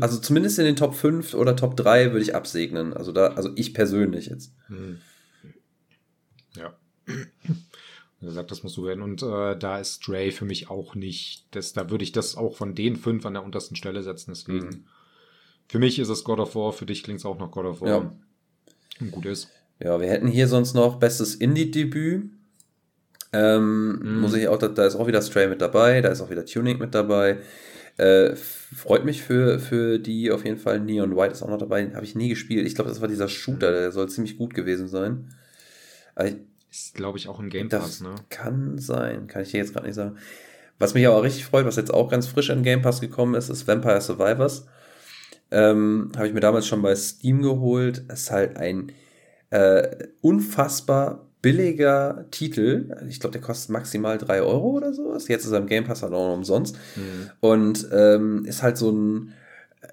also 0.00 0.18
zumindest 0.18 0.58
in 0.58 0.64
den 0.64 0.76
Top 0.76 0.94
5 0.94 1.34
oder 1.34 1.54
Top 1.54 1.76
3 1.76 2.12
würde 2.12 2.22
ich 2.22 2.34
absegnen. 2.34 2.94
Also 2.94 3.12
da, 3.12 3.28
also 3.28 3.50
ich 3.54 3.74
persönlich 3.74 4.26
jetzt. 4.26 4.52
Hm. 4.66 4.98
Ja. 6.56 6.74
Er 8.22 8.30
sagt, 8.30 8.50
das 8.50 8.62
musst 8.62 8.76
du 8.78 8.84
werden. 8.84 9.02
Und 9.02 9.22
äh, 9.22 9.56
da 9.58 9.78
ist 9.78 10.02
Stray 10.02 10.32
für 10.32 10.46
mich 10.46 10.70
auch 10.70 10.94
nicht. 10.94 11.46
Das, 11.50 11.74
da 11.74 11.90
würde 11.90 12.02
ich 12.02 12.12
das 12.12 12.34
auch 12.34 12.56
von 12.56 12.74
den 12.74 12.96
fünf 12.96 13.26
an 13.26 13.34
der 13.34 13.44
untersten 13.44 13.76
Stelle 13.76 14.02
setzen. 14.02 14.32
Deswegen. 14.32 14.66
Mhm. 14.66 14.84
Für 15.68 15.78
mich 15.78 15.98
ist 15.98 16.08
es 16.08 16.24
God 16.24 16.40
of 16.40 16.54
War, 16.54 16.72
für 16.72 16.86
dich 16.86 17.02
klingt 17.02 17.20
es 17.20 17.26
auch 17.26 17.38
noch 17.38 17.50
God 17.50 17.66
of 17.66 17.80
War. 17.82 17.88
Ja. 17.88 18.12
Und 19.00 19.10
gut 19.10 19.26
ist. 19.26 19.48
Ja, 19.80 20.00
wir 20.00 20.08
hätten 20.08 20.28
hier 20.28 20.48
sonst 20.48 20.74
noch 20.74 20.96
bestes 20.96 21.34
Indie-Debüt. 21.34 22.30
Ähm, 23.34 23.98
mhm. 23.98 24.20
Muss 24.20 24.34
ich 24.34 24.48
auch, 24.48 24.58
da, 24.58 24.68
da, 24.68 24.86
ist 24.86 24.96
auch 24.96 25.06
wieder 25.06 25.22
Stray 25.22 25.48
mit 25.48 25.60
dabei, 25.60 26.00
da 26.00 26.10
ist 26.10 26.20
auch 26.20 26.30
wieder 26.30 26.44
Tuning 26.46 26.78
mit 26.78 26.94
dabei. 26.94 27.38
Äh, 28.02 28.34
freut 28.34 29.04
mich 29.04 29.22
für, 29.22 29.60
für 29.60 30.00
die 30.00 30.32
auf 30.32 30.44
jeden 30.44 30.56
Fall. 30.58 30.80
Neon 30.80 31.14
White 31.16 31.34
ist 31.34 31.42
auch 31.42 31.48
noch 31.48 31.58
dabei. 31.58 31.88
Habe 31.94 32.04
ich 32.04 32.16
nie 32.16 32.28
gespielt. 32.28 32.66
Ich 32.66 32.74
glaube, 32.74 32.90
das 32.90 33.00
war 33.00 33.06
dieser 33.06 33.28
Shooter, 33.28 33.70
der 33.70 33.92
soll 33.92 34.08
ziemlich 34.08 34.36
gut 34.38 34.54
gewesen 34.54 34.88
sein. 34.88 35.32
Ich, 36.20 36.34
ist, 36.68 36.94
glaube 36.94 37.18
ich, 37.18 37.28
auch 37.28 37.38
im 37.38 37.48
Game 37.48 37.68
Pass, 37.68 38.00
ne? 38.00 38.16
Kann 38.28 38.78
sein, 38.78 39.28
kann 39.28 39.42
ich 39.42 39.52
dir 39.52 39.58
jetzt 39.58 39.72
gerade 39.72 39.86
nicht 39.86 39.94
sagen. 39.94 40.16
Was 40.80 40.94
mich 40.94 41.06
aber 41.06 41.22
richtig 41.22 41.44
freut, 41.44 41.64
was 41.64 41.76
jetzt 41.76 41.94
auch 41.94 42.10
ganz 42.10 42.26
frisch 42.26 42.50
in 42.50 42.64
Game 42.64 42.82
Pass 42.82 43.00
gekommen 43.00 43.34
ist, 43.34 43.50
ist 43.50 43.68
Vampire 43.68 44.00
Survivors. 44.00 44.66
Ähm, 45.52 46.10
Habe 46.16 46.26
ich 46.26 46.34
mir 46.34 46.40
damals 46.40 46.66
schon 46.66 46.82
bei 46.82 46.96
Steam 46.96 47.40
geholt. 47.40 47.98
Ist 48.10 48.32
halt 48.32 48.56
ein 48.56 48.90
äh, 49.50 50.08
unfassbar 50.22 51.28
billiger 51.42 52.26
Titel. 52.30 52.96
Ich 53.08 53.20
glaube, 53.20 53.32
der 53.32 53.42
kostet 53.42 53.70
maximal 53.70 54.16
drei 54.16 54.42
Euro 54.42 54.70
oder 54.70 54.94
sowas. 54.94 55.28
Jetzt 55.28 55.44
ist 55.44 55.52
er 55.52 55.58
im 55.58 55.66
Game 55.66 55.84
Pass 55.84 56.02
halt 56.02 56.12
auch 56.12 56.28
noch 56.28 56.36
umsonst. 56.36 56.76
Mhm. 56.96 57.30
Und 57.40 57.88
ähm, 57.92 58.44
ist 58.44 58.62
halt 58.62 58.78
so 58.78 58.90
ein 58.90 59.34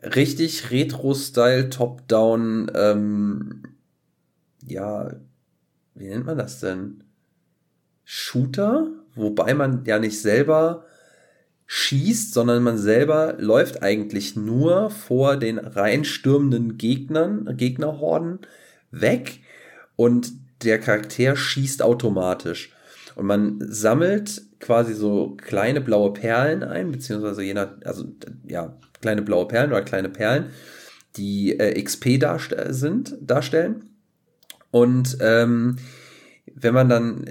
richtig 0.04 0.72
Retro-Style, 0.72 1.70
Top-Down, 1.70 2.72
ähm, 2.76 3.64
ja, 4.66 5.12
wie 5.96 6.08
nennt 6.08 6.26
man 6.26 6.38
das 6.38 6.60
denn? 6.60 7.04
Shooter, 8.04 8.88
wobei 9.16 9.54
man 9.54 9.84
ja 9.86 10.00
nicht 10.00 10.22
selber 10.22 10.86
schießt, 11.66 12.34
sondern 12.34 12.64
man 12.64 12.78
selber 12.78 13.36
läuft 13.38 13.84
eigentlich 13.84 14.36
nur 14.36 14.90
vor 14.90 15.38
den 15.38 15.60
reinstürmenden 15.60 16.78
Gegnern, 16.78 17.58
Gegnerhorden 17.58 18.40
weg 18.92 19.42
und 19.96 20.32
der 20.64 20.80
Charakter 20.80 21.36
schießt 21.36 21.82
automatisch. 21.82 22.74
Und 23.16 23.26
man 23.26 23.60
sammelt 23.60 24.42
quasi 24.60 24.94
so 24.94 25.36
kleine 25.38 25.82
blaue 25.82 26.14
Perlen 26.14 26.64
ein, 26.64 26.92
beziehungsweise 26.92 27.44
je 27.44 27.54
nach, 27.54 27.70
also 27.84 28.06
ja, 28.48 28.78
kleine 29.02 29.22
blaue 29.22 29.48
Perlen 29.48 29.72
oder 29.72 29.82
kleine 29.82 30.10
Perlen, 30.10 30.48
die 31.16 31.58
äh, 31.60 31.82
XP 31.82 32.20
darst 32.20 32.56
sind, 32.70 33.16
darstellen. 33.22 33.90
Und 34.72 35.18
ähm, 35.22 35.78
wenn 36.54 36.74
man 36.74 36.90
dann 36.90 37.26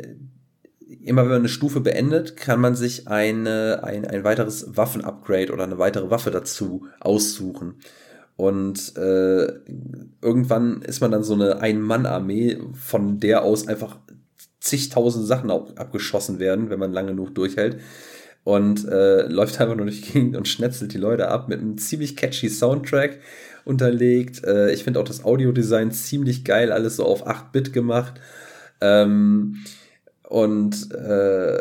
immer 1.09 1.23
wenn 1.23 1.31
man 1.31 1.39
eine 1.39 1.49
Stufe 1.49 1.81
beendet, 1.81 2.37
kann 2.37 2.61
man 2.61 2.75
sich 2.75 3.09
eine, 3.09 3.81
ein, 3.83 4.05
ein 4.07 4.25
weiteres 4.25 4.77
Waffenupgrade 4.77 5.53
oder 5.53 5.65
eine 5.65 5.79
weitere 5.79 6.11
Waffe 6.11 6.31
dazu 6.31 6.87
aussuchen. 7.01 7.77
Und 8.39 8.97
äh, 8.97 9.49
irgendwann 10.23 10.83
ist 10.83 11.01
man 11.01 11.11
dann 11.11 11.25
so 11.25 11.35
eine 11.35 11.61
Ein-Mann-Armee, 11.61 12.59
von 12.73 13.19
der 13.19 13.43
aus 13.43 13.67
einfach 13.67 13.97
zigtausend 14.61 15.27
Sachen 15.27 15.51
abgeschossen 15.51 16.39
werden, 16.39 16.71
wenn 16.71 16.79
man 16.79 16.93
lange 16.93 17.09
genug 17.11 17.35
durchhält. 17.35 17.81
Und 18.45 18.87
äh, 18.87 19.27
läuft 19.27 19.61
einfach 19.61 19.75
nur 19.75 19.87
durch 19.87 20.03
die 20.03 20.13
Gegend 20.13 20.37
und 20.37 20.47
schnetzelt 20.47 20.95
die 20.95 20.99
Leute 20.99 21.27
ab 21.27 21.49
mit 21.49 21.59
einem 21.59 21.79
ziemlich 21.79 22.15
catchy 22.15 22.49
Soundtrack 22.49 23.19
unterlegt. 23.65 24.45
Äh, 24.45 24.71
ich 24.71 24.85
finde 24.85 25.01
auch 25.01 25.05
das 25.05 25.25
Audiodesign 25.25 25.91
ziemlich 25.91 26.45
geil, 26.45 26.71
alles 26.71 26.95
so 26.95 27.07
auf 27.07 27.27
8-Bit 27.27 27.73
gemacht. 27.73 28.21
Ähm, 28.81 29.57
und 30.23 30.93
äh, 30.95 31.59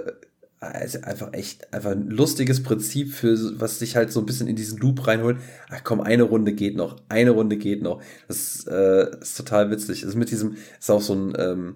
also 0.59 1.01
einfach 1.01 1.33
echt 1.33 1.71
einfach 1.73 1.91
ein 1.91 2.09
lustiges 2.09 2.63
Prinzip 2.63 3.13
für 3.13 3.37
was 3.59 3.79
sich 3.79 3.95
halt 3.95 4.11
so 4.11 4.19
ein 4.19 4.25
bisschen 4.25 4.47
in 4.47 4.55
diesen 4.55 4.79
Loop 4.79 5.05
reinholt. 5.05 5.37
Ach 5.69 5.81
komm, 5.83 6.01
eine 6.01 6.23
Runde 6.23 6.53
geht 6.53 6.75
noch, 6.75 6.95
eine 7.09 7.31
Runde 7.31 7.57
geht 7.57 7.83
noch. 7.83 8.01
Das 8.27 8.65
äh, 8.67 9.07
ist 9.21 9.37
total 9.37 9.69
witzig. 9.69 10.03
Ist 10.03 10.15
mit 10.15 10.31
diesem 10.31 10.57
ist 10.79 10.89
auch 10.89 11.01
so 11.01 11.13
ein 11.13 11.33
ähm, 11.37 11.75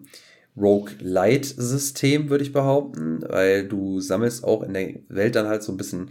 Rogue-Light-System, 0.58 2.30
würde 2.30 2.44
ich 2.44 2.54
behaupten, 2.54 3.24
weil 3.28 3.68
du 3.68 4.00
sammelst 4.02 4.44
auch 4.44 4.64
in 4.64 4.74
der 4.74 4.96
Welt 5.08 5.36
dann 5.36 5.48
halt 5.48 5.64
so 5.64 5.72
ein 5.72 5.78
bisschen 5.78 6.08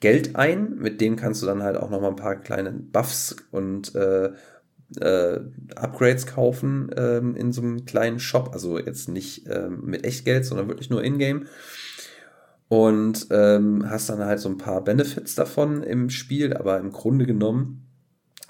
Geld 0.00 0.36
ein. 0.36 0.76
Mit 0.76 1.00
dem 1.00 1.16
kannst 1.16 1.42
du 1.42 1.46
dann 1.46 1.62
halt 1.62 1.76
auch 1.76 1.90
noch 1.90 2.00
mal 2.00 2.08
ein 2.08 2.16
paar 2.16 2.36
kleine 2.36 2.72
Buffs 2.72 3.36
und 3.50 3.94
äh, 3.94 4.32
äh, 4.98 5.40
Upgrades 5.76 6.26
kaufen 6.26 6.90
ähm, 6.96 7.36
in 7.36 7.52
so 7.52 7.62
einem 7.62 7.84
kleinen 7.84 8.18
Shop. 8.18 8.50
Also 8.52 8.78
jetzt 8.78 9.08
nicht 9.08 9.46
ähm, 9.48 9.82
mit 9.84 10.04
Echtgeld, 10.04 10.44
sondern 10.44 10.68
wirklich 10.68 10.90
nur 10.90 11.04
in-game. 11.04 11.46
Und 12.70 13.26
ähm, 13.32 13.90
hast 13.90 14.10
dann 14.10 14.24
halt 14.24 14.38
so 14.38 14.48
ein 14.48 14.56
paar 14.56 14.84
Benefits 14.84 15.34
davon 15.34 15.82
im 15.82 16.08
Spiel, 16.08 16.56
aber 16.56 16.78
im 16.78 16.92
Grunde 16.92 17.26
genommen 17.26 17.84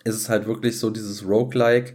ist 0.05 0.14
es 0.14 0.29
halt 0.29 0.47
wirklich 0.47 0.79
so 0.79 0.91
dieses 0.91 1.27
Roguelike. 1.27 1.95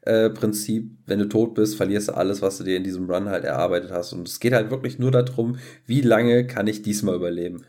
Äh, 0.00 0.30
Prinzip, 0.30 0.90
wenn 1.04 1.18
du 1.18 1.28
tot 1.28 1.52
bist, 1.52 1.76
verlierst 1.76 2.08
du 2.08 2.12
alles, 2.14 2.40
was 2.40 2.56
du 2.56 2.64
dir 2.64 2.78
in 2.78 2.84
diesem 2.84 3.10
Run 3.10 3.28
halt 3.28 3.44
erarbeitet 3.44 3.90
hast. 3.90 4.14
Und 4.14 4.26
es 4.26 4.40
geht 4.40 4.54
halt 4.54 4.70
wirklich 4.70 4.98
nur 4.98 5.10
darum, 5.10 5.58
wie 5.84 6.00
lange 6.00 6.46
kann 6.46 6.66
ich 6.66 6.80
diesmal 6.80 7.14
überleben. 7.14 7.66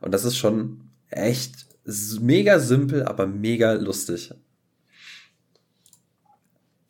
Und 0.00 0.14
das 0.14 0.24
ist 0.24 0.38
schon 0.38 0.80
echt 1.10 1.66
mega 2.22 2.58
simpel, 2.58 3.02
aber 3.02 3.26
mega 3.26 3.74
lustig. 3.74 4.32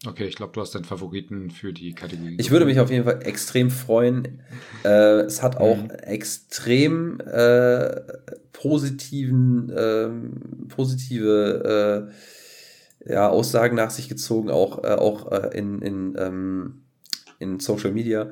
Okay, 0.05 0.27
ich 0.27 0.35
glaube, 0.35 0.53
du 0.53 0.61
hast 0.61 0.75
deinen 0.75 0.85
Favoriten 0.85 1.51
für 1.51 1.73
die 1.73 1.95
Kategorie. 1.95 2.37
Ich 2.39 2.51
würde 2.51 2.67
mich 2.67 2.81
auf 2.81 2.91
jeden 2.91 3.05
Fall 3.05 3.21
extrem 3.23 3.71
freuen. 3.71 4.41
Äh, 4.85 5.21
es 5.21 5.43
hat 5.43 5.59
auch 5.59 5.77
mhm. 5.77 5.91
extrem 5.91 7.21
äh, 7.21 8.01
positiven, 8.53 9.71
äh, 9.71 10.09
positive 10.69 12.11
äh, 13.07 13.13
ja, 13.13 13.29
Aussagen 13.29 13.77
nach 13.77 13.91
sich 13.91 14.09
gezogen, 14.09 14.51
auch, 14.51 14.83
äh, 14.83 14.89
auch 14.89 15.31
äh, 15.31 15.57
in, 15.57 15.81
in, 15.83 16.17
ähm, 16.19 16.83
in 17.39 17.61
Social 17.61 17.93
Media. 17.93 18.31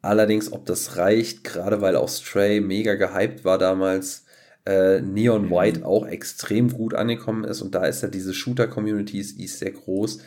Allerdings, 0.00 0.52
ob 0.52 0.66
das 0.66 0.96
reicht, 0.96 1.44
gerade 1.44 1.80
weil 1.80 1.94
auch 1.94 2.08
Stray 2.08 2.60
mega 2.60 2.96
gehypt 2.96 3.44
war 3.44 3.58
damals, 3.58 4.24
Neon 4.64 5.50
White 5.50 5.80
mhm. 5.80 5.84
auch 5.84 6.06
extrem 6.06 6.72
gut 6.72 6.94
angekommen 6.94 7.42
ist 7.42 7.62
und 7.62 7.74
da 7.74 7.84
ist 7.84 8.00
ja 8.04 8.08
diese 8.08 8.32
Shooter-Community 8.32 9.18
ist 9.18 9.58
sehr 9.58 9.72
groß 9.72 10.20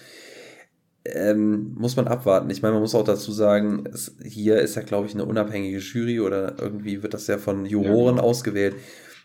ähm, 1.05 1.75
muss 1.75 1.95
man 1.95 2.07
abwarten. 2.07 2.49
Ich 2.49 2.61
meine, 2.61 2.73
man 2.73 2.81
muss 2.81 2.95
auch 2.95 3.03
dazu 3.03 3.31
sagen, 3.31 3.85
es, 3.91 4.15
hier 4.23 4.59
ist 4.59 4.75
ja, 4.75 4.81
glaube 4.81 5.07
ich, 5.07 5.13
eine 5.13 5.25
unabhängige 5.25 5.77
Jury 5.77 6.19
oder 6.19 6.59
irgendwie 6.59 7.03
wird 7.03 7.13
das 7.13 7.27
ja 7.27 7.37
von 7.37 7.65
Juroren 7.65 8.15
ja. 8.15 8.21
Genau. 8.21 8.23
ausgewählt. 8.23 8.75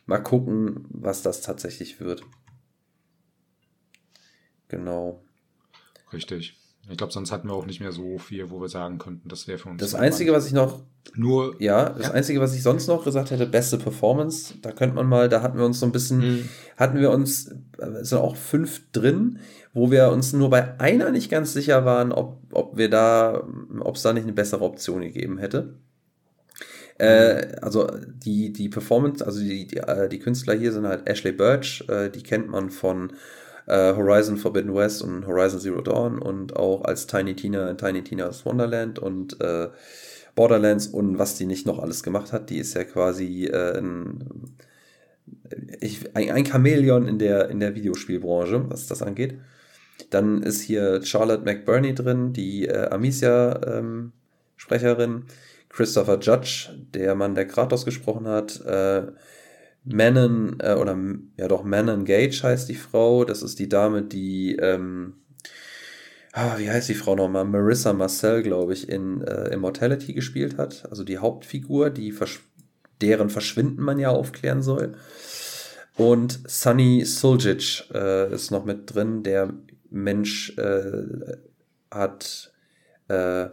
Mal 0.06 0.18
gucken, 0.18 0.86
was 0.90 1.22
das 1.22 1.40
tatsächlich 1.40 2.00
wird. 2.00 2.22
Genau. 4.68 5.22
Richtig. 6.12 6.56
Ich 6.88 6.96
glaube, 6.96 7.12
sonst 7.12 7.30
hatten 7.30 7.48
wir 7.48 7.54
auch 7.54 7.66
nicht 7.66 7.80
mehr 7.80 7.92
so 7.92 8.18
viel, 8.18 8.50
wo 8.50 8.60
wir 8.60 8.68
sagen 8.68 8.98
könnten, 8.98 9.28
das 9.28 9.46
wäre 9.46 9.58
für 9.58 9.68
uns. 9.68 9.80
Das 9.80 9.94
Einzige, 9.94 10.32
was 10.32 10.46
ich 10.46 10.52
noch. 10.52 10.82
Nur. 11.14 11.60
Ja, 11.60 11.90
das 11.90 12.08
ja. 12.08 12.12
Einzige, 12.12 12.40
was 12.40 12.54
ich 12.54 12.62
sonst 12.62 12.86
noch 12.88 13.04
gesagt 13.04 13.30
hätte, 13.30 13.46
beste 13.46 13.78
Performance. 13.78 14.54
Da 14.60 14.72
könnte 14.72 14.96
man 14.96 15.06
mal, 15.06 15.28
da 15.28 15.42
hatten 15.42 15.58
wir 15.58 15.64
uns 15.64 15.80
so 15.80 15.86
ein 15.86 15.92
bisschen, 15.92 16.18
mhm. 16.18 16.48
hatten 16.76 16.98
wir 16.98 17.10
uns, 17.10 17.48
äh, 17.78 18.02
sind 18.02 18.18
auch 18.18 18.36
fünf 18.36 18.90
drin 18.92 19.38
wo 19.72 19.90
wir 19.90 20.10
uns 20.10 20.32
nur 20.32 20.50
bei 20.50 20.78
einer 20.80 21.10
nicht 21.10 21.30
ganz 21.30 21.52
sicher 21.52 21.84
waren, 21.84 22.12
ob, 22.12 22.38
ob 22.52 22.76
wir 22.76 22.90
da, 22.90 23.46
ob 23.80 23.96
es 23.96 24.02
da 24.02 24.12
nicht 24.12 24.24
eine 24.24 24.32
bessere 24.32 24.64
Option 24.64 25.02
gegeben 25.02 25.38
hätte. 25.38 25.74
Äh, 26.98 27.56
also 27.62 27.86
die, 28.04 28.52
die 28.52 28.68
Performance, 28.68 29.24
also 29.24 29.40
die, 29.40 29.66
die, 29.66 29.78
äh, 29.78 30.08
die 30.08 30.18
Künstler 30.18 30.54
hier 30.54 30.72
sind 30.72 30.86
halt 30.86 31.08
Ashley 31.08 31.32
Birch, 31.32 31.84
äh, 31.88 32.10
die 32.10 32.22
kennt 32.22 32.48
man 32.48 32.70
von 32.70 33.12
äh, 33.66 33.94
Horizon 33.94 34.36
Forbidden 34.36 34.74
West 34.74 35.02
und 35.02 35.26
Horizon 35.26 35.60
Zero 35.60 35.80
Dawn 35.80 36.18
und 36.18 36.56
auch 36.56 36.84
als 36.84 37.06
Tiny 37.06 37.34
Tina 37.36 37.70
in 37.70 37.78
Tiny 37.78 38.02
Tina's 38.02 38.44
Wonderland 38.44 38.98
und 38.98 39.40
äh, 39.40 39.68
Borderlands 40.34 40.88
und 40.88 41.18
was 41.18 41.36
die 41.36 41.46
nicht 41.46 41.66
noch 41.66 41.78
alles 41.78 42.02
gemacht 42.02 42.32
hat. 42.32 42.50
Die 42.50 42.58
ist 42.58 42.74
ja 42.74 42.84
quasi 42.84 43.46
äh, 43.46 43.78
ein, 43.78 44.56
ich, 45.80 46.14
ein, 46.14 46.30
ein 46.30 46.46
Chamäleon 46.46 47.06
in 47.06 47.18
der, 47.18 47.48
in 47.48 47.60
der 47.60 47.74
Videospielbranche, 47.74 48.68
was 48.68 48.88
das 48.88 49.02
angeht. 49.02 49.38
Dann 50.10 50.42
ist 50.42 50.62
hier 50.62 51.02
Charlotte 51.02 51.44
McBurney 51.44 51.94
drin, 51.94 52.32
die 52.32 52.66
äh, 52.66 52.88
Amicia-Sprecherin. 52.88 55.10
Ähm, 55.10 55.26
Christopher 55.70 56.18
Judge, 56.18 56.68
der 56.92 57.14
Mann, 57.14 57.34
der 57.34 57.46
Kratos 57.46 57.84
gesprochen 57.84 58.26
hat. 58.26 58.60
Äh, 58.66 59.06
Manon, 59.84 60.58
äh, 60.60 60.74
oder 60.74 60.98
ja 61.36 61.48
doch, 61.48 61.64
Manon 61.64 62.04
Gage 62.04 62.42
heißt 62.42 62.68
die 62.68 62.74
Frau. 62.74 63.24
Das 63.24 63.42
ist 63.42 63.58
die 63.58 63.68
Dame, 63.68 64.02
die, 64.02 64.56
ähm, 64.56 65.14
ah, 66.32 66.58
wie 66.58 66.68
heißt 66.68 66.88
die 66.88 66.94
Frau 66.94 67.14
nochmal? 67.14 67.44
Marissa 67.44 67.92
Marcel, 67.92 68.42
glaube 68.42 68.72
ich, 68.72 68.88
in 68.88 69.22
äh, 69.22 69.54
Immortality 69.54 70.12
gespielt 70.12 70.58
hat. 70.58 70.86
Also 70.90 71.04
die 71.04 71.18
Hauptfigur, 71.18 71.90
die 71.90 72.12
versch 72.12 72.40
deren 73.00 73.30
Verschwinden 73.30 73.82
man 73.82 73.98
ja 73.98 74.10
aufklären 74.10 74.60
soll. 74.60 74.92
Und 75.96 76.40
Sunny 76.46 77.06
Suljic 77.06 77.84
äh, 77.94 78.30
ist 78.30 78.50
noch 78.50 78.66
mit 78.66 78.94
drin, 78.94 79.22
der 79.22 79.54
Mensch 79.90 80.56
äh, 80.56 81.36
hat 81.90 82.52
äh, 83.08 83.48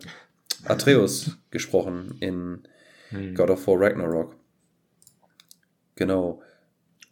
Atreus 0.65 1.37
gesprochen 1.51 2.15
in 2.19 2.63
hm. 3.09 3.35
God 3.35 3.49
of 3.49 3.67
War 3.67 3.79
Ragnarok. 3.79 4.35
Genau. 5.95 6.41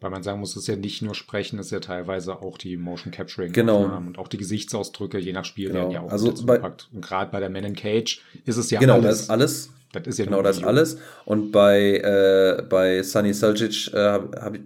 Weil 0.02 0.12
man 0.12 0.24
sagen 0.24 0.40
muss, 0.40 0.52
es 0.52 0.64
ist 0.64 0.68
ja 0.68 0.76
nicht 0.76 1.02
nur 1.02 1.16
Sprechen, 1.16 1.58
es 1.58 1.68
ist 1.68 1.72
ja 1.72 1.80
teilweise 1.80 2.42
auch 2.42 2.58
die 2.58 2.78
Motion 2.78 3.12
Capturing 3.12 3.54
genau. 3.54 3.86
und 3.86 4.20
auch 4.20 4.28
die 4.28 4.38
Gesichtsausdrücke, 4.38 5.18
je 5.18 5.34
nach 5.34 5.46
Spiel 5.46 5.70
genau. 5.70 5.80
werden 5.80 5.92
ja 5.92 6.02
auch 6.02 6.12
also 6.12 6.32
bei, 6.46 6.58
gepackt. 6.58 6.90
Und 6.94 7.04
gerade 7.04 7.32
bei 7.32 7.40
der 7.40 7.50
Man 7.50 7.64
in 7.64 7.76
Cage 7.76 8.22
ist 8.44 8.58
es 8.58 8.70
ja 8.70 8.80
genau, 8.80 8.96
alles. 8.96 9.04
Genau, 9.04 9.10
das 9.10 9.22
ist 9.22 9.30
alles. 9.30 9.70
Das 9.94 10.08
ist 10.08 10.20
ja 10.20 10.26
genau 10.26 10.42
das 10.42 10.62
alles. 10.62 10.98
Und 11.24 11.52
bei, 11.52 11.98
äh, 11.98 12.62
bei 12.64 13.02
Sunny 13.02 13.34
Seljic 13.34 13.94
äh, 13.94 13.98
habe 13.98 14.38
hab 14.42 14.56
ich 14.56 14.62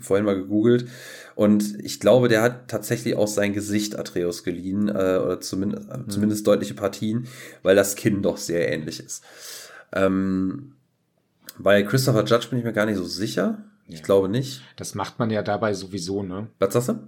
vorhin 0.00 0.26
mal 0.26 0.34
gegoogelt. 0.34 0.88
Und 1.34 1.84
ich 1.84 2.00
glaube, 2.00 2.28
der 2.28 2.42
hat 2.42 2.68
tatsächlich 2.68 3.16
auch 3.16 3.26
sein 3.26 3.52
Gesicht 3.52 3.98
Atreus 3.98 4.44
geliehen, 4.44 4.88
äh, 4.88 5.18
oder 5.18 5.40
zumindest, 5.40 5.88
mhm. 5.88 6.08
zumindest 6.08 6.46
deutliche 6.46 6.74
Partien, 6.74 7.26
weil 7.62 7.74
das 7.74 7.96
Kinn 7.96 8.22
doch 8.22 8.36
sehr 8.36 8.70
ähnlich 8.72 9.00
ist. 9.00 9.24
Ähm, 9.92 10.74
bei 11.58 11.82
Christopher 11.82 12.24
Judge 12.24 12.48
bin 12.50 12.58
ich 12.58 12.64
mir 12.64 12.72
gar 12.72 12.86
nicht 12.86 12.96
so 12.96 13.04
sicher. 13.04 13.64
Ich 13.86 13.98
ja. 13.98 14.04
glaube 14.04 14.28
nicht. 14.28 14.62
Das 14.76 14.94
macht 14.94 15.18
man 15.18 15.30
ja 15.30 15.42
dabei 15.42 15.74
sowieso, 15.74 16.22
ne? 16.22 16.48
Was 16.58 16.72
sagst 16.72 16.88
du? 16.88 16.98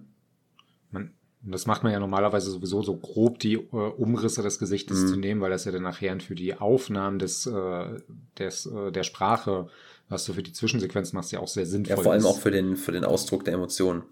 Man, 0.91 1.13
das 1.43 1.67
macht 1.67 1.83
man 1.83 1.93
ja 1.93 1.99
normalerweise 1.99 2.51
sowieso 2.51 2.83
so 2.83 2.97
grob 2.97 3.39
die 3.39 3.55
äh, 3.55 3.77
Umrisse 3.77 4.43
des 4.43 4.59
Gesichtes 4.59 5.03
mhm. 5.03 5.09
zu 5.09 5.17
nehmen, 5.17 5.41
weil 5.41 5.51
das 5.51 5.65
ja 5.65 5.73
dann 5.73 5.83
nachher 5.83 6.19
für 6.21 6.35
die 6.35 6.55
Aufnahmen 6.55 7.19
des, 7.19 7.47
äh, 7.47 8.01
des, 8.39 8.67
äh, 8.67 8.93
der 8.93 9.05
Sprache 9.05 9.69
was 10.09 10.25
du 10.25 10.33
für 10.33 10.43
die 10.43 10.53
Zwischensequenz 10.53 11.13
machst, 11.13 11.33
ja 11.33 11.41
auch 11.41 11.49
sehr 11.49 11.67
sinnvoll 11.67 11.97
Ja, 11.97 12.03
vor 12.03 12.13
allem 12.13 12.21
ist. 12.21 12.27
auch 12.27 12.39
für 12.41 12.51
den, 12.51 12.77
für 12.77 12.93
den 12.93 13.05
Ausdruck 13.05 13.45
der 13.45 13.55
Emotionen. 13.55 14.03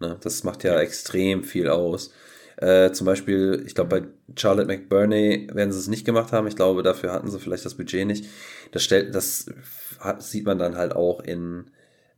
Ne? 0.00 0.18
Das 0.20 0.44
macht 0.44 0.64
ja, 0.64 0.74
ja. 0.74 0.80
extrem 0.80 1.44
viel 1.44 1.68
aus. 1.68 2.12
Äh, 2.58 2.92
zum 2.92 3.06
Beispiel, 3.06 3.62
ich 3.66 3.74
glaube, 3.74 4.00
bei 4.00 4.06
Charlotte 4.36 4.68
McBurney 4.68 5.48
werden 5.52 5.72
sie 5.72 5.78
es 5.78 5.88
nicht 5.88 6.04
gemacht 6.04 6.32
haben. 6.32 6.46
Ich 6.46 6.56
glaube, 6.56 6.82
dafür 6.82 7.12
hatten 7.12 7.30
sie 7.30 7.40
vielleicht 7.40 7.64
das 7.64 7.74
Budget 7.74 8.06
nicht. 8.06 8.26
Das, 8.72 8.84
stellt, 8.84 9.14
das 9.14 9.46
sieht 10.18 10.44
man 10.44 10.58
dann 10.58 10.76
halt 10.76 10.94
auch 10.94 11.20
in, 11.20 11.70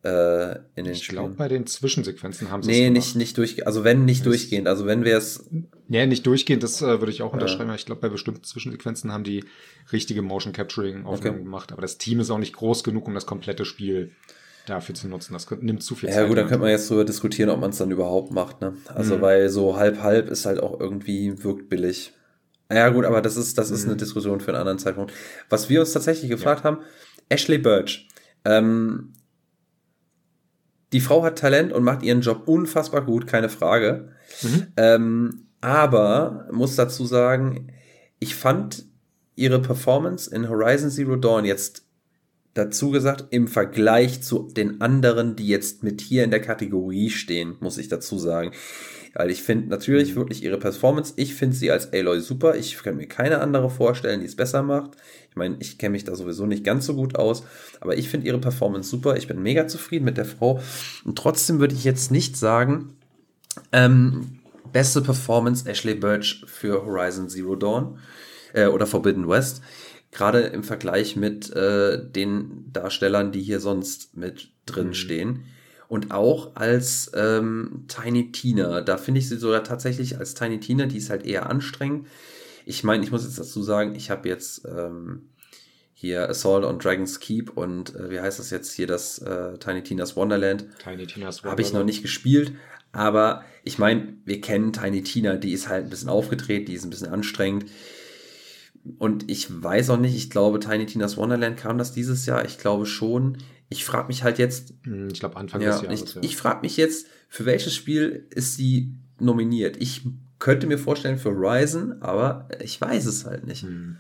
äh, 0.03 0.57
in 0.75 0.85
den 0.85 0.93
Ich 0.93 1.09
glaube, 1.09 1.35
bei 1.35 1.49
den 1.49 1.67
Zwischensequenzen 1.67 2.51
haben 2.51 2.63
sie 2.63 2.71
Nee, 2.71 2.91
nicht, 2.91 3.15
nicht 3.15 3.39
durchgehend. 3.39 3.67
Also 3.69 3.85
wenn 3.85 4.05
nicht 4.05 4.21
das 4.21 4.25
durchgehend. 4.27 4.67
Also 4.69 4.87
wenn 4.87 5.05
wir 5.05 5.17
es. 5.17 5.45
Nee, 5.87 6.07
nicht 6.07 6.27
durchgehend, 6.27 6.63
das 6.63 6.81
äh, 6.81 7.01
würde 7.01 7.11
ich 7.11 7.23
auch 7.23 7.33
unterschreiben. 7.33 7.69
Ja. 7.69 7.75
Ich 7.75 7.85
glaube, 7.85 8.01
bei 8.01 8.09
bestimmten 8.09 8.43
Zwischensequenzen 8.43 9.13
haben 9.13 9.25
die 9.25 9.45
richtige 9.93 10.23
Motion 10.23 10.53
Capturing 10.53 11.05
Aufnahmen 11.05 11.37
okay. 11.37 11.45
gemacht. 11.45 11.73
Aber 11.73 11.83
das 11.83 11.99
Team 11.99 12.21
ist 12.21 12.31
auch 12.31 12.39
nicht 12.39 12.55
groß 12.55 12.85
genug, 12.85 13.07
um 13.07 13.15
das 13.15 13.27
komplette 13.27 13.65
Spiel 13.65 14.13
dafür 14.67 14.95
zu 14.95 15.09
nutzen. 15.09 15.35
Das 15.35 15.51
nimmt 15.61 15.83
zu 15.83 15.95
viel 15.95 16.09
Zeit. 16.09 16.19
Ja 16.19 16.27
gut, 16.27 16.39
dann 16.39 16.47
könnte 16.47 16.63
man 16.63 16.71
jetzt 16.71 16.91
darüber 16.91 17.05
diskutieren, 17.05 17.51
ob 17.51 17.61
man 17.61 17.71
es 17.71 17.79
dann 17.79 17.91
überhaupt 17.91 18.33
macht. 18.33 18.61
Ne? 18.63 18.75
Also 18.87 19.17
mhm. 19.17 19.21
weil 19.21 19.49
so 19.51 19.77
halb 19.77 20.01
halb 20.01 20.31
ist 20.31 20.47
halt 20.47 20.61
auch 20.61 20.81
irgendwie 20.81 21.45
wirkt 21.45 21.69
billig. 21.69 22.15
Ja, 22.73 22.89
gut, 22.89 23.05
aber 23.05 23.21
das 23.21 23.37
ist, 23.37 23.59
das 23.59 23.71
ist 23.71 23.85
mhm. 23.85 23.91
eine 23.91 23.97
Diskussion 23.99 24.41
für 24.41 24.49
einen 24.49 24.61
anderen 24.61 24.79
Zeitpunkt. 24.79 25.13
Was 25.51 25.69
wir 25.69 25.81
uns 25.81 25.93
tatsächlich 25.93 26.31
gefragt 26.31 26.65
ja. 26.65 26.71
haben, 26.71 26.79
Ashley 27.29 27.59
Birch. 27.59 28.09
Ähm, 28.47 29.13
die 30.93 31.01
Frau 31.01 31.23
hat 31.25 31.39
Talent 31.39 31.73
und 31.73 31.83
macht 31.83 32.03
ihren 32.03 32.21
Job 32.21 32.47
unfassbar 32.47 33.05
gut, 33.05 33.27
keine 33.27 33.49
Frage. 33.49 34.13
Mhm. 34.43 34.67
Ähm, 34.77 35.44
aber 35.65 36.47
muss 36.53 36.77
dazu 36.77 37.07
sagen, 37.07 37.73
ich 38.19 38.35
fand 38.35 38.85
ihre 39.35 39.63
Performance 39.63 40.31
in 40.31 40.51
Horizon 40.51 40.91
Zero 40.91 41.17
Dawn 41.17 41.47
jetzt 41.47 41.87
dazu 42.53 42.91
gesagt, 42.91 43.25
im 43.31 43.49
Vergleich 43.49 44.23
zu 44.23 44.51
den 44.55 44.83
anderen, 44.83 45.37
die 45.37 45.49
jetzt 45.49 45.83
mit 45.83 46.03
hier 46.03 46.23
in 46.23 46.31
der 46.31 46.43
Kategorie 46.43 47.09
stehen, 47.09 47.57
muss 47.61 47.79
ich 47.79 47.89
dazu 47.89 48.19
sagen. 48.19 48.53
Weil 49.15 49.31
ich 49.31 49.43
finde 49.43 49.69
natürlich 49.69 50.11
mhm. 50.13 50.17
wirklich 50.17 50.43
ihre 50.43 50.59
Performance, 50.59 51.15
ich 51.17 51.35
finde 51.35 51.57
sie 51.57 51.71
als 51.71 51.95
Aloy 51.95 52.21
super. 52.21 52.57
Ich 52.57 52.77
kann 52.83 52.97
mir 52.97 53.09
keine 53.09 53.41
andere 53.41 53.71
vorstellen, 53.71 54.21
die 54.21 54.27
es 54.27 54.37
besser 54.37 54.63
macht. 54.63 54.91
Ich 55.31 55.37
meine, 55.37 55.57
ich 55.61 55.79
kenne 55.79 55.93
mich 55.93 56.05
da 56.05 56.15
sowieso 56.15 56.45
nicht 56.45 56.63
ganz 56.63 56.85
so 56.85 56.95
gut 56.95 57.17
aus, 57.17 57.43
aber 57.81 57.97
ich 57.97 58.11
finde 58.11 58.27
ihre 58.27 58.39
Performance 58.39 58.91
super. 58.91 59.17
Ich 59.17 59.29
bin 59.29 59.43
mega 59.43 59.67
zufrieden 59.67 60.05
mit 60.05 60.19
der 60.19 60.27
Frau. 60.27 60.61
Und 61.07 61.17
trotzdem 61.17 61.59
würde 61.59 61.75
ich 61.75 61.85
jetzt 61.85 62.11
nicht 62.11 62.37
sagen, 62.37 62.99
ähm, 63.73 64.41
beste 64.75 65.01
Performance 65.01 65.67
Ashley 65.67 65.95
Birch 65.95 66.45
für 66.47 66.85
Horizon 66.85 67.29
Zero 67.31 67.55
Dawn 67.55 68.01
äh, 68.53 68.67
oder 68.67 68.87
Forbidden 68.87 69.29
West. 69.29 69.63
Gerade 70.11 70.41
im 70.41 70.65
Vergleich 70.65 71.17
mit 71.17 71.51
äh, 71.55 71.99
den 72.05 72.73
Darstellern, 72.73 73.31
die 73.33 73.41
hier 73.41 73.61
sonst 73.61 74.17
mit 74.17 74.51
drin 74.67 74.89
mhm. 74.89 74.95
stehen. 74.95 75.45
Und 75.87 76.11
auch 76.11 76.57
als 76.57 77.13
ähm, 77.15 77.85
Tiny 77.87 78.33
Tina. 78.33 78.81
Da 78.81 78.97
finde 78.97 79.21
ich 79.21 79.29
sie 79.29 79.37
sogar 79.37 79.63
tatsächlich 79.63 80.19
als 80.19 80.35
Tiny 80.35 80.59
Tina, 80.59 80.87
die 80.87 80.99
ist 80.99 81.09
halt 81.09 81.25
eher 81.25 81.49
anstrengend. 81.49 82.09
Ich 82.67 82.83
meine, 82.83 83.05
ich 83.05 83.13
muss 83.13 83.23
jetzt 83.23 83.39
dazu 83.39 83.63
sagen, 83.63 83.95
ich 83.95 84.11
habe 84.11 84.29
jetzt 84.29 84.67
ähm, 84.67 85.29
hier 85.93 86.29
Assault 86.29 86.65
on 86.65 86.81
Dragon's 86.81 87.21
Keep 87.21 87.57
und 87.57 87.95
äh, 87.95 88.11
wie 88.11 88.21
heißt 88.21 88.41
das 88.41 88.51
jetzt 88.51 88.73
hier, 88.73 88.89
das 88.89 89.19
äh, 89.19 89.57
Tiny 89.59 89.85
Tina's 89.85 90.17
Wonderland. 90.17 90.67
Tiny 90.83 91.07
Tina's 91.07 91.39
Wonderland. 91.39 91.45
Habe 91.45 91.63
ich 91.63 91.73
noch 91.73 91.85
nicht 91.85 92.03
gespielt, 92.03 92.53
aber 92.95 93.45
ich 93.65 93.79
meine, 93.79 94.15
wir 94.25 94.41
kennen 94.41 94.73
Tiny 94.73 95.03
Tina, 95.03 95.37
die 95.37 95.53
ist 95.53 95.69
halt 95.69 95.85
ein 95.85 95.91
bisschen 95.91 96.09
aufgedreht, 96.09 96.69
die 96.69 96.75
ist 96.75 96.85
ein 96.85 96.91
bisschen 96.91 97.09
anstrengend. 97.09 97.67
Und 98.99 99.31
ich 99.31 99.47
weiß 99.63 99.91
auch 99.91 99.99
nicht, 99.99 100.15
ich 100.15 100.31
glaube, 100.31 100.61
Tiny 100.61 100.87
Tina's 100.87 101.17
Wonderland 101.17 101.57
kam 101.57 101.79
das 101.79 101.93
dieses 101.93 102.27
Jahr. 102.27 102.45
Ich 102.45 102.59
glaube 102.59 102.87
schon. 102.87 103.39
Ich 103.71 103.85
frage 103.85 104.09
mich 104.09 104.23
halt 104.23 104.39
jetzt. 104.39 104.75
Hm, 104.85 105.09
ich 105.11 105.21
glaube, 105.21 105.37
Anfang 105.37 105.63
ja, 105.63 105.73
des 105.73 105.83
Jahres. 105.83 106.03
Ich, 106.03 106.15
ja. 106.15 106.21
ich 106.23 106.37
frage 106.37 106.61
mich 106.61 106.77
jetzt, 106.77 107.07
für 107.29 107.47
welches 107.47 107.75
Spiel 107.75 108.27
ist 108.31 108.57
sie 108.57 108.95
nominiert? 109.19 109.79
Ich 109.79 110.03
könnte 110.39 110.67
mir 110.67 110.79
vorstellen 110.79 111.19
für 111.19 111.31
Horizon, 111.31 112.03
aber 112.03 112.49
ich 112.63 112.79
weiß 112.79 113.07
es 113.07 113.25
halt 113.25 113.47
nicht. 113.47 113.63
Hm. 113.63 113.97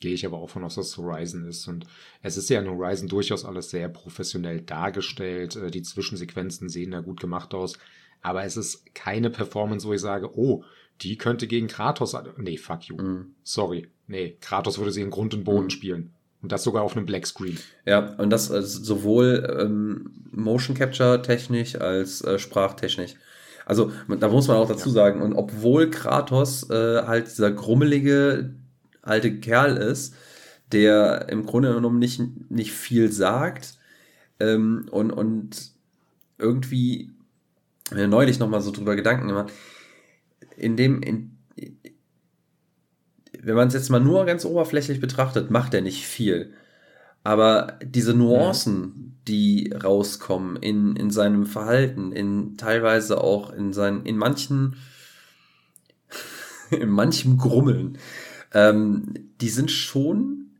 Gehe 0.00 0.12
ich 0.12 0.26
aber 0.26 0.38
auch 0.38 0.50
von 0.50 0.64
aus, 0.64 0.74
dass 0.74 0.88
es 0.88 0.96
Horizon 0.98 1.44
ist. 1.46 1.66
Und 1.68 1.86
es 2.22 2.36
ist 2.36 2.50
ja 2.50 2.60
in 2.60 2.68
Horizon 2.68 3.08
durchaus 3.08 3.44
alles 3.44 3.70
sehr 3.70 3.88
professionell 3.88 4.60
dargestellt. 4.60 5.56
Äh, 5.56 5.70
die 5.70 5.82
Zwischensequenzen 5.82 6.68
sehen 6.68 6.90
da 6.90 7.00
gut 7.00 7.20
gemacht 7.20 7.54
aus. 7.54 7.78
Aber 8.22 8.44
es 8.44 8.56
ist 8.56 8.94
keine 8.94 9.30
Performance, 9.30 9.86
wo 9.86 9.92
ich 9.92 10.00
sage, 10.00 10.36
oh, 10.36 10.64
die 11.02 11.16
könnte 11.16 11.46
gegen 11.46 11.68
Kratos. 11.68 12.16
Nee, 12.36 12.56
fuck 12.56 12.84
you. 12.84 12.96
Mhm. 12.96 13.34
Sorry. 13.42 13.88
Nee, 14.06 14.36
Kratos 14.40 14.78
würde 14.78 14.92
sie 14.92 15.02
in 15.02 15.10
Grund 15.10 15.34
und 15.34 15.44
Boden 15.44 15.64
mhm. 15.64 15.70
spielen. 15.70 16.12
Und 16.42 16.52
das 16.52 16.62
sogar 16.62 16.82
auf 16.82 16.96
einem 16.96 17.06
Black 17.06 17.26
Screen. 17.26 17.58
Ja, 17.86 18.14
und 18.16 18.30
das 18.30 18.50
also 18.50 18.82
sowohl 18.82 19.58
ähm, 19.60 20.10
Motion 20.30 20.76
Capture 20.76 21.22
technisch 21.22 21.76
als 21.76 22.20
äh, 22.22 22.38
sprachtechnisch. 22.38 23.14
Also 23.64 23.90
da 24.20 24.28
muss 24.28 24.46
man 24.46 24.58
auch 24.58 24.68
dazu 24.68 24.90
ja. 24.90 24.94
sagen, 24.94 25.22
und 25.22 25.34
obwohl 25.34 25.90
Kratos 25.90 26.70
äh, 26.70 27.02
halt 27.02 27.26
dieser 27.26 27.50
grummelige 27.50 28.54
alte 29.06 29.38
Kerl 29.40 29.76
ist, 29.76 30.14
der 30.72 31.28
im 31.28 31.46
Grunde 31.46 31.74
genommen 31.74 31.98
nicht, 31.98 32.20
nicht 32.50 32.72
viel 32.72 33.12
sagt 33.12 33.78
ähm, 34.40 34.86
und, 34.90 35.12
und 35.12 35.72
irgendwie 36.38 37.10
mir 37.92 38.08
neulich 38.08 38.38
nochmal 38.38 38.60
so 38.60 38.70
drüber 38.70 38.96
Gedanken 38.96 39.28
gemacht, 39.28 39.52
in 40.56 40.76
dem, 40.76 41.02
in, 41.02 41.38
wenn 43.40 43.54
man 43.54 43.68
es 43.68 43.74
jetzt 43.74 43.90
mal 43.90 44.00
nur 44.00 44.24
ganz 44.24 44.44
oberflächlich 44.44 45.00
betrachtet, 45.00 45.50
macht 45.50 45.72
er 45.74 45.82
nicht 45.82 46.06
viel. 46.06 46.54
Aber 47.22 47.78
diese 47.82 48.14
Nuancen, 48.14 49.18
die 49.26 49.72
rauskommen 49.72 50.56
in, 50.56 50.94
in 50.96 51.10
seinem 51.10 51.46
Verhalten, 51.46 52.12
in 52.12 52.56
teilweise 52.56 53.20
auch 53.20 53.52
in 53.52 53.72
seinen, 53.72 54.04
in 54.04 54.16
manchen, 54.16 54.76
in 56.70 56.88
manchem 56.88 57.36
Grummeln, 57.36 57.98
ähm, 58.52 59.14
die 59.40 59.48
sind 59.48 59.70
schon 59.70 60.50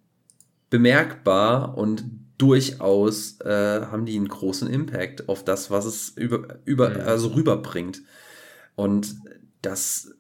bemerkbar 0.71 1.77
und 1.77 2.05
durchaus 2.39 3.41
äh, 3.41 3.87
haben 3.87 4.05
die 4.05 4.17
einen 4.17 4.29
großen 4.29 4.69
Impact 4.69 5.29
auf 5.29 5.45
das, 5.45 5.71
was 5.71 5.87
es 5.87 6.11
über, 6.11 6.59
über 6.65 6.91
mhm. 6.91 7.01
also 7.01 7.29
rüberbringt. 7.29 8.03
Und 8.75 9.17
das, 9.63 10.13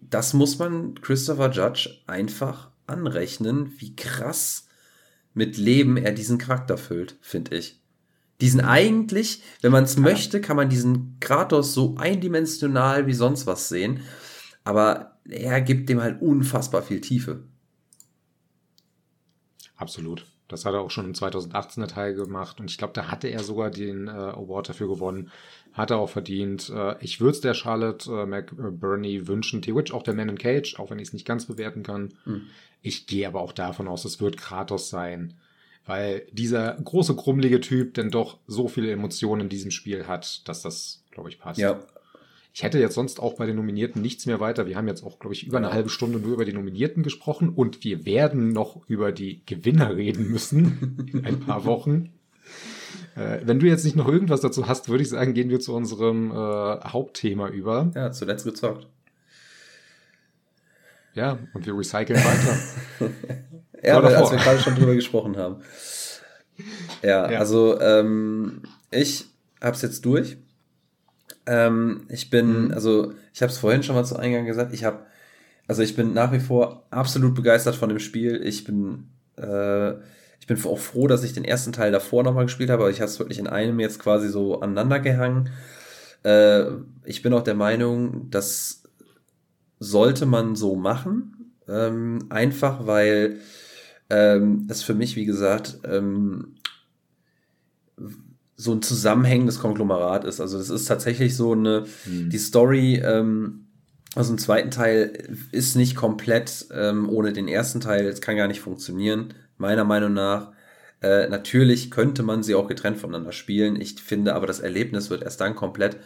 das 0.00 0.34
muss 0.34 0.58
man 0.58 1.00
Christopher 1.00 1.50
Judge 1.50 1.90
einfach 2.06 2.70
anrechnen, 2.86 3.72
wie 3.78 3.94
krass 3.94 4.66
mit 5.34 5.56
Leben 5.56 5.96
er 5.96 6.12
diesen 6.12 6.38
Charakter 6.38 6.76
füllt, 6.76 7.16
finde 7.20 7.56
ich. 7.56 7.80
Diesen 8.40 8.60
eigentlich, 8.60 9.42
wenn 9.60 9.70
man 9.70 9.84
es 9.84 9.96
möchte, 9.96 10.40
kann 10.40 10.56
man 10.56 10.68
diesen 10.68 11.18
Kratos 11.20 11.74
so 11.74 11.94
eindimensional 11.96 13.06
wie 13.06 13.14
sonst 13.14 13.46
was 13.46 13.68
sehen. 13.68 14.00
Aber 14.64 15.11
er 15.28 15.60
gibt 15.60 15.88
dem 15.88 16.00
halt 16.00 16.20
unfassbar 16.20 16.82
viel 16.82 17.00
Tiefe. 17.00 17.44
Absolut. 19.76 20.26
Das 20.48 20.66
hat 20.66 20.74
er 20.74 20.80
auch 20.80 20.90
schon 20.90 21.06
im 21.06 21.12
2018er 21.12 21.86
Teil 21.86 22.14
gemacht 22.14 22.60
und 22.60 22.70
ich 22.70 22.76
glaube, 22.76 22.92
da 22.92 23.10
hatte 23.10 23.28
er 23.28 23.42
sogar 23.42 23.70
den 23.70 24.06
äh, 24.06 24.10
Award 24.10 24.68
dafür 24.68 24.86
gewonnen. 24.86 25.30
Hat 25.72 25.90
er 25.90 25.98
auch 25.98 26.10
verdient. 26.10 26.68
Äh, 26.68 27.02
ich 27.02 27.20
würde 27.20 27.32
es 27.32 27.40
der 27.40 27.54
Charlotte 27.54 28.10
äh, 28.12 28.26
McBurney 28.26 29.26
wünschen, 29.26 29.62
theoretisch 29.62 29.94
auch 29.94 30.02
der 30.02 30.14
Man 30.14 30.28
in 30.28 30.36
Cage, 30.36 30.78
auch 30.78 30.90
wenn 30.90 30.98
ich 30.98 31.08
es 31.08 31.14
nicht 31.14 31.26
ganz 31.26 31.46
bewerten 31.46 31.82
kann. 31.82 32.12
Mhm. 32.26 32.42
Ich 32.82 33.06
gehe 33.06 33.26
aber 33.26 33.40
auch 33.40 33.52
davon 33.52 33.88
aus, 33.88 34.04
es 34.04 34.20
wird 34.20 34.36
Kratos 34.36 34.90
sein, 34.90 35.34
weil 35.86 36.26
dieser 36.32 36.74
große, 36.74 37.16
krummelige 37.16 37.60
Typ 37.60 37.94
denn 37.94 38.10
doch 38.10 38.38
so 38.46 38.68
viele 38.68 38.90
Emotionen 38.90 39.42
in 39.42 39.48
diesem 39.48 39.70
Spiel 39.70 40.06
hat, 40.06 40.46
dass 40.48 40.60
das, 40.60 41.02
glaube 41.10 41.30
ich, 41.30 41.38
passt. 41.38 41.60
Ja, 41.60 41.80
ich 42.54 42.62
hätte 42.62 42.78
jetzt 42.78 42.94
sonst 42.94 43.18
auch 43.18 43.34
bei 43.34 43.46
den 43.46 43.56
Nominierten 43.56 44.02
nichts 44.02 44.26
mehr 44.26 44.38
weiter. 44.38 44.66
Wir 44.66 44.76
haben 44.76 44.86
jetzt 44.86 45.02
auch, 45.02 45.18
glaube 45.18 45.34
ich, 45.34 45.46
über 45.46 45.56
eine 45.56 45.72
halbe 45.72 45.88
Stunde 45.88 46.18
nur 46.18 46.34
über 46.34 46.44
die 46.44 46.52
Nominierten 46.52 47.02
gesprochen 47.02 47.48
und 47.48 47.82
wir 47.82 48.04
werden 48.04 48.52
noch 48.52 48.86
über 48.88 49.10
die 49.10 49.42
Gewinner 49.46 49.96
reden 49.96 50.30
müssen 50.30 51.08
in 51.12 51.24
ein 51.24 51.40
paar 51.40 51.64
Wochen. 51.64 52.10
Äh, 53.14 53.40
wenn 53.44 53.58
du 53.58 53.66
jetzt 53.66 53.84
nicht 53.84 53.94
noch 53.94 54.08
irgendwas 54.08 54.40
dazu 54.40 54.68
hast, 54.68 54.88
würde 54.88 55.02
ich 55.02 55.10
sagen, 55.10 55.34
gehen 55.34 55.50
wir 55.50 55.60
zu 55.60 55.74
unserem 55.74 56.30
äh, 56.30 56.34
Hauptthema 56.34 57.48
über. 57.48 57.90
Ja, 57.94 58.10
zuletzt 58.10 58.46
gezockt. 58.46 58.86
Ja, 61.12 61.38
und 61.52 61.66
wir 61.66 61.76
recyceln 61.76 62.18
weiter. 62.18 63.12
ja, 63.82 64.02
weil, 64.02 64.14
als 64.14 64.30
wir 64.30 64.38
gerade 64.38 64.60
schon 64.60 64.76
drüber 64.76 64.94
gesprochen 64.94 65.36
haben. 65.36 65.56
Ja, 67.02 67.30
ja. 67.30 67.38
also 67.38 67.78
ähm, 67.80 68.62
ich 68.90 69.26
habe 69.60 69.76
es 69.76 69.82
jetzt 69.82 70.06
durch. 70.06 70.38
Ähm, 71.46 72.02
ich 72.08 72.30
bin, 72.30 72.66
mhm. 72.66 72.72
also 72.72 73.12
ich 73.34 73.42
habe 73.42 73.52
es 73.52 73.58
vorhin 73.58 73.82
schon 73.82 73.96
mal 73.96 74.04
zu 74.04 74.16
Eingang 74.16 74.46
gesagt, 74.46 74.72
ich 74.72 74.84
habe, 74.84 75.00
also 75.66 75.82
ich 75.82 75.96
bin 75.96 76.12
nach 76.12 76.32
wie 76.32 76.40
vor 76.40 76.86
absolut 76.90 77.34
begeistert 77.34 77.76
von 77.76 77.88
dem 77.88 77.98
Spiel. 77.98 78.40
Ich 78.44 78.64
bin, 78.64 79.08
äh, 79.36 79.92
ich 80.40 80.46
bin 80.46 80.62
auch 80.64 80.78
froh, 80.78 81.06
dass 81.06 81.24
ich 81.24 81.32
den 81.32 81.44
ersten 81.44 81.72
Teil 81.72 81.92
davor 81.92 82.22
nochmal 82.22 82.46
gespielt 82.46 82.70
habe, 82.70 82.82
aber 82.82 82.90
ich 82.90 83.00
habe 83.00 83.10
es 83.10 83.18
wirklich 83.18 83.38
in 83.38 83.46
einem 83.46 83.80
jetzt 83.80 83.98
quasi 83.98 84.28
so 84.28 84.60
aneinander 84.60 85.00
gehangen. 85.00 85.50
Äh, 86.24 86.64
ich 87.04 87.22
bin 87.22 87.32
auch 87.32 87.42
der 87.42 87.54
Meinung, 87.54 88.30
das 88.30 88.82
sollte 89.78 90.26
man 90.26 90.54
so 90.54 90.76
machen, 90.76 91.54
ähm, 91.68 92.26
einfach 92.28 92.86
weil 92.86 93.38
ähm, 94.10 94.66
es 94.70 94.82
für 94.82 94.94
mich, 94.94 95.16
wie 95.16 95.24
gesagt, 95.24 95.78
ähm, 95.84 96.54
so 98.56 98.72
ein 98.72 98.82
zusammenhängendes 98.82 99.58
Konglomerat 99.58 100.24
ist. 100.24 100.40
Also 100.40 100.58
das 100.58 100.70
ist 100.70 100.86
tatsächlich 100.86 101.36
so 101.36 101.52
eine, 101.52 101.84
hm. 102.04 102.30
die 102.30 102.38
Story, 102.38 102.96
ähm, 102.96 103.66
also 104.14 104.32
im 104.32 104.38
zweiten 104.38 104.70
Teil 104.70 105.36
ist 105.52 105.74
nicht 105.74 105.96
komplett 105.96 106.66
ähm, 106.72 107.08
ohne 107.08 107.32
den 107.32 107.48
ersten 107.48 107.80
Teil, 107.80 108.06
es 108.06 108.20
kann 108.20 108.36
gar 108.36 108.48
nicht 108.48 108.60
funktionieren, 108.60 109.34
meiner 109.56 109.84
Meinung 109.84 110.12
nach. 110.12 110.52
Äh, 111.00 111.28
natürlich 111.28 111.90
könnte 111.90 112.22
man 112.22 112.42
sie 112.42 112.54
auch 112.54 112.68
getrennt 112.68 112.98
voneinander 112.98 113.32
spielen. 113.32 113.80
Ich 113.80 114.00
finde 114.00 114.34
aber, 114.34 114.46
das 114.46 114.60
Erlebnis 114.60 115.10
wird 115.10 115.22
erst 115.22 115.40
dann 115.40 115.56
komplett, 115.56 115.96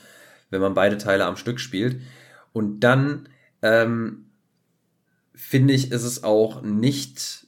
wenn 0.51 0.61
man 0.61 0.75
beide 0.75 0.99
Teile 0.99 1.27
am 1.27 1.37
Stück 1.37 1.61
spielt. 1.61 2.01
Und 2.53 2.81
dann 2.81 3.29
ähm, 3.61 4.27
finde 5.35 5.75
ich, 5.75 5.93
ist 5.93 6.05
es 6.05 6.25
auch 6.25 6.63
nicht 6.63 7.46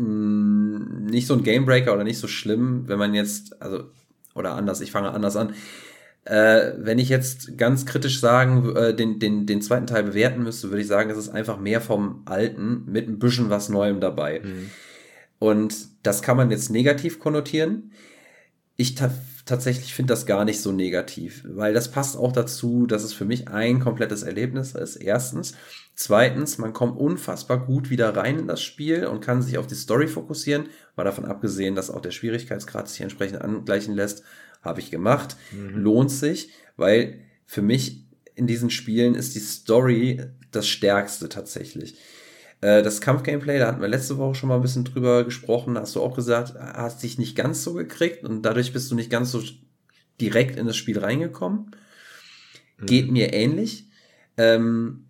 nicht 0.00 1.26
so 1.26 1.34
ein 1.34 1.42
Gamebreaker 1.42 1.92
oder 1.92 2.04
nicht 2.04 2.18
so 2.18 2.28
schlimm, 2.28 2.88
wenn 2.88 2.98
man 2.98 3.14
jetzt, 3.14 3.60
also, 3.60 3.84
oder 4.34 4.54
anders, 4.54 4.80
ich 4.80 4.92
fange 4.92 5.10
anders 5.10 5.36
an. 5.36 5.54
Äh, 6.24 6.72
wenn 6.78 6.98
ich 6.98 7.08
jetzt 7.08 7.56
ganz 7.56 7.86
kritisch 7.86 8.20
sagen, 8.20 8.74
äh, 8.76 8.94
den, 8.94 9.18
den, 9.18 9.46
den 9.46 9.62
zweiten 9.62 9.86
Teil 9.86 10.04
bewerten 10.04 10.42
müsste, 10.42 10.70
würde 10.70 10.82
ich 10.82 10.86
sagen, 10.86 11.10
es 11.10 11.18
ist 11.18 11.30
einfach 11.30 11.58
mehr 11.58 11.80
vom 11.80 12.22
Alten 12.26 12.84
mit 12.86 13.08
ein 13.08 13.18
bisschen 13.18 13.50
was 13.50 13.68
Neuem 13.68 14.00
dabei. 14.00 14.40
Mhm. 14.40 14.70
Und 15.38 15.74
das 16.02 16.22
kann 16.22 16.36
man 16.36 16.50
jetzt 16.50 16.70
negativ 16.70 17.18
konnotieren. 17.18 17.92
Ich 18.76 18.94
tatsächlich 19.50 19.94
finde 19.94 20.12
das 20.12 20.24
gar 20.24 20.44
nicht 20.46 20.60
so 20.60 20.72
negativ, 20.72 21.44
weil 21.46 21.74
das 21.74 21.90
passt 21.90 22.16
auch 22.16 22.32
dazu, 22.32 22.86
dass 22.86 23.04
es 23.04 23.12
für 23.12 23.26
mich 23.26 23.48
ein 23.48 23.80
komplettes 23.80 24.22
Erlebnis 24.22 24.72
ist. 24.74 24.96
Erstens. 24.96 25.54
Zweitens, 25.94 26.56
man 26.56 26.72
kommt 26.72 26.98
unfassbar 26.98 27.66
gut 27.66 27.90
wieder 27.90 28.16
rein 28.16 28.38
in 28.38 28.46
das 28.46 28.62
Spiel 28.62 29.04
und 29.04 29.20
kann 29.20 29.42
sich 29.42 29.58
auf 29.58 29.66
die 29.66 29.74
Story 29.74 30.08
fokussieren. 30.08 30.70
Mal 30.96 31.04
davon 31.04 31.26
abgesehen, 31.26 31.74
dass 31.74 31.90
auch 31.90 32.00
der 32.00 32.10
Schwierigkeitsgrad 32.10 32.88
sich 32.88 33.02
entsprechend 33.02 33.42
angleichen 33.42 33.94
lässt 33.94 34.24
habe 34.62 34.80
ich 34.80 34.90
gemacht. 34.90 35.36
Mhm. 35.52 35.78
Lohnt 35.82 36.10
sich, 36.10 36.50
weil 36.76 37.20
für 37.46 37.62
mich 37.62 38.06
in 38.34 38.46
diesen 38.46 38.70
Spielen 38.70 39.14
ist 39.14 39.34
die 39.34 39.40
Story 39.40 40.22
das 40.50 40.68
Stärkste 40.68 41.28
tatsächlich. 41.28 41.98
Äh, 42.60 42.82
das 42.82 43.00
Kampfgameplay, 43.00 43.58
da 43.58 43.66
hatten 43.68 43.80
wir 43.80 43.88
letzte 43.88 44.18
Woche 44.18 44.34
schon 44.34 44.48
mal 44.48 44.56
ein 44.56 44.62
bisschen 44.62 44.84
drüber 44.84 45.24
gesprochen, 45.24 45.78
hast 45.78 45.96
du 45.96 46.02
auch 46.02 46.14
gesagt, 46.14 46.54
hast 46.58 47.02
dich 47.02 47.18
nicht 47.18 47.36
ganz 47.36 47.64
so 47.64 47.74
gekriegt 47.74 48.24
und 48.24 48.42
dadurch 48.42 48.72
bist 48.72 48.90
du 48.90 48.94
nicht 48.94 49.10
ganz 49.10 49.30
so 49.30 49.42
direkt 50.20 50.56
in 50.56 50.66
das 50.66 50.76
Spiel 50.76 50.98
reingekommen. 50.98 51.70
Mhm. 52.78 52.86
Geht 52.86 53.10
mir 53.10 53.32
ähnlich. 53.32 53.88
Ähm, 54.36 55.06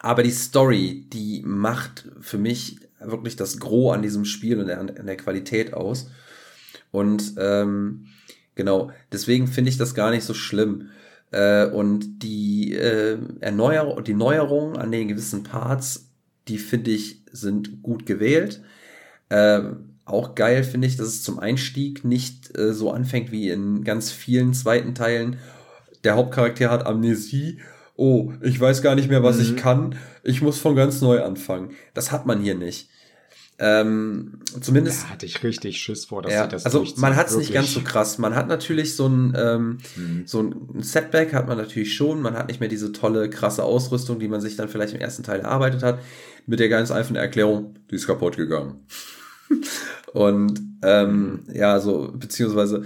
aber 0.00 0.22
die 0.22 0.30
Story, 0.30 1.06
die 1.12 1.42
macht 1.44 2.08
für 2.20 2.38
mich 2.38 2.78
wirklich 3.00 3.36
das 3.36 3.58
Gros 3.58 3.94
an 3.94 4.02
diesem 4.02 4.24
Spiel 4.24 4.58
und 4.58 4.70
an, 4.70 5.06
der 5.06 5.16
Qualität 5.16 5.74
aus. 5.74 6.10
Und 6.90 7.34
ähm, 7.38 8.06
Genau, 8.56 8.90
deswegen 9.12 9.46
finde 9.46 9.70
ich 9.70 9.76
das 9.76 9.94
gar 9.94 10.10
nicht 10.10 10.24
so 10.24 10.34
schlimm. 10.34 10.88
Äh, 11.30 11.66
und 11.66 12.22
die 12.22 12.72
äh, 12.72 13.18
Erneuerung, 13.40 14.02
die 14.02 14.14
Neuerungen 14.14 14.76
an 14.76 14.90
den 14.90 15.08
gewissen 15.08 15.44
Parts, 15.44 16.10
die 16.48 16.58
finde 16.58 16.90
ich, 16.90 17.22
sind 17.32 17.82
gut 17.82 18.06
gewählt. 18.06 18.62
Äh, 19.28 19.60
auch 20.04 20.36
geil 20.36 20.62
finde 20.62 20.86
ich, 20.86 20.96
dass 20.96 21.08
es 21.08 21.22
zum 21.22 21.38
Einstieg 21.38 22.04
nicht 22.04 22.56
äh, 22.56 22.72
so 22.72 22.92
anfängt 22.92 23.32
wie 23.32 23.50
in 23.50 23.82
ganz 23.82 24.12
vielen 24.12 24.54
zweiten 24.54 24.94
Teilen. 24.94 25.38
Der 26.04 26.14
Hauptcharakter 26.14 26.70
hat 26.70 26.86
Amnesie. 26.86 27.60
Oh, 27.96 28.32
ich 28.42 28.60
weiß 28.60 28.82
gar 28.82 28.94
nicht 28.94 29.08
mehr, 29.08 29.22
was 29.22 29.38
mhm. 29.38 29.42
ich 29.42 29.56
kann. 29.56 29.96
Ich 30.22 30.42
muss 30.42 30.58
von 30.58 30.76
ganz 30.76 31.00
neu 31.00 31.22
anfangen. 31.22 31.70
Das 31.94 32.12
hat 32.12 32.26
man 32.26 32.40
hier 32.40 32.54
nicht. 32.54 32.88
Ähm, 33.58 34.40
zumindest. 34.60 35.04
Da 35.04 35.10
hatte 35.10 35.26
ich 35.26 35.42
richtig 35.42 35.80
Schiss 35.80 36.04
vor, 36.04 36.20
dass 36.20 36.32
ja, 36.32 36.46
das 36.46 36.66
Also 36.66 36.86
man 36.96 37.16
hat 37.16 37.28
es 37.28 37.36
nicht 37.36 37.54
ganz 37.54 37.72
so 37.72 37.80
krass. 37.80 38.18
Man 38.18 38.34
hat 38.34 38.48
natürlich 38.48 38.94
so 38.96 39.08
ein, 39.08 39.34
ähm, 39.34 39.78
mhm. 39.96 40.22
so 40.26 40.42
ein 40.42 40.82
Setback 40.82 41.32
hat 41.32 41.48
man 41.48 41.56
natürlich 41.56 41.94
schon. 41.94 42.20
Man 42.20 42.34
hat 42.34 42.48
nicht 42.48 42.60
mehr 42.60 42.68
diese 42.68 42.92
tolle, 42.92 43.30
krasse 43.30 43.64
Ausrüstung, 43.64 44.18
die 44.18 44.28
man 44.28 44.42
sich 44.42 44.56
dann 44.56 44.68
vielleicht 44.68 44.94
im 44.94 45.00
ersten 45.00 45.22
Teil 45.22 45.40
erarbeitet 45.40 45.82
hat. 45.82 46.00
Mit 46.46 46.60
der 46.60 46.68
ganz 46.68 46.90
einfachen 46.90 47.16
Erklärung, 47.16 47.74
die 47.90 47.96
ist 47.96 48.06
kaputt 48.06 48.36
gegangen. 48.36 48.86
Und 50.12 50.60
ähm, 50.82 51.44
ja, 51.52 51.80
so, 51.80 52.12
beziehungsweise, 52.14 52.84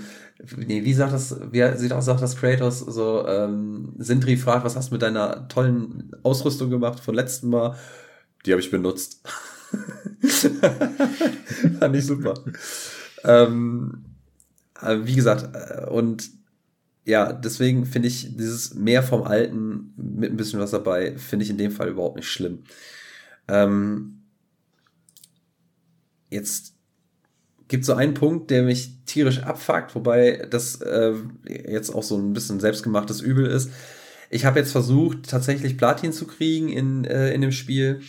nee, 0.57 0.85
wie 0.85 0.95
sagt 0.95 1.13
das, 1.13 1.37
wie 1.53 1.77
sieht 1.77 1.93
auch, 1.93 2.03
sagt 2.03 2.23
das 2.23 2.37
Kratos, 2.37 2.81
so, 2.81 3.27
ähm, 3.27 3.95
Sindri 3.99 4.37
fragt, 4.37 4.65
was 4.65 4.77
hast 4.77 4.91
du 4.91 4.95
mit 4.95 5.03
deiner 5.03 5.49
tollen 5.49 6.11
Ausrüstung 6.23 6.71
gemacht 6.71 7.01
von 7.01 7.15
letztem 7.15 7.51
Mal? 7.51 7.77
Die 8.47 8.53
habe 8.53 8.61
ich 8.61 8.71
benutzt. 8.71 9.23
Fand 11.79 11.97
ich 11.97 12.07
super. 12.07 12.35
ähm, 13.25 14.05
wie 14.83 15.15
gesagt, 15.15 15.55
äh, 15.55 15.91
und 15.91 16.31
ja, 17.05 17.33
deswegen 17.33 17.87
finde 17.87 18.09
ich 18.09 18.37
dieses 18.37 18.75
mehr 18.75 19.03
vom 19.03 19.23
Alten 19.23 19.93
mit 19.97 20.31
ein 20.31 20.37
bisschen 20.37 20.61
was 20.61 20.71
dabei, 20.71 21.17
finde 21.17 21.45
ich 21.45 21.51
in 21.51 21.59
dem 21.59 21.73
Fall 21.73 21.89
überhaupt 21.89 22.17
nicht 22.17 22.29
schlimm. 22.29 22.65
Ähm, 23.49 24.23
jetzt 26.31 26.75
gibt 27.69 27.85
so 27.85 27.95
einen 27.95 28.15
Punkt, 28.15 28.51
der 28.51 28.65
mich 28.65 29.05
tierisch 29.07 29.43
abfuckt, 29.43 29.95
wobei 29.95 30.47
das 30.51 30.81
äh, 30.81 31.15
jetzt 31.47 31.91
auch 31.91 32.03
so 32.03 32.17
ein 32.17 32.33
bisschen 32.33 32.61
selbstgemachtes 32.61 33.21
Übel 33.21 33.47
ist. 33.47 33.71
Ich 34.29 34.45
habe 34.45 34.59
jetzt 34.59 34.73
versucht, 34.73 35.29
tatsächlich 35.29 35.77
Platin 35.77 36.13
zu 36.13 36.27
kriegen 36.27 36.69
in, 36.69 37.05
äh, 37.05 37.33
in 37.33 37.41
dem 37.41 37.53
Spiel. 37.53 38.01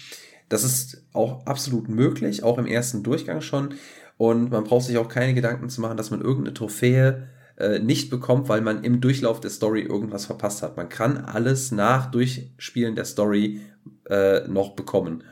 Das 0.50 0.64
ist 0.64 1.04
auch 1.14 1.46
absolut 1.46 1.90
möglich, 1.90 2.44
auch 2.44 2.58
im 2.58 2.66
ersten 2.66 3.04
Durchgang 3.04 3.42
schon. 3.42 3.76
Und 4.18 4.52
man 4.52 4.64
braucht 4.64 4.86
sich 4.86 4.98
auch 4.98 5.08
keine 5.08 5.34
Gedanken 5.34 5.70
zu 5.70 5.82
machen, 5.82 5.98
dass 5.98 6.12
man 6.12 6.22
irgendeine 6.22 6.54
Trophäe 6.54 7.28
äh, 7.58 7.80
nicht 7.80 8.10
bekommt, 8.10 8.50
weil 8.50 8.62
man 8.62 8.84
im 8.84 9.02
Durchlauf 9.02 9.40
der 9.40 9.50
Story 9.52 9.82
irgendwas 9.82 10.26
verpasst 10.26 10.62
hat. 10.62 10.78
Man 10.78 10.90
kann 10.90 11.18
alles 11.18 11.72
nach 11.72 12.12
Durchspielen 12.12 12.96
der 12.96 13.06
Story 13.06 13.62
äh, 14.10 14.48
noch 14.48 14.76
bekommen. 14.76 15.24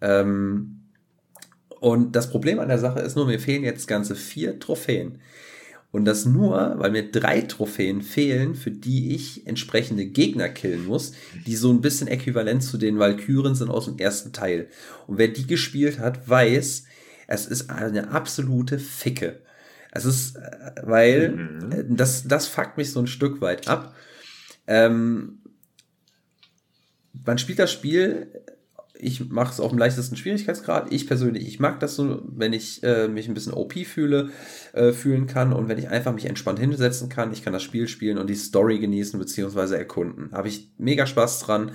Ähm, 0.00 0.80
und 1.80 2.16
das 2.16 2.30
Problem 2.30 2.58
an 2.58 2.68
der 2.68 2.78
Sache 2.78 3.00
ist 3.00 3.16
nur, 3.16 3.26
mir 3.26 3.40
fehlen 3.40 3.64
jetzt 3.64 3.86
ganze 3.86 4.14
vier 4.14 4.58
Trophäen. 4.58 5.20
Und 5.90 6.04
das 6.04 6.26
nur, 6.26 6.74
weil 6.78 6.90
mir 6.90 7.10
drei 7.10 7.40
Trophäen 7.40 8.02
fehlen, 8.02 8.54
für 8.54 8.70
die 8.70 9.14
ich 9.14 9.46
entsprechende 9.46 10.04
Gegner 10.04 10.50
killen 10.50 10.84
muss, 10.84 11.12
die 11.46 11.56
so 11.56 11.72
ein 11.72 11.80
bisschen 11.80 12.08
äquivalent 12.08 12.62
zu 12.62 12.76
den 12.76 12.98
Valkyren 12.98 13.54
sind 13.54 13.70
aus 13.70 13.86
dem 13.86 13.96
ersten 13.98 14.32
Teil. 14.32 14.68
Und 15.06 15.16
wer 15.16 15.28
die 15.28 15.46
gespielt 15.46 15.98
hat, 15.98 16.28
weiß, 16.28 16.84
es 17.26 17.46
ist 17.46 17.70
eine 17.70 18.10
absolute 18.10 18.78
Ficke. 18.78 19.40
Es 19.90 20.04
ist, 20.04 20.36
äh, 20.36 20.72
weil, 20.82 21.30
mhm. 21.30 21.72
Äh, 21.72 21.84
das, 21.88 22.28
das 22.28 22.48
fuckt 22.48 22.76
mich 22.76 22.92
so 22.92 23.00
ein 23.00 23.06
Stück 23.06 23.40
weit 23.40 23.68
ab. 23.68 23.94
Ähm, 24.66 25.37
man 27.12 27.38
spielt 27.38 27.58
das 27.58 27.72
Spiel 27.72 28.28
ich 29.00 29.30
mache 29.30 29.52
es 29.52 29.60
auf 29.60 29.70
dem 29.70 29.78
leichtesten 29.78 30.16
Schwierigkeitsgrad. 30.16 30.92
Ich 30.92 31.06
persönlich, 31.06 31.46
ich 31.46 31.60
mag 31.60 31.78
das 31.80 31.94
so, 31.94 32.22
wenn 32.26 32.52
ich 32.52 32.82
äh, 32.82 33.06
mich 33.06 33.28
ein 33.28 33.34
bisschen 33.34 33.52
OP 33.52 33.74
fühle, 33.86 34.30
äh, 34.72 34.92
fühlen 34.92 35.26
kann 35.26 35.52
und 35.52 35.68
wenn 35.68 35.78
ich 35.78 35.88
einfach 35.88 36.12
mich 36.12 36.26
entspannt 36.26 36.58
hinsetzen 36.58 37.08
kann. 37.08 37.32
Ich 37.32 37.44
kann 37.44 37.52
das 37.52 37.62
Spiel 37.62 37.86
spielen 37.86 38.18
und 38.18 38.28
die 38.28 38.34
Story 38.34 38.78
genießen 38.78 39.18
bzw. 39.18 39.76
erkunden. 39.76 40.32
Habe 40.32 40.48
ich 40.48 40.70
mega 40.78 41.06
Spaß 41.06 41.40
dran. 41.40 41.70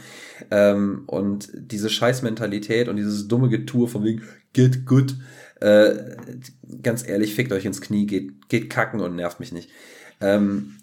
Ähm, 0.51 1.03
und 1.07 1.49
diese 1.55 1.89
Scheißmentalität 1.89 2.89
und 2.89 2.97
dieses 2.97 3.27
dumme 3.27 3.49
Getue 3.49 3.87
von 3.87 4.03
wegen 4.03 4.23
get 4.51 4.85
good, 4.85 5.15
äh, 5.61 6.17
ganz 6.81 7.07
ehrlich, 7.07 7.35
fickt 7.35 7.53
euch 7.53 7.65
ins 7.65 7.81
Knie, 7.81 8.05
geht, 8.05 8.49
geht 8.49 8.69
kacken 8.69 8.99
und 8.99 9.15
nervt 9.15 9.39
mich 9.39 9.53
nicht. 9.53 9.69
Ähm, 10.19 10.75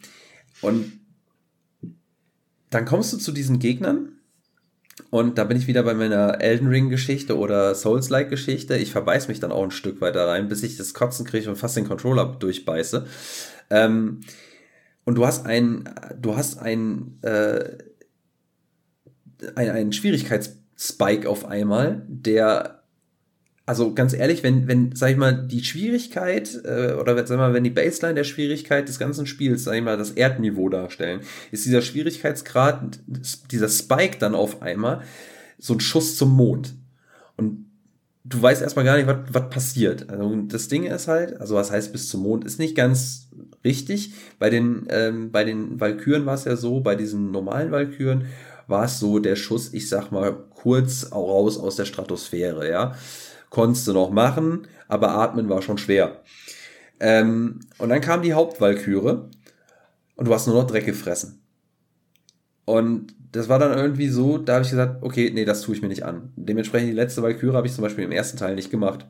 und 0.63 0.93
dann 2.71 2.87
kommst 2.87 3.13
du 3.13 3.19
zu 3.19 3.33
diesen 3.33 3.59
Gegnern 3.59 4.20
und 5.11 5.39
da 5.39 5.45
bin 5.45 5.57
ich 5.57 5.67
wieder 5.67 5.83
bei 5.83 5.95
meiner 5.95 6.41
Elden 6.41 6.69
Ring-Geschichte 6.69 7.37
oder 7.37 7.75
Souls-like-Geschichte. 7.75 8.77
Ich 8.77 8.93
verbeiß 8.93 9.29
mich 9.29 9.41
dann 9.41 9.53
auch 9.53 9.65
ein 9.65 9.71
Stück 9.71 10.01
weiter 10.01 10.29
rein, 10.29 10.49
bis 10.49 10.63
ich 10.63 10.77
das 10.77 10.95
Kotzen 10.95 11.25
kriege 11.25 11.49
und 11.49 11.57
fast 11.57 11.77
den 11.77 11.89
Controller 11.89 12.37
durchbeiße. 12.39 13.07
Ähm, 13.71 14.21
und 15.05 15.15
du 15.15 15.27
hast 15.27 15.47
ein, 15.47 15.89
du 16.21 16.37
hast 16.37 16.59
ein, 16.59 17.19
äh, 17.23 17.79
ein, 19.55 19.71
einen 19.71 19.93
Schwierigkeitsspike 19.93 21.29
auf 21.29 21.47
einmal, 21.47 22.03
der 22.07 22.80
also 23.71 23.95
ganz 23.95 24.15
ehrlich, 24.15 24.43
wenn, 24.43 24.67
wenn, 24.67 24.97
sag 24.97 25.13
ich 25.13 25.17
mal, 25.17 25.33
die 25.33 25.63
Schwierigkeit, 25.63 26.61
äh, 26.65 26.95
oder 26.95 27.15
sag 27.15 27.31
ich 27.31 27.37
mal, 27.37 27.55
wenn 27.55 27.63
die 27.63 27.71
Baseline 27.71 28.17
der 28.17 28.25
Schwierigkeit 28.25 28.89
des 28.89 28.99
ganzen 28.99 29.27
Spiels, 29.27 29.63
sag 29.63 29.77
ich 29.77 29.83
mal, 29.83 29.97
das 29.97 30.11
Erdniveau 30.11 30.69
darstellen, 30.69 31.21
ist 31.53 31.67
dieser 31.67 31.81
Schwierigkeitsgrad, 31.81 32.99
dieser 33.53 33.69
Spike 33.69 34.19
dann 34.19 34.35
auf 34.35 34.61
einmal 34.61 35.03
so 35.57 35.75
ein 35.75 35.79
Schuss 35.79 36.17
zum 36.17 36.35
Mond. 36.35 36.75
Und 37.37 37.67
du 38.25 38.43
weißt 38.43 38.61
erstmal 38.61 38.85
gar 38.85 38.97
nicht, 38.97 39.07
was, 39.07 39.51
passiert. 39.51 40.11
Also 40.11 40.35
das 40.49 40.67
Ding 40.67 40.83
ist 40.83 41.07
halt, 41.07 41.41
also 41.41 41.55
was 41.55 41.71
heißt 41.71 41.93
bis 41.93 42.09
zum 42.09 42.25
Mond, 42.25 42.45
ist 42.45 42.59
nicht 42.59 42.75
ganz 42.75 43.29
richtig. 43.65 44.15
Bei 44.41 44.51
den, 44.51 44.89
ähm, 44.89 45.31
bei 45.31 45.45
den 45.45 45.79
Valkyren 45.79 46.27
war 46.27 46.35
es 46.35 46.45
ja 46.45 46.57
so, 46.57 46.81
bei 46.81 46.97
diesen 46.97 47.31
normalen 47.31 47.71
Valkyren 47.71 48.25
war 48.67 48.87
es 48.87 48.99
so 48.99 49.21
der 49.21 49.37
Schuss, 49.37 49.73
ich 49.73 49.89
sag 49.89 50.11
mal, 50.11 50.33
kurz 50.51 51.13
raus 51.13 51.57
aus 51.57 51.77
der 51.77 51.85
Stratosphäre, 51.85 52.69
ja 52.69 52.97
konntest 53.51 53.87
du 53.87 53.93
noch 53.93 54.11
machen, 54.11 54.67
aber 54.89 55.11
atmen 55.11 55.49
war 55.49 55.63
schon 55.63 55.79
schwer. 55.79 56.23
Ähm, 56.99 57.61
und 57.79 57.89
dann 57.89 58.01
kam 58.01 58.23
die 58.23 58.33
Hauptwalküre 58.33 59.29
und 60.17 60.29
du 60.29 60.35
hast 60.35 60.47
nur 60.47 60.57
noch 60.57 60.67
Dreck 60.67 60.87
gefressen. 60.87 61.43
Und 62.65 63.15
das 63.33 63.49
war 63.49 63.59
dann 63.59 63.77
irgendwie 63.77 64.09
so, 64.09 64.39
da 64.39 64.55
habe 64.55 64.65
ich 64.65 64.71
gesagt, 64.71 65.03
okay, 65.03 65.31
nee, 65.33 65.45
das 65.45 65.63
tue 65.63 65.75
ich 65.75 65.83
mir 65.83 65.89
nicht 65.89 66.05
an. 66.05 66.33
Dementsprechend 66.37 66.91
die 66.91 66.95
letzte 66.95 67.23
Valkyrie 67.23 67.55
habe 67.55 67.67
ich 67.67 67.75
zum 67.75 67.83
Beispiel 67.83 68.05
im 68.05 68.13
ersten 68.13 68.39
Teil 68.39 68.55
nicht 68.55 68.71
gemacht. 68.71 69.07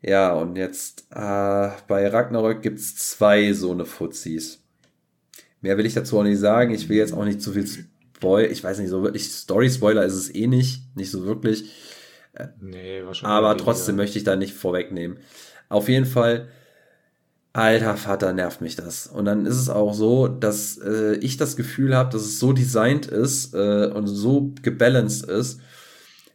Ja, 0.00 0.32
und 0.34 0.56
jetzt 0.56 1.06
äh, 1.10 1.70
bei 1.88 2.08
Ragnarök 2.08 2.62
gibt's 2.62 2.96
zwei 2.96 3.52
so 3.52 3.72
eine 3.72 3.84
Fuzis. 3.84 4.62
Mehr 5.60 5.76
will 5.76 5.86
ich 5.86 5.94
dazu 5.94 6.18
auch 6.18 6.22
nicht 6.22 6.38
sagen. 6.38 6.72
Ich 6.72 6.88
will 6.88 6.96
jetzt 6.96 7.12
auch 7.12 7.24
nicht 7.24 7.42
zu 7.42 7.52
viel 7.52 7.66
Spoil. 7.66 8.50
Ich 8.52 8.62
weiß 8.62 8.78
nicht, 8.78 8.90
so 8.90 9.02
wirklich 9.02 9.30
Story-Spoiler 9.32 10.04
ist 10.04 10.14
es 10.14 10.32
eh 10.34 10.46
nicht. 10.46 10.84
Nicht 10.96 11.10
so 11.10 11.24
wirklich. 11.24 11.72
Nee, 12.60 13.04
wahrscheinlich. 13.04 13.36
Aber 13.36 13.56
trotzdem 13.56 13.96
möchte 13.96 14.18
ich 14.18 14.24
da 14.24 14.36
nicht 14.36 14.54
vorwegnehmen. 14.54 15.18
Auf 15.68 15.88
jeden 15.88 16.06
Fall 16.06 16.48
Alter 17.58 17.96
Vater, 17.96 18.32
nervt 18.32 18.60
mich 18.60 18.76
das. 18.76 19.06
Und 19.08 19.24
dann 19.24 19.44
ist 19.44 19.56
es 19.56 19.68
auch 19.68 19.92
so, 19.92 20.28
dass 20.28 20.78
äh, 20.78 21.14
ich 21.16 21.38
das 21.38 21.56
Gefühl 21.56 21.96
habe, 21.96 22.12
dass 22.12 22.22
es 22.22 22.38
so 22.38 22.52
designt 22.52 23.06
ist 23.06 23.52
äh, 23.52 23.90
und 23.92 24.06
so 24.06 24.52
gebalanced 24.62 25.28
ist, 25.28 25.60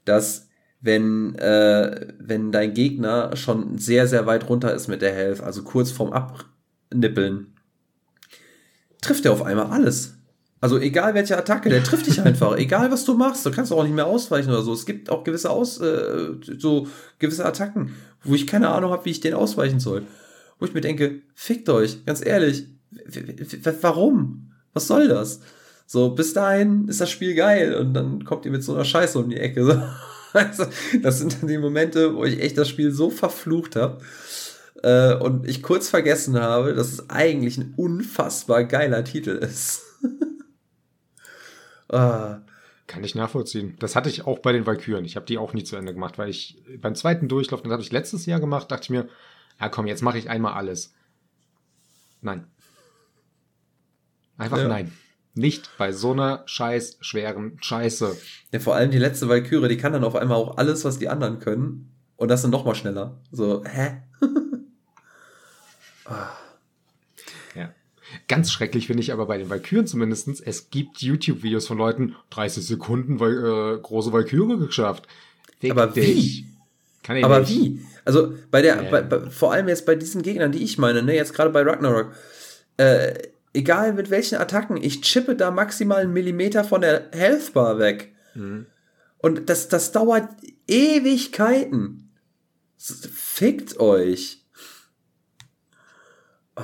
dass 0.05 0.49
wenn, 0.81 1.35
äh, 1.35 2.07
wenn 2.19 2.51
dein 2.51 2.73
Gegner 2.73 3.37
schon 3.37 3.77
sehr, 3.77 4.07
sehr 4.07 4.25
weit 4.25 4.49
runter 4.49 4.73
ist 4.73 4.89
mit 4.89 5.01
der 5.01 5.13
Health, 5.13 5.39
also 5.39 5.63
kurz 5.63 5.91
vorm 5.91 6.11
Abnippeln, 6.11 7.53
trifft 9.01 9.25
er 9.25 9.31
auf 9.31 9.43
einmal 9.43 9.67
alles. 9.67 10.17
Also 10.63 10.79
egal 10.79 11.13
welche 11.13 11.37
Attacke, 11.37 11.67
der 11.67 11.83
trifft 11.83 12.07
dich 12.07 12.21
einfach. 12.21 12.55
egal 12.57 12.89
was 12.89 13.03
du 13.03 13.15
machst, 13.15 13.45
du 13.45 13.51
kannst 13.51 13.73
auch 13.73 13.83
nicht 13.83 13.95
mehr 13.95 14.07
ausweichen 14.07 14.47
oder 14.47 14.61
so. 14.61 14.71
Es 14.71 14.85
gibt 14.85 15.09
auch 15.09 15.25
gewisse 15.25 15.49
Aus, 15.49 15.81
äh, 15.81 16.35
so 16.57 16.87
gewisse 17.19 17.43
Attacken, 17.43 17.93
wo 18.23 18.33
ich 18.33 18.47
keine 18.47 18.69
Ahnung 18.69 18.91
habe, 18.91 19.03
wie 19.03 19.09
ich 19.09 19.19
den 19.19 19.33
ausweichen 19.33 19.81
soll. 19.81 20.03
Wo 20.59 20.65
ich 20.65 20.73
mir 20.73 20.79
denke, 20.79 21.19
fickt 21.35 21.67
euch, 21.67 22.05
ganz 22.05 22.25
ehrlich, 22.25 22.65
warum? 23.81 24.53
Was 24.71 24.87
soll 24.87 25.09
das? 25.09 25.41
So, 25.85 26.11
bis 26.11 26.31
dahin 26.33 26.87
ist 26.87 27.01
das 27.01 27.11
Spiel 27.11 27.35
geil 27.35 27.75
und 27.75 27.93
dann 27.93 28.23
kommt 28.23 28.45
ihr 28.45 28.51
mit 28.51 28.63
so 28.63 28.73
einer 28.73 28.85
Scheiße 28.85 29.19
um 29.19 29.29
die 29.29 29.37
Ecke. 29.37 29.83
So. 30.33 30.39
Also, 30.39 30.65
das 31.03 31.19
sind 31.19 31.41
dann 31.41 31.47
die 31.47 31.59
Momente, 31.59 32.15
wo 32.15 32.23
ich 32.23 32.41
echt 32.41 32.57
das 32.57 32.67
Spiel 32.67 32.89
so 32.89 33.11
verflucht 33.11 33.75
habe 33.75 34.01
äh, 34.81 35.13
und 35.13 35.47
ich 35.47 35.61
kurz 35.61 35.89
vergessen 35.89 36.39
habe, 36.39 36.73
dass 36.73 36.91
es 36.91 37.09
eigentlich 37.09 37.57
ein 37.57 37.73
unfassbar 37.75 38.63
geiler 38.63 39.03
Titel 39.03 39.31
ist. 39.31 39.92
Ah. 41.93 42.41
Kann 42.85 43.03
ich 43.03 43.15
nachvollziehen. 43.15 43.75
Das 43.79 43.95
hatte 43.95 44.09
ich 44.09 44.27
auch 44.27 44.39
bei 44.39 44.51
den 44.51 44.65
Valkyren. 44.65 45.05
Ich 45.05 45.15
habe 45.15 45.25
die 45.25 45.37
auch 45.37 45.53
nie 45.53 45.63
zu 45.63 45.77
Ende 45.77 45.93
gemacht, 45.93 46.17
weil 46.17 46.29
ich 46.29 46.61
beim 46.79 46.95
zweiten 46.95 47.29
Durchlauf, 47.29 47.61
das 47.61 47.71
habe 47.71 47.81
ich 47.81 47.91
letztes 47.91 48.25
Jahr 48.25 48.41
gemacht, 48.41 48.69
dachte 48.71 48.83
ich 48.83 48.89
mir, 48.89 49.07
ja 49.59 49.69
komm, 49.69 49.87
jetzt 49.87 50.01
mache 50.01 50.17
ich 50.17 50.29
einmal 50.29 50.53
alles. 50.53 50.93
Nein. 52.21 52.45
Einfach 54.37 54.57
ja. 54.57 54.67
nein. 54.67 54.91
Nicht 55.35 55.69
bei 55.77 55.91
so 55.91 56.11
einer 56.11 56.43
scheiß 56.45 56.97
schweren 56.99 57.57
Scheiße. 57.61 58.17
Ja, 58.51 58.59
vor 58.59 58.75
allem 58.75 58.91
die 58.91 58.99
letzte 58.99 59.29
Valkyrie, 59.29 59.69
die 59.69 59.77
kann 59.77 59.93
dann 59.93 60.03
auf 60.03 60.15
einmal 60.15 60.37
auch 60.37 60.57
alles, 60.57 60.85
was 60.85 60.99
die 60.99 61.09
anderen 61.09 61.39
können. 61.39 61.89
Und 62.17 62.27
das 62.27 62.41
dann 62.41 62.51
noch 62.51 62.65
mal 62.65 62.75
schneller. 62.75 63.19
So, 63.31 63.63
hä? 63.65 64.03
Ja. 66.05 66.37
Ganz 68.27 68.51
schrecklich 68.51 68.87
finde 68.87 69.03
ich 69.03 69.11
aber 69.11 69.25
bei 69.25 69.37
den 69.37 69.49
Valkyren 69.49 69.85
zumindestens. 69.85 70.39
es 70.39 70.69
gibt 70.69 71.01
YouTube-Videos 71.01 71.67
von 71.67 71.77
Leuten, 71.77 72.15
30 72.29 72.65
Sekunden 72.65 73.15
äh, 73.15 73.77
große 73.79 74.13
Valkyrie 74.13 74.57
geschafft. 74.57 75.07
Fick 75.59 75.71
aber 75.71 75.87
dich. 75.87 76.05
wie? 76.07 76.45
Kann 77.03 77.17
ich 77.17 77.25
aber 77.25 77.41
nicht. 77.41 77.51
wie? 77.51 77.85
Also 78.05 78.33
bei 78.49 78.61
der, 78.61 78.83
ja. 78.83 78.89
bei, 78.89 79.01
bei, 79.01 79.29
vor 79.29 79.51
allem 79.51 79.67
jetzt 79.67 79.85
bei 79.85 79.95
diesen 79.95 80.21
Gegnern, 80.21 80.51
die 80.51 80.63
ich 80.63 80.77
meine, 80.77 81.03
ne, 81.03 81.15
jetzt 81.15 81.33
gerade 81.33 81.49
bei 81.49 81.61
Ragnarok, 81.61 82.13
äh, 82.77 83.13
egal 83.53 83.93
mit 83.93 84.09
welchen 84.09 84.37
Attacken, 84.37 84.77
ich 84.77 85.01
chippe 85.01 85.35
da 85.35 85.51
maximal 85.51 86.01
einen 86.01 86.13
Millimeter 86.13 86.63
von 86.63 86.81
der 86.81 87.09
Healthbar 87.11 87.79
weg. 87.79 88.13
Mhm. 88.35 88.65
Und 89.17 89.49
das, 89.49 89.69
das 89.69 89.91
dauert 89.91 90.29
Ewigkeiten. 90.67 92.11
Fickt 92.77 93.79
euch. 93.79 94.45
Oh. 96.55 96.61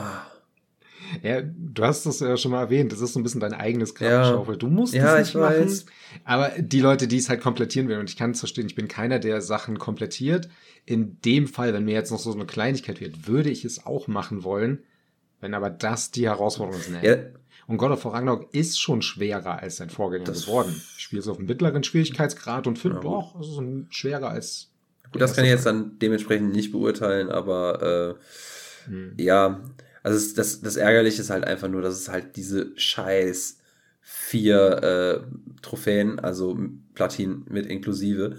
Ja, 1.23 1.41
du 1.41 1.83
hast 1.83 2.05
das 2.05 2.19
ja 2.19 2.37
schon 2.37 2.51
mal 2.51 2.61
erwähnt, 2.61 2.91
das 2.91 3.01
ist 3.01 3.13
so 3.13 3.19
ein 3.19 3.23
bisschen 3.23 3.39
dein 3.39 3.53
eigenes 3.53 3.95
Kraftschaufel. 3.95 4.55
Ja. 4.55 4.59
Du 4.59 4.67
musst 4.67 4.93
ja, 4.93 5.17
es 5.17 5.27
nicht 5.27 5.35
machen. 5.35 5.65
Weiß. 5.65 5.85
Aber 6.23 6.51
die 6.57 6.79
Leute, 6.79 7.07
die 7.07 7.17
es 7.17 7.29
halt 7.29 7.41
komplettieren 7.41 7.89
wollen, 7.89 8.01
und 8.01 8.09
ich 8.09 8.17
kann 8.17 8.31
es 8.31 8.39
verstehen, 8.39 8.67
ich 8.67 8.75
bin 8.75 8.87
keiner, 8.87 9.19
der 9.19 9.41
Sachen 9.41 9.79
komplettiert. 9.79 10.49
In 10.85 11.19
dem 11.21 11.47
Fall, 11.47 11.73
wenn 11.73 11.85
mir 11.85 11.93
jetzt 11.93 12.11
noch 12.11 12.19
so 12.19 12.33
eine 12.33 12.45
Kleinigkeit 12.45 12.99
wird, 13.01 13.27
würde 13.27 13.49
ich 13.49 13.65
es 13.65 13.85
auch 13.85 14.07
machen 14.07 14.43
wollen. 14.43 14.79
Wenn 15.41 15.53
aber 15.53 15.69
das 15.69 16.11
die 16.11 16.27
Herausforderung 16.27 16.79
ist, 16.79 16.91
ne? 16.91 16.99
Ja. 17.03 17.17
Und 17.67 17.77
God 17.77 17.91
of 17.91 18.03
War 18.03 18.15
Ragnarok 18.15 18.51
ist 18.51 18.81
schon 18.81 19.03
schwerer 19.03 19.59
als 19.59 19.77
sein 19.77 19.91
Vorgänger 19.91 20.25
das 20.25 20.47
geworden. 20.47 20.81
Ich 20.97 21.03
spiele 21.03 21.19
es 21.19 21.27
auf 21.27 21.37
einem 21.37 21.45
mittleren 21.45 21.83
Schwierigkeitsgrad 21.83 22.65
und 22.65 22.79
finde, 22.79 22.97
ja, 22.97 23.03
doch, 23.03 23.39
es 23.39 23.47
ist 23.47 23.61
schwerer 23.95 24.29
als. 24.29 24.71
Gut, 25.11 25.21
das 25.21 25.35
kann 25.35 25.45
ich 25.45 25.51
jetzt 25.51 25.67
dann 25.67 25.99
dementsprechend 25.99 26.51
nicht 26.51 26.71
beurteilen, 26.71 27.29
aber 27.29 28.17
äh, 28.87 28.89
hm. 28.89 29.13
ja, 29.17 29.59
also 30.03 30.35
das, 30.35 30.61
das 30.61 30.75
Ärgerliche 30.75 31.21
ist 31.21 31.29
halt 31.29 31.45
einfach 31.45 31.67
nur, 31.67 31.81
dass 31.81 31.95
es 31.99 32.09
halt 32.09 32.35
diese 32.35 32.71
scheiß 32.75 33.57
vier 34.01 34.83
äh, 34.83 35.61
Trophäen, 35.61 36.19
also 36.19 36.57
Platin 36.95 37.45
mit 37.49 37.65
inklusive. 37.65 38.37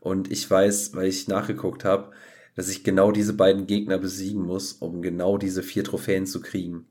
Und 0.00 0.30
ich 0.30 0.50
weiß, 0.50 0.94
weil 0.94 1.08
ich 1.08 1.28
nachgeguckt 1.28 1.84
habe, 1.84 2.10
dass 2.56 2.68
ich 2.68 2.84
genau 2.84 3.12
diese 3.12 3.32
beiden 3.32 3.66
Gegner 3.66 3.98
besiegen 3.98 4.42
muss, 4.42 4.72
um 4.74 5.02
genau 5.02 5.38
diese 5.38 5.62
vier 5.62 5.84
Trophäen 5.84 6.26
zu 6.26 6.40
kriegen. 6.40 6.86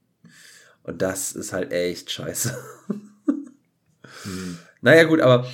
Und 0.83 1.01
das 1.01 1.31
ist 1.33 1.53
halt 1.53 1.71
echt 1.71 2.11
scheiße. 2.11 2.57
hm. 4.23 4.57
Naja, 4.81 5.05
gut, 5.05 5.21
aber 5.21 5.47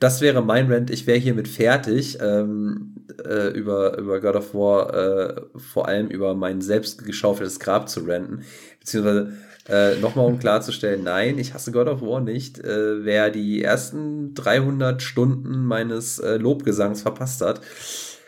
das 0.00 0.20
wäre 0.20 0.42
mein 0.42 0.72
Rant. 0.72 0.90
Ich 0.90 1.06
wäre 1.06 1.18
hiermit 1.18 1.46
fertig 1.46 2.18
ähm, 2.20 2.99
äh, 3.24 3.48
über, 3.48 3.98
über 3.98 4.20
God 4.20 4.36
of 4.36 4.54
War, 4.54 4.94
äh, 4.94 5.42
vor 5.56 5.88
allem 5.88 6.08
über 6.08 6.34
mein 6.34 6.60
selbst 6.60 7.04
geschaufeltes 7.04 7.60
Grab 7.60 7.88
zu 7.88 8.00
ranten. 8.06 8.44
Beziehungsweise 8.78 9.32
äh, 9.68 9.96
nochmal 10.00 10.26
um 10.26 10.38
klarzustellen, 10.38 11.04
nein, 11.04 11.38
ich 11.38 11.54
hasse 11.54 11.72
God 11.72 11.88
of 11.88 12.00
War 12.02 12.20
nicht. 12.20 12.58
Äh, 12.58 13.04
wer 13.04 13.30
die 13.30 13.62
ersten 13.62 14.34
300 14.34 15.02
Stunden 15.02 15.64
meines 15.64 16.18
äh, 16.18 16.36
Lobgesangs 16.36 17.02
verpasst 17.02 17.40
hat, 17.40 17.60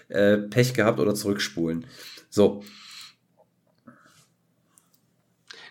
äh, 0.09 0.39
Pech 0.39 0.75
gehabt 0.75 1.01
oder 1.01 1.15
zurückspulen. 1.15 1.87
So. 2.31 2.63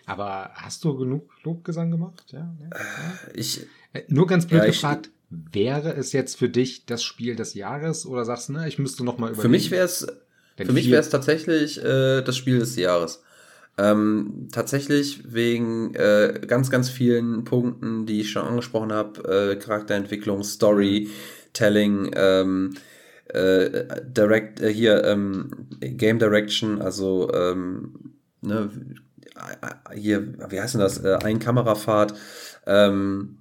Aber 0.04 0.50
hast 0.54 0.84
du 0.84 0.96
genug 0.96 1.30
Lobgesang 1.44 1.90
gemacht? 1.90 2.24
Ja, 2.32 2.54
ja. 2.60 2.68
Ich, 3.34 3.66
äh, 3.92 4.02
Nur 4.08 4.26
ganz 4.26 4.46
blöd 4.46 4.60
ja, 4.60 4.66
gefragt, 4.66 5.10
wäre 5.52 5.94
es 5.94 6.12
jetzt 6.12 6.36
für 6.36 6.48
dich 6.48 6.86
das 6.86 7.02
Spiel 7.02 7.36
des 7.36 7.54
Jahres 7.54 8.06
oder 8.06 8.24
sagst 8.24 8.48
du, 8.48 8.54
ne, 8.54 8.68
ich 8.68 8.78
müsste 8.78 9.04
noch 9.04 9.18
mal 9.18 9.26
überlegen? 9.28 9.42
Für 9.42 9.48
mich 9.48 9.70
wäre 9.70 9.84
es 9.84 10.06
für 10.56 10.72
mich 10.72 10.90
wäre 10.90 11.00
es 11.00 11.08
tatsächlich 11.08 11.82
äh, 11.82 12.22
das 12.22 12.36
Spiel 12.36 12.58
des 12.58 12.76
Jahres. 12.76 13.22
Ähm, 13.78 14.48
tatsächlich 14.52 15.32
wegen 15.32 15.94
äh, 15.94 16.40
ganz, 16.46 16.70
ganz 16.70 16.90
vielen 16.90 17.44
Punkten, 17.44 18.04
die 18.04 18.20
ich 18.20 18.30
schon 18.30 18.46
angesprochen 18.46 18.92
habe, 18.92 19.52
äh, 19.52 19.56
Charakterentwicklung, 19.56 20.42
Storytelling, 20.42 22.10
ähm, 22.14 22.74
äh, 23.28 24.02
Direct, 24.04 24.60
äh, 24.60 24.72
hier 24.72 25.04
ähm, 25.04 25.68
Game 25.80 26.18
Direction, 26.18 26.82
also 26.82 27.32
ähm, 27.32 28.12
ne, 28.42 28.68
hier, 29.94 30.34
wie 30.50 30.60
heißt 30.60 30.74
denn 30.74 30.82
das? 30.82 30.98
Äh, 30.98 31.18
ein 31.22 31.38
Kamerafahrt, 31.38 32.14
ähm, 32.66 33.38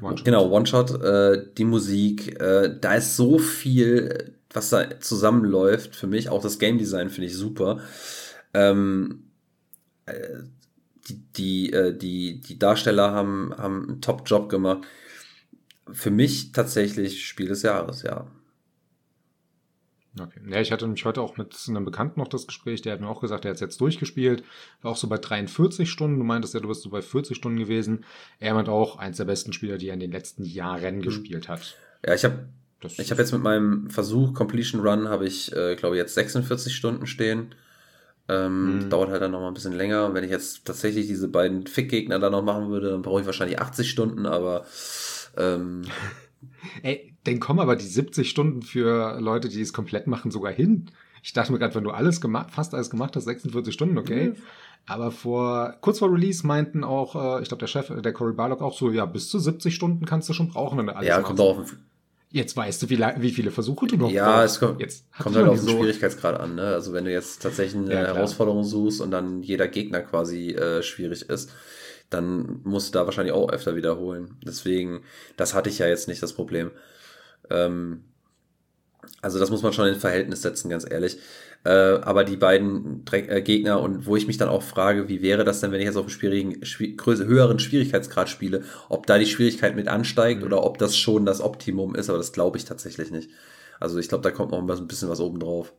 One 0.00 0.20
genau, 0.22 0.50
One-Shot, 0.50 1.02
äh, 1.02 1.46
die 1.56 1.64
Musik, 1.64 2.40
äh, 2.40 2.76
da 2.80 2.94
ist 2.94 3.16
so 3.16 3.38
viel, 3.38 4.34
was 4.50 4.70
da 4.70 5.00
zusammenläuft 5.00 5.96
für 5.96 6.06
mich. 6.06 6.28
Auch 6.28 6.42
das 6.42 6.58
Game 6.58 6.78
Design 6.78 7.10
finde 7.10 7.28
ich 7.28 7.36
super. 7.36 7.80
Ähm, 8.52 9.24
äh, 10.06 10.42
die, 11.08 11.22
die, 11.36 11.72
äh, 11.72 11.96
die, 11.96 12.40
die 12.40 12.58
Darsteller 12.58 13.12
haben, 13.12 13.54
haben 13.56 13.88
einen 13.88 14.00
Top-Job 14.00 14.48
gemacht. 14.48 14.86
Für 15.92 16.10
mich 16.10 16.52
tatsächlich 16.52 17.26
Spiel 17.26 17.48
des 17.48 17.62
Jahres, 17.62 18.02
ja. 18.02 18.26
Okay. 20.18 20.40
Ja, 20.48 20.60
ich 20.60 20.72
hatte 20.72 20.84
nämlich 20.84 21.04
heute 21.04 21.20
auch 21.20 21.36
mit 21.36 21.54
einem 21.68 21.84
Bekannten 21.84 22.20
noch 22.20 22.28
das 22.28 22.46
Gespräch, 22.46 22.82
der 22.82 22.92
hat 22.92 23.00
mir 23.00 23.08
auch 23.08 23.20
gesagt, 23.20 23.44
er 23.44 23.50
hat 23.50 23.56
es 23.56 23.60
jetzt 23.60 23.80
durchgespielt, 23.80 24.44
war 24.82 24.92
auch 24.92 24.96
so 24.96 25.08
bei 25.08 25.18
43 25.18 25.90
Stunden. 25.90 26.18
Du 26.18 26.24
meintest 26.24 26.54
ja, 26.54 26.60
du 26.60 26.68
bist 26.68 26.82
so 26.82 26.90
bei 26.90 27.02
40 27.02 27.36
Stunden 27.36 27.58
gewesen. 27.58 28.04
Er 28.40 28.54
meint 28.54 28.68
auch, 28.68 28.98
eins 28.98 29.18
der 29.18 29.24
besten 29.24 29.52
Spieler, 29.52 29.78
die 29.78 29.88
er 29.88 29.94
in 29.94 30.00
den 30.00 30.12
letzten 30.12 30.44
Jahren 30.44 30.96
mhm. 30.96 31.02
gespielt 31.02 31.48
hat. 31.48 31.76
Ja, 32.06 32.14
ich 32.14 32.24
habe 32.24 32.48
ich 32.82 33.10
habe 33.10 33.20
jetzt 33.20 33.32
mit 33.32 33.42
meinem 33.42 33.90
Versuch 33.90 34.34
Completion 34.34 34.80
Run 34.86 35.08
habe 35.08 35.26
ich, 35.26 35.52
äh, 35.56 35.76
glaube 35.76 35.96
jetzt 35.96 36.14
46 36.14 36.74
Stunden 36.74 37.06
stehen. 37.06 37.54
Ähm, 38.28 38.84
mhm. 38.84 38.90
Dauert 38.90 39.10
halt 39.10 39.22
dann 39.22 39.30
noch 39.30 39.40
mal 39.40 39.48
ein 39.48 39.54
bisschen 39.54 39.72
länger. 39.72 40.06
Und 40.06 40.14
wenn 40.14 40.24
ich 40.24 40.30
jetzt 40.30 40.64
tatsächlich 40.64 41.06
diese 41.06 41.28
beiden 41.28 41.66
Fick-Gegner 41.66 42.18
da 42.18 42.30
noch 42.30 42.42
machen 42.42 42.68
würde, 42.68 42.90
dann 42.90 43.02
brauche 43.02 43.20
ich 43.20 43.26
wahrscheinlich 43.26 43.60
80 43.60 43.90
Stunden, 43.90 44.26
aber 44.26 44.66
ähm, 45.36 45.82
Ey, 46.82 47.15
dann 47.26 47.40
kommen 47.40 47.60
aber 47.60 47.76
die 47.76 47.86
70 47.86 48.30
Stunden 48.30 48.62
für 48.62 49.20
Leute, 49.20 49.48
die 49.48 49.60
es 49.60 49.72
komplett 49.72 50.06
machen, 50.06 50.30
sogar 50.30 50.52
hin. 50.52 50.90
Ich 51.22 51.32
dachte 51.32 51.52
mir 51.52 51.58
gerade, 51.58 51.74
wenn 51.74 51.84
du 51.84 51.90
alles 51.90 52.20
gemacht, 52.20 52.50
fast 52.52 52.74
alles 52.74 52.90
gemacht 52.90 53.16
hast, 53.16 53.24
46 53.24 53.74
Stunden, 53.74 53.98
okay. 53.98 54.28
Mhm. 54.30 54.36
Aber 54.86 55.10
vor, 55.10 55.74
kurz 55.80 55.98
vor 55.98 56.12
Release 56.12 56.46
meinten 56.46 56.84
auch, 56.84 57.38
äh, 57.38 57.42
ich 57.42 57.48
glaube, 57.48 57.58
der 57.60 57.66
Chef, 57.66 57.88
der 57.88 58.12
Cory 58.12 58.34
Barlock 58.34 58.62
auch 58.62 58.76
so, 58.78 58.90
ja, 58.90 59.04
bis 59.04 59.28
zu 59.28 59.38
70 59.40 59.74
Stunden 59.74 60.04
kannst 60.06 60.28
du 60.28 60.32
schon 60.32 60.48
brauchen, 60.48 60.78
wenn 60.78 60.86
du 60.86 60.94
alles 60.94 61.08
Ja, 61.08 61.16
machst. 61.16 61.26
kommt 61.26 61.40
auch 61.40 61.58
auf. 61.58 61.76
Jetzt 62.30 62.56
weißt 62.56 62.82
du, 62.82 62.90
wie, 62.90 62.98
wie 62.98 63.30
viele 63.30 63.50
Versuche 63.50 63.86
du 63.86 63.96
noch 63.96 64.12
Ja, 64.12 64.42
brauchst. 64.42 64.56
es 64.56 64.60
kommt, 64.60 64.80
jetzt 64.80 65.04
kommt 65.18 65.36
halt 65.36 65.46
auf 65.48 65.58
den 65.58 65.66
so 65.66 65.78
Schwierigkeitsgrad 65.78 66.38
an, 66.38 66.54
ne? 66.56 66.62
Also 66.66 66.92
wenn 66.92 67.04
du 67.04 67.12
jetzt 67.12 67.42
tatsächlich 67.42 67.80
eine 67.82 67.94
ja, 67.94 68.00
Herausforderung 68.06 68.64
suchst 68.64 69.00
und 69.00 69.10
dann 69.10 69.42
jeder 69.42 69.68
Gegner 69.68 70.00
quasi 70.02 70.50
äh, 70.50 70.82
schwierig 70.82 71.28
ist, 71.28 71.52
dann 72.10 72.60
musst 72.64 72.94
du 72.94 72.98
da 72.98 73.06
wahrscheinlich 73.06 73.32
auch 73.34 73.50
öfter 73.50 73.74
wiederholen. 73.74 74.36
Deswegen, 74.46 75.00
das 75.36 75.54
hatte 75.54 75.70
ich 75.70 75.78
ja 75.78 75.86
jetzt 75.86 76.08
nicht 76.08 76.22
das 76.22 76.32
Problem. 76.34 76.70
Ähm, 77.50 78.04
also 79.22 79.38
das 79.38 79.50
muss 79.50 79.62
man 79.62 79.72
schon 79.72 79.88
in 79.88 79.96
Verhältnis 79.96 80.42
setzen, 80.42 80.68
ganz 80.68 80.88
ehrlich. 80.88 81.18
Äh, 81.64 81.70
aber 82.02 82.22
die 82.24 82.36
beiden 82.36 83.04
äh, 83.10 83.42
Gegner 83.42 83.80
und 83.80 84.06
wo 84.06 84.14
ich 84.14 84.26
mich 84.26 84.36
dann 84.36 84.48
auch 84.48 84.62
frage, 84.62 85.08
wie 85.08 85.22
wäre 85.22 85.42
das 85.44 85.60
denn, 85.60 85.72
wenn 85.72 85.80
ich 85.80 85.86
jetzt 85.86 85.96
auf 85.96 86.04
einem 86.04 86.10
schwierigen, 86.10 86.64
schwi 86.64 86.96
höheren 87.02 87.58
Schwierigkeitsgrad 87.58 88.28
spiele, 88.28 88.62
ob 88.88 89.06
da 89.06 89.18
die 89.18 89.26
Schwierigkeit 89.26 89.74
mit 89.74 89.88
ansteigt 89.88 90.40
mhm. 90.40 90.46
oder 90.46 90.64
ob 90.64 90.78
das 90.78 90.96
schon 90.96 91.26
das 91.26 91.40
Optimum 91.40 91.94
ist, 91.96 92.08
aber 92.08 92.18
das 92.18 92.32
glaube 92.32 92.56
ich 92.56 92.64
tatsächlich 92.64 93.10
nicht. 93.10 93.30
Also 93.80 93.98
ich 93.98 94.08
glaube, 94.08 94.22
da 94.22 94.30
kommt 94.30 94.52
noch 94.52 94.60
ein 94.60 94.86
bisschen 94.86 95.08
was 95.08 95.20
oben 95.20 95.40
drauf. 95.40 95.72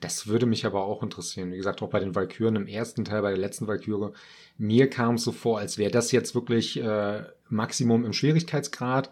Das 0.00 0.26
würde 0.26 0.46
mich 0.46 0.64
aber 0.66 0.84
auch 0.84 1.02
interessieren. 1.02 1.52
Wie 1.52 1.56
gesagt, 1.56 1.82
auch 1.82 1.90
bei 1.90 2.00
den 2.00 2.14
Valkyren 2.14 2.56
im 2.56 2.66
ersten 2.66 3.04
Teil, 3.04 3.22
bei 3.22 3.30
der 3.30 3.38
letzten 3.38 3.66
Valkyre, 3.66 4.12
mir 4.56 4.88
kam 4.88 5.16
es 5.16 5.24
so 5.24 5.32
vor, 5.32 5.58
als 5.58 5.78
wäre 5.78 5.90
das 5.90 6.12
jetzt 6.12 6.34
wirklich 6.34 6.78
äh, 6.78 7.22
Maximum 7.48 8.04
im 8.04 8.12
Schwierigkeitsgrad. 8.12 9.10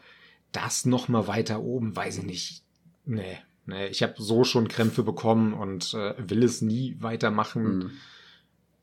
Das 0.53 0.84
noch 0.84 1.09
mal 1.09 1.26
weiter 1.26 1.61
oben, 1.61 1.94
weiß 1.94 2.18
ich 2.18 2.24
nicht. 2.24 2.62
Nee, 3.05 3.38
nee. 3.66 3.86
Ich 3.88 4.03
habe 4.03 4.14
so 4.16 4.44
schon 4.44 4.68
Krämpfe 4.68 5.03
bekommen 5.03 5.53
und 5.53 5.94
äh, 5.94 6.14
will 6.18 6.42
es 6.42 6.62
nie 6.62 6.96
weitermachen. 7.01 7.78
Mhm. 7.78 7.90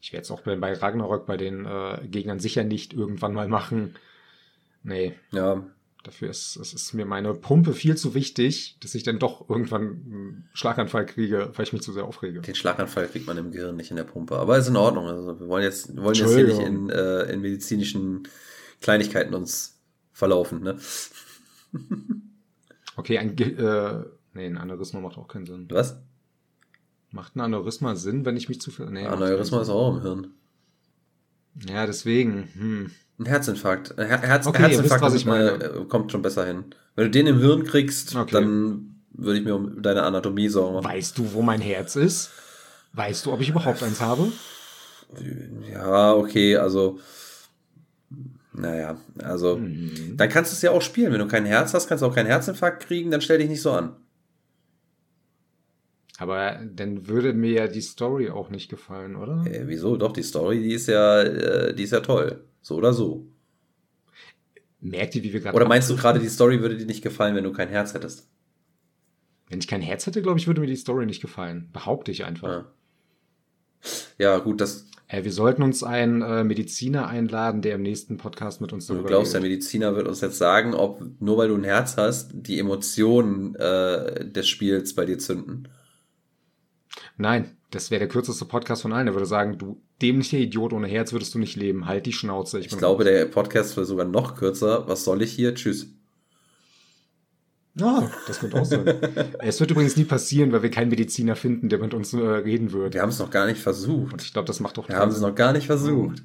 Ich 0.01 0.13
werde 0.13 0.23
es 0.23 0.31
auch 0.31 0.41
bei, 0.41 0.55
bei 0.55 0.73
Ragnarök 0.73 1.25
bei 1.25 1.37
den 1.37 1.65
äh, 1.65 2.07
Gegnern 2.07 2.39
sicher 2.39 2.63
nicht 2.63 2.93
irgendwann 2.93 3.33
mal 3.33 3.47
machen. 3.47 3.95
Nee. 4.83 5.15
Ja, 5.31 5.65
Dafür 6.05 6.29
ist, 6.29 6.55
es 6.57 6.71
ist 6.71 6.93
mir 6.93 7.05
meine 7.05 7.33
Pumpe 7.33 7.73
viel 7.73 7.97
zu 7.97 8.13
wichtig, 8.13 8.77
dass 8.79 8.93
ich 8.93 9.01
dann 9.01 9.17
doch 9.17 9.49
irgendwann 9.49 9.81
einen 9.81 10.49
Schlaganfall 10.53 11.07
kriege, 11.07 11.51
weil 11.55 11.65
ich 11.65 11.73
mich 11.73 11.81
zu 11.81 11.91
sehr 11.93 12.05
aufrege. 12.05 12.41
Den 12.41 12.53
Schlaganfall 12.53 13.07
kriegt 13.07 13.25
man 13.25 13.39
im 13.39 13.49
Gehirn, 13.49 13.75
nicht 13.75 13.89
in 13.89 13.97
der 13.97 14.03
Pumpe. 14.03 14.37
Aber 14.37 14.55
ist 14.55 14.67
in 14.67 14.75
Ordnung. 14.75 15.07
Also 15.07 15.39
wir 15.39 15.47
wollen 15.47 15.63
jetzt, 15.63 15.95
wir 15.95 16.03
wollen 16.03 16.13
jetzt 16.13 16.35
hier 16.35 16.45
nicht 16.45 16.59
in, 16.59 16.91
äh, 16.91 17.23
in 17.23 17.41
medizinischen 17.41 18.27
Kleinigkeiten 18.81 19.33
uns 19.33 19.79
verlaufen, 20.13 20.61
ne? 20.61 20.77
okay, 22.95 23.17
ein, 23.17 23.37
äh, 23.37 24.03
nee, 24.33 24.45
ein 24.45 24.57
Aneurysma 24.57 24.99
macht 24.99 25.17
auch 25.17 25.27
keinen 25.27 25.45
Sinn. 25.45 25.67
Was? 25.69 25.97
Macht 27.11 27.35
ein 27.35 27.41
Aneurysma 27.41 27.95
Sinn, 27.95 28.25
wenn 28.25 28.37
ich 28.37 28.49
mich 28.49 28.61
zu 28.61 28.71
viel. 28.71 28.87
Nee, 28.87 29.05
Aneurysma 29.05 29.61
ist 29.61 29.69
auch 29.69 29.95
im 29.95 30.01
Hirn. 30.01 30.27
Ja, 31.67 31.85
deswegen. 31.85 32.49
Hm. 32.53 32.91
Ein 33.17 33.25
Herzinfarkt. 33.25 33.95
Her 33.97 34.21
Herz 34.21 34.45
okay, 34.45 34.63
Herzinfarkt 34.63 35.05
wisst, 35.05 35.15
ich 35.15 35.25
meine. 35.25 35.51
Äh, 35.51 35.85
kommt 35.85 36.11
schon 36.11 36.21
besser 36.21 36.45
hin. 36.45 36.65
Wenn 36.95 37.05
du 37.05 37.11
den 37.11 37.27
im 37.27 37.39
Hirn 37.39 37.63
kriegst, 37.63 38.15
okay. 38.15 38.31
dann 38.31 39.01
würde 39.11 39.39
ich 39.39 39.45
mir 39.45 39.55
um 39.55 39.81
deine 39.81 40.03
Anatomie 40.03 40.49
sorgen. 40.49 40.83
Weißt 40.83 41.17
du, 41.17 41.33
wo 41.33 41.41
mein 41.41 41.61
Herz 41.61 41.95
ist? 41.95 42.31
Weißt 42.93 43.25
du, 43.25 43.31
ob 43.31 43.41
ich 43.41 43.49
überhaupt 43.49 43.83
eins 43.83 44.01
habe? 44.01 44.31
Ja, 45.71 46.13
okay, 46.13 46.57
also. 46.57 46.99
Naja, 48.57 48.97
also. 49.19 49.57
Mhm. 49.57 50.15
Dann 50.17 50.29
kannst 50.29 50.51
du 50.51 50.55
es 50.55 50.61
ja 50.61 50.71
auch 50.71 50.81
spielen. 50.81 51.11
Wenn 51.11 51.19
du 51.19 51.27
kein 51.27 51.45
Herz 51.45 51.73
hast, 51.73 51.87
kannst 51.87 52.01
du 52.01 52.07
auch 52.07 52.15
keinen 52.15 52.27
Herzinfarkt 52.27 52.85
kriegen, 52.85 53.11
dann 53.11 53.21
stell 53.21 53.37
dich 53.37 53.49
nicht 53.49 53.61
so 53.61 53.71
an. 53.71 53.95
Aber 56.17 56.59
dann 56.63 57.07
würde 57.07 57.33
mir 57.33 57.51
ja 57.51 57.67
die 57.67 57.81
Story 57.81 58.29
auch 58.29 58.49
nicht 58.49 58.69
gefallen, 58.69 59.17
oder? 59.17 59.45
Äh, 59.45 59.67
wieso? 59.67 59.97
Doch, 59.97 60.13
die 60.13 60.23
Story, 60.23 60.61
die 60.61 60.73
ist 60.73 60.87
ja, 60.87 61.21
äh, 61.21 61.73
die 61.73 61.83
ist 61.83 61.91
ja 61.91 61.99
toll. 61.99 62.45
So 62.61 62.75
oder 62.75 62.93
so. 62.93 63.27
Merkt 64.79 65.15
ihr, 65.15 65.23
wie 65.23 65.33
wir 65.33 65.41
gerade. 65.41 65.55
Oder 65.55 65.67
meinst 65.67 65.89
du 65.89 65.95
gerade, 65.95 66.19
die 66.19 66.29
Story 66.29 66.61
würde 66.61 66.77
dir 66.77 66.85
nicht 66.85 67.01
gefallen, 67.01 67.35
wenn 67.35 67.43
du 67.43 67.51
kein 67.51 67.69
Herz 67.69 67.93
hättest? 67.93 68.29
Wenn 69.49 69.59
ich 69.59 69.67
kein 69.67 69.81
Herz 69.81 70.05
hätte, 70.05 70.21
glaube 70.21 70.39
ich, 70.39 70.47
würde 70.47 70.61
mir 70.61 70.67
die 70.67 70.75
Story 70.75 71.05
nicht 71.05 71.21
gefallen. 71.21 71.69
Behaupte 71.73 72.11
ich 72.11 72.23
einfach. 72.23 72.47
Ja, 72.47 72.71
ja 74.17 74.37
gut, 74.39 74.61
das. 74.61 74.85
Äh, 75.07 75.23
wir 75.23 75.31
sollten 75.31 75.61
uns 75.61 75.83
einen 75.83 76.21
äh, 76.21 76.43
Mediziner 76.43 77.07
einladen, 77.07 77.61
der 77.61 77.75
im 77.75 77.83
nächsten 77.83 78.17
Podcast 78.17 78.59
mit 78.61 78.73
uns 78.73 78.87
darüber 78.87 79.03
Du 79.03 79.07
glaubst, 79.09 79.33
redet. 79.35 79.43
der 79.43 79.49
Mediziner 79.49 79.95
wird 79.95 80.07
uns 80.07 80.21
jetzt 80.21 80.37
sagen, 80.37 80.73
ob 80.73 81.03
nur 81.19 81.37
weil 81.37 81.49
du 81.49 81.55
ein 81.55 81.63
Herz 81.63 81.95
hast, 81.97 82.31
die 82.33 82.57
Emotionen 82.59 83.53
äh, 83.55 84.25
des 84.29 84.47
Spiels 84.47 84.95
bei 84.95 85.05
dir 85.05 85.19
zünden? 85.19 85.67
Nein, 87.17 87.51
das 87.71 87.91
wäre 87.91 87.99
der 87.99 88.07
kürzeste 88.09 88.45
Podcast 88.45 88.81
von 88.81 88.93
allen. 88.93 89.07
Er 89.07 89.13
würde 89.13 89.25
sagen, 89.25 89.57
du 89.57 89.81
dämlicher 90.01 90.37
Idiot 90.37 90.73
ohne 90.73 90.87
Herz 90.87 91.13
würdest 91.13 91.33
du 91.35 91.39
nicht 91.39 91.55
leben. 91.55 91.85
Halt 91.87 92.05
die 92.05 92.13
Schnauze. 92.13 92.59
Ich, 92.59 92.67
ich 92.67 92.77
glaube, 92.77 93.03
raus. 93.03 93.11
der 93.11 93.25
Podcast 93.25 93.77
wäre 93.77 93.85
sogar 93.85 94.05
noch 94.05 94.35
kürzer. 94.35 94.87
Was 94.87 95.03
soll 95.03 95.21
ich 95.21 95.31
hier? 95.31 95.53
Tschüss. 95.55 95.87
Ah, 97.81 98.09
das 98.27 98.39
könnte 98.39 98.59
auch 98.59 98.65
sein. 98.65 98.85
es 99.39 99.59
wird 99.59 99.71
übrigens 99.71 99.97
nie 99.97 100.05
passieren, 100.05 100.51
weil 100.51 100.63
wir 100.63 100.71
keinen 100.71 100.89
Mediziner 100.89 101.35
finden, 101.35 101.67
der 101.67 101.79
mit 101.79 101.93
uns 101.93 102.13
äh, 102.13 102.17
reden 102.17 102.71
wird. 102.71 102.93
Wir 102.93 103.01
haben 103.01 103.09
es 103.09 103.19
noch 103.19 103.29
gar 103.29 103.45
nicht 103.45 103.61
versucht. 103.61 104.13
Und 104.13 104.21
ich 104.21 104.31
glaube, 104.31 104.47
das 104.47 104.59
macht 104.59 104.77
doch 104.77 104.87
Wir 104.87 104.95
haben 104.95 105.11
es 105.11 105.19
noch 105.19 105.35
gar 105.35 105.51
nicht 105.51 105.67
versucht. 105.67 106.23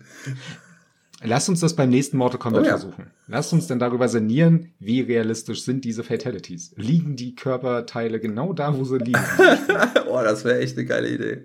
Lass 1.22 1.48
uns 1.48 1.60
das 1.60 1.76
beim 1.76 1.90
nächsten 1.90 2.16
Mortal 2.16 2.38
Kombat 2.38 2.62
oh, 2.62 2.64
ja. 2.64 2.78
versuchen. 2.78 3.10
Lass 3.26 3.52
uns 3.52 3.66
dann 3.66 3.78
darüber 3.78 4.08
sinnieren, 4.08 4.72
wie 4.78 5.00
realistisch 5.00 5.64
sind 5.64 5.84
diese 5.84 6.02
Fatalities. 6.02 6.72
Liegen 6.76 7.16
die 7.16 7.34
Körperteile 7.34 8.20
genau 8.20 8.52
da, 8.52 8.76
wo 8.78 8.84
sie 8.84 8.98
liegen? 8.98 9.20
oh, 10.08 10.20
das 10.22 10.44
wäre 10.44 10.60
echt 10.60 10.78
eine 10.78 10.86
geile 10.86 11.08
Idee. 11.08 11.42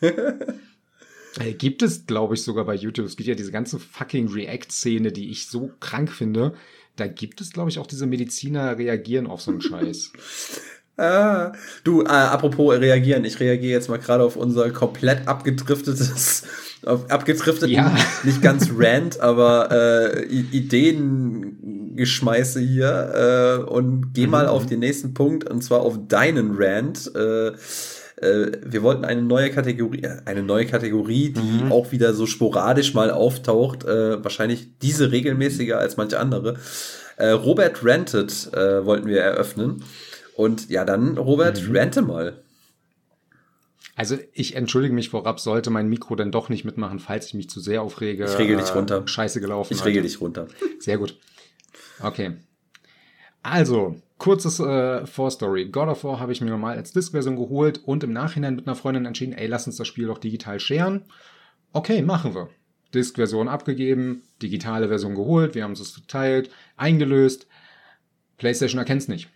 Äh, 1.38 1.52
gibt 1.52 1.82
es, 1.82 2.06
glaube 2.06 2.32
ich, 2.32 2.42
sogar 2.42 2.64
bei 2.64 2.74
YouTube. 2.74 3.04
Es 3.04 3.14
gibt 3.14 3.28
ja 3.28 3.34
diese 3.34 3.52
ganze 3.52 3.78
fucking 3.78 4.28
React-Szene, 4.28 5.12
die 5.12 5.28
ich 5.28 5.48
so 5.48 5.70
krank 5.80 6.10
finde. 6.10 6.54
Da 6.96 7.06
gibt 7.06 7.40
es, 7.40 7.52
glaube 7.52 7.70
ich, 7.70 7.78
auch 7.78 7.86
diese 7.86 8.06
Mediziner 8.06 8.78
reagieren 8.78 9.26
auf 9.26 9.40
so 9.40 9.50
einen 9.50 9.60
Scheiß. 9.60 10.12
Ah, 10.98 11.52
du, 11.84 12.04
äh, 12.04 12.06
apropos 12.06 12.80
reagieren, 12.80 13.26
ich 13.26 13.38
reagiere 13.38 13.72
jetzt 13.72 13.90
mal 13.90 13.98
gerade 13.98 14.24
auf 14.24 14.34
unser 14.34 14.70
komplett 14.70 15.28
abgedriftetes, 15.28 16.44
auf 16.86 17.10
abgedriftet, 17.10 17.68
ja. 17.68 17.94
nicht 18.22 18.40
ganz 18.40 18.70
Rant, 18.74 19.20
aber 19.20 19.70
äh, 19.70 20.24
Ideengeschmeiße 20.24 22.60
hier 22.60 23.12
äh, 23.14 23.58
und 23.70 24.14
geh 24.14 24.24
mhm. 24.24 24.30
mal 24.30 24.46
auf 24.46 24.64
den 24.64 24.80
nächsten 24.80 25.12
Punkt 25.12 25.50
und 25.50 25.62
zwar 25.62 25.80
auf 25.80 25.98
deinen 26.08 26.54
Rant. 26.56 27.14
Äh, 27.14 27.52
äh, 28.16 28.52
wir 28.64 28.82
wollten 28.82 29.04
eine 29.04 29.22
neue 29.22 29.50
Kategorie, 29.50 30.02
äh, 30.02 30.18
eine 30.24 30.42
neue 30.42 30.66
Kategorie, 30.66 31.30
die 31.32 31.64
mhm. 31.64 31.72
auch 31.72 31.92
wieder 31.92 32.14
so 32.14 32.26
sporadisch 32.26 32.94
mal 32.94 33.10
auftaucht, 33.10 33.84
äh, 33.84 34.22
wahrscheinlich 34.22 34.78
diese 34.80 35.12
regelmäßiger 35.12 35.78
als 35.78 35.96
manche 35.96 36.18
andere. 36.18 36.56
Äh, 37.16 37.28
Robert 37.28 37.84
Ranted 37.84 38.52
äh, 38.52 38.84
wollten 38.84 39.08
wir 39.08 39.20
eröffnen. 39.20 39.84
Und 40.34 40.68
ja, 40.68 40.84
dann, 40.84 41.16
Robert, 41.16 41.62
mhm. 41.62 41.76
rente 41.76 42.02
mal. 42.02 42.42
Also 43.96 44.18
ich 44.34 44.54
entschuldige 44.54 44.94
mich 44.94 45.08
vorab, 45.08 45.40
sollte 45.40 45.70
mein 45.70 45.88
Mikro 45.88 46.16
denn 46.16 46.30
doch 46.30 46.50
nicht 46.50 46.66
mitmachen, 46.66 46.98
falls 46.98 47.26
ich 47.26 47.34
mich 47.34 47.48
zu 47.48 47.60
sehr 47.60 47.80
aufrege. 47.80 48.26
Ich 48.26 48.38
regel 48.38 48.58
dich 48.58 48.74
runter. 48.74 49.02
Äh, 49.02 49.08
scheiße 49.08 49.40
gelaufen. 49.40 49.72
Ich 49.72 49.84
regel 49.84 50.02
dich 50.02 50.20
runter. 50.20 50.48
Sehr 50.78 50.98
gut. 50.98 51.18
Okay. 52.00 52.32
Also, 53.42 53.96
kurzes 54.18 54.60
äh, 54.60 55.06
Vorstory. 55.06 55.66
God 55.66 55.88
of 55.88 56.04
War 56.04 56.20
habe 56.20 56.32
ich 56.32 56.40
mir 56.40 56.50
normal 56.50 56.76
als 56.76 56.92
Disk-Version 56.92 57.36
geholt 57.36 57.82
und 57.84 58.02
im 58.04 58.12
Nachhinein 58.12 58.56
mit 58.56 58.66
einer 58.66 58.76
Freundin 58.76 59.04
entschieden, 59.04 59.34
ey, 59.34 59.46
lass 59.46 59.66
uns 59.66 59.76
das 59.76 59.86
Spiel 59.86 60.06
doch 60.06 60.18
digital 60.18 60.60
scheren. 60.60 61.04
Okay, 61.72 62.02
machen 62.02 62.34
wir. 62.34 62.48
Disk-Version 62.94 63.48
abgegeben, 63.48 64.22
digitale 64.40 64.88
Version 64.88 65.14
geholt, 65.14 65.54
wir 65.54 65.64
haben 65.64 65.72
es 65.72 65.94
geteilt, 65.94 66.50
eingelöst. 66.76 67.46
PlayStation 68.38 68.78
erkennt 68.78 69.02
es 69.02 69.08
nicht. 69.08 69.28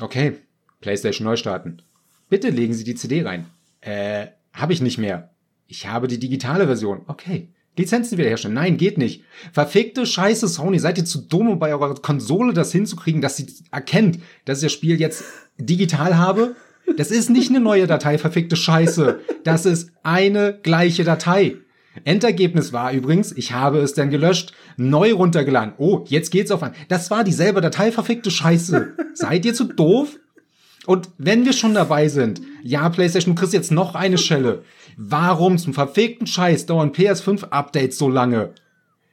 Okay, 0.00 0.38
PlayStation 0.80 1.24
neu 1.24 1.36
starten. 1.36 1.82
Bitte 2.28 2.50
legen 2.50 2.74
Sie 2.74 2.84
die 2.84 2.94
CD 2.94 3.22
rein. 3.22 3.46
Äh, 3.80 4.28
habe 4.52 4.72
ich 4.72 4.80
nicht 4.80 4.98
mehr. 4.98 5.34
Ich 5.66 5.86
habe 5.86 6.08
die 6.08 6.18
digitale 6.18 6.66
Version. 6.66 7.02
Okay. 7.06 7.52
Lizenzen 7.76 8.18
wiederherstellen. 8.18 8.54
Nein, 8.54 8.76
geht 8.76 8.98
nicht. 8.98 9.24
Verfickte 9.52 10.04
Scheiße, 10.04 10.46
Sony. 10.46 10.78
Seid 10.78 10.98
ihr 10.98 11.04
zu 11.04 11.22
dumm, 11.22 11.48
um 11.48 11.58
bei 11.58 11.72
eurer 11.72 11.94
Konsole 11.94 12.52
das 12.52 12.72
hinzukriegen, 12.72 13.22
dass 13.22 13.36
sie 13.36 13.46
erkennt, 13.70 14.18
dass 14.44 14.58
ich 14.58 14.64
das 14.64 14.72
Spiel 14.72 15.00
jetzt 15.00 15.24
digital 15.58 16.18
habe? 16.18 16.54
Das 16.96 17.10
ist 17.10 17.30
nicht 17.30 17.50
eine 17.50 17.60
neue 17.60 17.86
Datei, 17.86 18.18
verfickte 18.18 18.56
Scheiße. 18.56 19.20
Das 19.44 19.64
ist 19.64 19.90
eine 20.02 20.58
gleiche 20.62 21.04
Datei. 21.04 21.56
Endergebnis 22.04 22.72
war 22.72 22.92
übrigens, 22.92 23.32
ich 23.32 23.52
habe 23.52 23.78
es 23.78 23.94
dann 23.94 24.10
gelöscht, 24.10 24.52
neu 24.76 25.12
runtergeladen. 25.12 25.74
Oh, 25.78 26.04
jetzt 26.08 26.30
geht's 26.30 26.50
auf 26.50 26.62
ein. 26.62 26.72
Das 26.88 27.10
war 27.10 27.22
dieselbe 27.22 27.60
Datei, 27.60 27.92
verfickte 27.92 28.30
Scheiße. 28.30 28.94
Seid 29.14 29.44
ihr 29.44 29.54
zu 29.54 29.64
doof? 29.64 30.18
Und 30.86 31.10
wenn 31.18 31.44
wir 31.44 31.52
schon 31.52 31.74
dabei 31.74 32.08
sind, 32.08 32.40
ja, 32.62 32.88
PlayStation, 32.88 33.34
du 33.34 33.40
kriegst 33.40 33.54
jetzt 33.54 33.70
noch 33.70 33.94
eine 33.94 34.18
Schelle. 34.18 34.64
Warum 34.96 35.58
zum 35.58 35.74
verfickten 35.74 36.26
Scheiß 36.26 36.66
dauern 36.66 36.92
PS5-Updates 36.92 37.96
so 37.96 38.08
lange? 38.08 38.50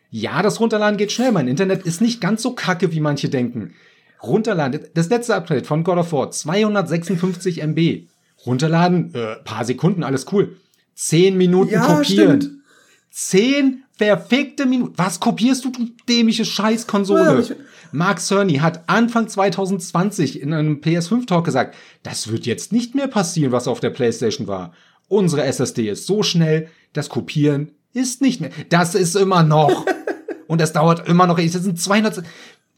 Ja, 0.09 0.41
das 0.41 0.59
Runterladen 0.59 0.97
geht 0.97 1.11
schnell. 1.11 1.31
Mein 1.31 1.47
Internet 1.47 1.85
ist 1.85 2.01
nicht 2.01 2.19
ganz 2.19 2.41
so 2.41 2.53
kacke, 2.53 2.91
wie 2.91 2.99
manche 2.99 3.29
denken. 3.29 3.75
Runterladen, 4.21 4.81
das 4.95 5.09
letzte 5.09 5.35
Update 5.35 5.67
von 5.67 5.83
God 5.83 5.99
of 5.99 6.11
War, 6.11 6.31
256 6.31 7.61
MB. 7.61 8.07
Runterladen, 8.45 9.13
äh, 9.13 9.35
paar 9.43 9.65
Sekunden, 9.65 10.03
alles 10.03 10.25
cool. 10.31 10.57
Zehn 10.95 11.37
Minuten 11.37 11.73
ja, 11.73 11.85
kopieren. 11.85 12.41
Stimmt. 12.41 12.59
Zehn 13.11 13.83
verfickte 13.99 14.65
Minuten. 14.65 14.93
Was 14.95 15.19
kopierst 15.19 15.65
du, 15.65 15.71
du 15.71 15.89
dämliche 16.07 16.45
Scheißkonsole? 16.45 17.41
Ja, 17.41 17.55
Mark 17.91 18.19
Cerny 18.19 18.55
hat 18.55 18.87
Anfang 18.87 19.27
2020 19.27 20.41
in 20.41 20.53
einem 20.53 20.79
PS5-Talk 20.79 21.43
gesagt, 21.43 21.75
das 22.03 22.31
wird 22.31 22.45
jetzt 22.45 22.71
nicht 22.71 22.95
mehr 22.95 23.07
passieren, 23.07 23.51
was 23.51 23.67
auf 23.67 23.81
der 23.81 23.89
PlayStation 23.89 24.47
war. 24.47 24.71
Unsere 25.09 25.43
SSD 25.43 25.89
ist 25.89 26.07
so 26.07 26.23
schnell, 26.23 26.69
das 26.93 27.09
Kopieren 27.09 27.71
ist 27.93 28.21
nicht 28.21 28.39
mehr. 28.39 28.51
Das 28.69 28.95
ist 28.95 29.15
immer 29.15 29.43
noch. 29.43 29.85
Und 30.47 30.61
das 30.61 30.71
dauert 30.71 31.07
immer 31.07 31.27
noch. 31.27 31.37
Es 31.37 31.53
sind 31.53 31.79
200. 31.79 32.23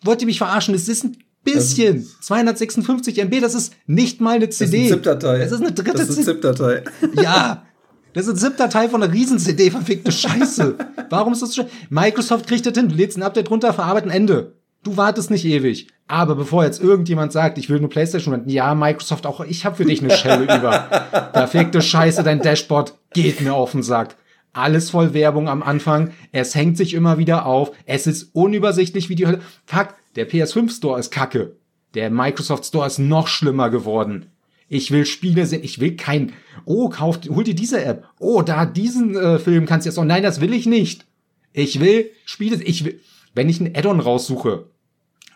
Wollt 0.03 0.21
ihr 0.21 0.25
mich 0.25 0.39
verarschen? 0.39 0.73
Es 0.73 0.89
ist 0.89 1.03
ein 1.03 1.17
Bisschen. 1.43 2.07
256 2.21 3.17
MB, 3.17 3.41
das 3.41 3.55
ist 3.55 3.73
nicht 3.87 4.21
mal 4.21 4.35
eine 4.35 4.49
CD. 4.49 4.65
Das 4.65 4.85
ist 4.85 4.91
eine 4.91 5.01
ZIP-Datei. 5.01 5.39
Das 5.39 5.51
ist 5.51 5.61
eine 5.61 5.71
dritte 5.71 5.97
Das 5.97 6.09
ist 6.09 6.17
eine 6.17 6.25
ZIP-Datei. 6.25 6.83
Ja. 7.21 7.65
Das 8.13 8.27
ist 8.27 8.31
eine 8.31 8.39
ZIP-Datei 8.39 8.89
von 8.89 9.01
einer 9.01 9.13
Riesen-CD, 9.13 9.71
verfickte 9.71 10.11
Scheiße. 10.11 10.75
Warum 11.09 11.33
ist 11.33 11.41
das 11.41 11.53
so? 11.53 11.65
Microsoft 11.89 12.47
kriegt 12.47 12.65
das 12.65 12.77
hin, 12.77 12.89
du 12.89 12.95
lädst 12.95 13.17
ein 13.17 13.23
Update 13.23 13.49
runter, 13.49 13.73
verarbeiten, 13.73 14.11
Ende. 14.11 14.55
Du 14.83 14.97
wartest 14.97 15.31
nicht 15.31 15.45
ewig. 15.45 15.87
Aber 16.07 16.35
bevor 16.35 16.65
jetzt 16.65 16.81
irgendjemand 16.81 17.31
sagt, 17.31 17.57
ich 17.57 17.69
will 17.69 17.79
nur 17.79 17.89
Playstation, 17.89 18.47
ja, 18.47 18.75
Microsoft, 18.75 19.25
auch 19.25 19.39
ich 19.41 19.63
habe 19.63 19.77
für 19.77 19.85
dich 19.85 20.01
eine 20.01 20.11
Schelle 20.17 20.43
über. 20.43 21.29
Verfickte 21.31 21.81
Scheiße, 21.81 22.23
dein 22.23 22.41
Dashboard 22.41 22.95
geht 23.13 23.39
mir 23.39 23.53
auf 23.53 23.71
den 23.71 23.83
Sack. 23.83 24.15
Alles 24.53 24.89
voll 24.89 25.13
Werbung 25.13 25.47
am 25.47 25.63
Anfang. 25.63 26.11
Es 26.33 26.55
hängt 26.55 26.75
sich 26.75 26.93
immer 26.93 27.17
wieder 27.17 27.45
auf. 27.45 27.71
Es 27.85 28.07
ist 28.07 28.35
unübersichtlich 28.35 29.07
wie 29.07 29.15
die 29.15 29.27
Hölle. 29.27 29.39
Fuck, 29.65 29.89
der 30.17 30.29
PS5 30.29 30.75
Store 30.75 30.99
ist 30.99 31.11
kacke. 31.11 31.55
Der 31.93 32.09
Microsoft 32.09 32.65
Store 32.65 32.87
ist 32.87 32.99
noch 32.99 33.27
schlimmer 33.27 33.69
geworden. 33.69 34.31
Ich 34.67 34.91
will 34.91 35.05
Spiele 35.05 35.45
sehen. 35.45 35.63
Ich 35.63 35.79
will 35.79 35.95
kein. 35.95 36.33
Oh, 36.65 36.89
kauft, 36.89 37.29
hol 37.29 37.43
dir 37.43 37.55
diese 37.55 37.83
App. 37.83 38.05
Oh, 38.19 38.41
da 38.41 38.65
diesen 38.65 39.15
äh, 39.15 39.39
Film 39.39 39.65
kannst 39.65 39.85
du 39.85 39.89
jetzt. 39.89 39.97
Oh 39.97 40.03
nein, 40.03 40.23
das 40.23 40.41
will 40.41 40.53
ich 40.53 40.65
nicht. 40.65 41.05
Ich 41.53 41.79
will 41.79 42.09
Spiele. 42.25 42.61
Ich 42.63 42.85
will. 42.85 42.99
Wenn 43.33 43.49
ich 43.49 43.59
ein 43.59 43.75
Addon 43.75 43.99
raussuche, 43.99 44.65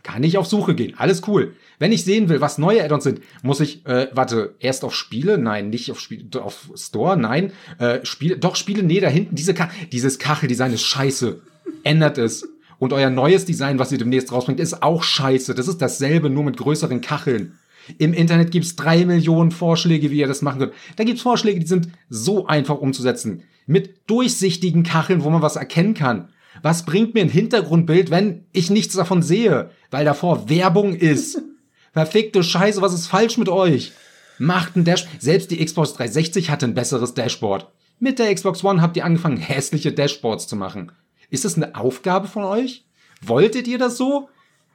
kann 0.06 0.24
ich 0.24 0.38
auf 0.38 0.46
Suche 0.46 0.76
gehen. 0.76 0.94
Alles 0.98 1.24
cool. 1.28 1.56
Wenn 1.80 1.92
ich 1.92 2.04
sehen 2.04 2.30
will, 2.30 2.40
was 2.40 2.58
neue 2.58 2.84
Addons 2.84 3.04
sind, 3.04 3.22
muss 3.42 3.60
ich, 3.60 3.86
äh, 3.86 4.08
warte, 4.14 4.56
erst 4.60 4.86
auf 4.86 4.94
Spiele? 4.94 5.38
Nein, 5.38 5.72
nicht 5.72 5.92
auf 5.92 6.00
Spiele, 6.00 6.42
auf 6.42 6.70
Store? 6.76 7.18
Nein. 7.18 7.52
Äh, 7.80 8.06
Spiele, 8.06 8.38
doch 8.38 8.56
Spiele, 8.56 8.84
nee, 8.84 9.00
da 9.00 9.10
hinten, 9.10 9.36
diese 9.36 9.56
Ka 9.56 9.70
dieses 9.92 10.20
Kacheldesign 10.20 10.74
ist 10.74 10.84
scheiße. 10.84 11.42
Ändert 11.84 12.20
es. 12.20 12.48
Und 12.78 12.94
euer 12.94 13.10
neues 13.10 13.46
Design, 13.46 13.80
was 13.80 13.92
ihr 13.92 13.98
demnächst 13.98 14.32
rausbringt, 14.32 14.60
ist 14.60 14.84
auch 14.84 15.02
scheiße. 15.02 15.56
Das 15.56 15.68
ist 15.68 15.82
dasselbe, 15.82 16.30
nur 16.30 16.44
mit 16.44 16.58
größeren 16.58 17.02
Kacheln. 17.02 17.58
Im 17.98 18.14
Internet 18.14 18.52
gibt's 18.52 18.76
drei 18.76 19.06
Millionen 19.06 19.52
Vorschläge, 19.52 20.12
wie 20.12 20.20
ihr 20.20 20.28
das 20.28 20.42
machen 20.42 20.60
könnt. 20.60 20.74
Da 20.96 21.04
gibt's 21.04 21.22
Vorschläge, 21.22 21.60
die 21.60 21.68
sind 21.68 21.90
so 22.10 22.48
einfach 22.48 22.78
umzusetzen. 22.78 23.44
Mit 23.68 24.02
durchsichtigen 24.08 24.84
Kacheln, 24.84 25.24
wo 25.24 25.30
man 25.30 25.42
was 25.42 25.56
erkennen 25.56 25.94
kann. 25.94 26.30
Was 26.62 26.86
bringt 26.86 27.14
mir 27.14 27.22
ein 27.22 27.30
Hintergrundbild, 27.30 28.12
wenn 28.12 28.46
ich 28.52 28.70
nichts 28.70 28.96
davon 28.96 29.22
sehe? 29.22 29.72
Weil 29.92 30.06
davor 30.06 30.50
Werbung 30.50 30.96
ist. 30.96 31.42
Verfickte 31.94 32.44
Scheiße, 32.44 32.82
was 32.82 32.94
ist 32.94 33.08
falsch 33.08 33.38
mit 33.38 33.50
euch? 33.50 33.94
Macht 34.38 34.76
ein 34.76 34.84
Dashboard. 34.84 35.22
Selbst 35.22 35.52
die 35.52 35.64
Xbox 35.64 35.94
360 35.94 36.50
hatte 36.50 36.66
ein 36.66 36.74
besseres 36.74 37.14
Dashboard. 37.14 37.68
Mit 38.00 38.20
der 38.20 38.34
Xbox 38.34 38.64
One 38.64 38.82
habt 38.82 38.98
ihr 38.98 39.06
angefangen, 39.06 39.38
hässliche 39.38 39.94
Dashboards 39.94 40.48
zu 40.48 40.56
machen. 40.56 40.92
Ist 41.30 41.46
das 41.46 41.56
eine 41.56 41.76
Aufgabe 41.76 42.28
von 42.28 42.44
euch? 42.44 42.86
Wolltet 43.22 43.68
ihr 43.68 43.78
das 43.78 43.98
so? 43.98 44.30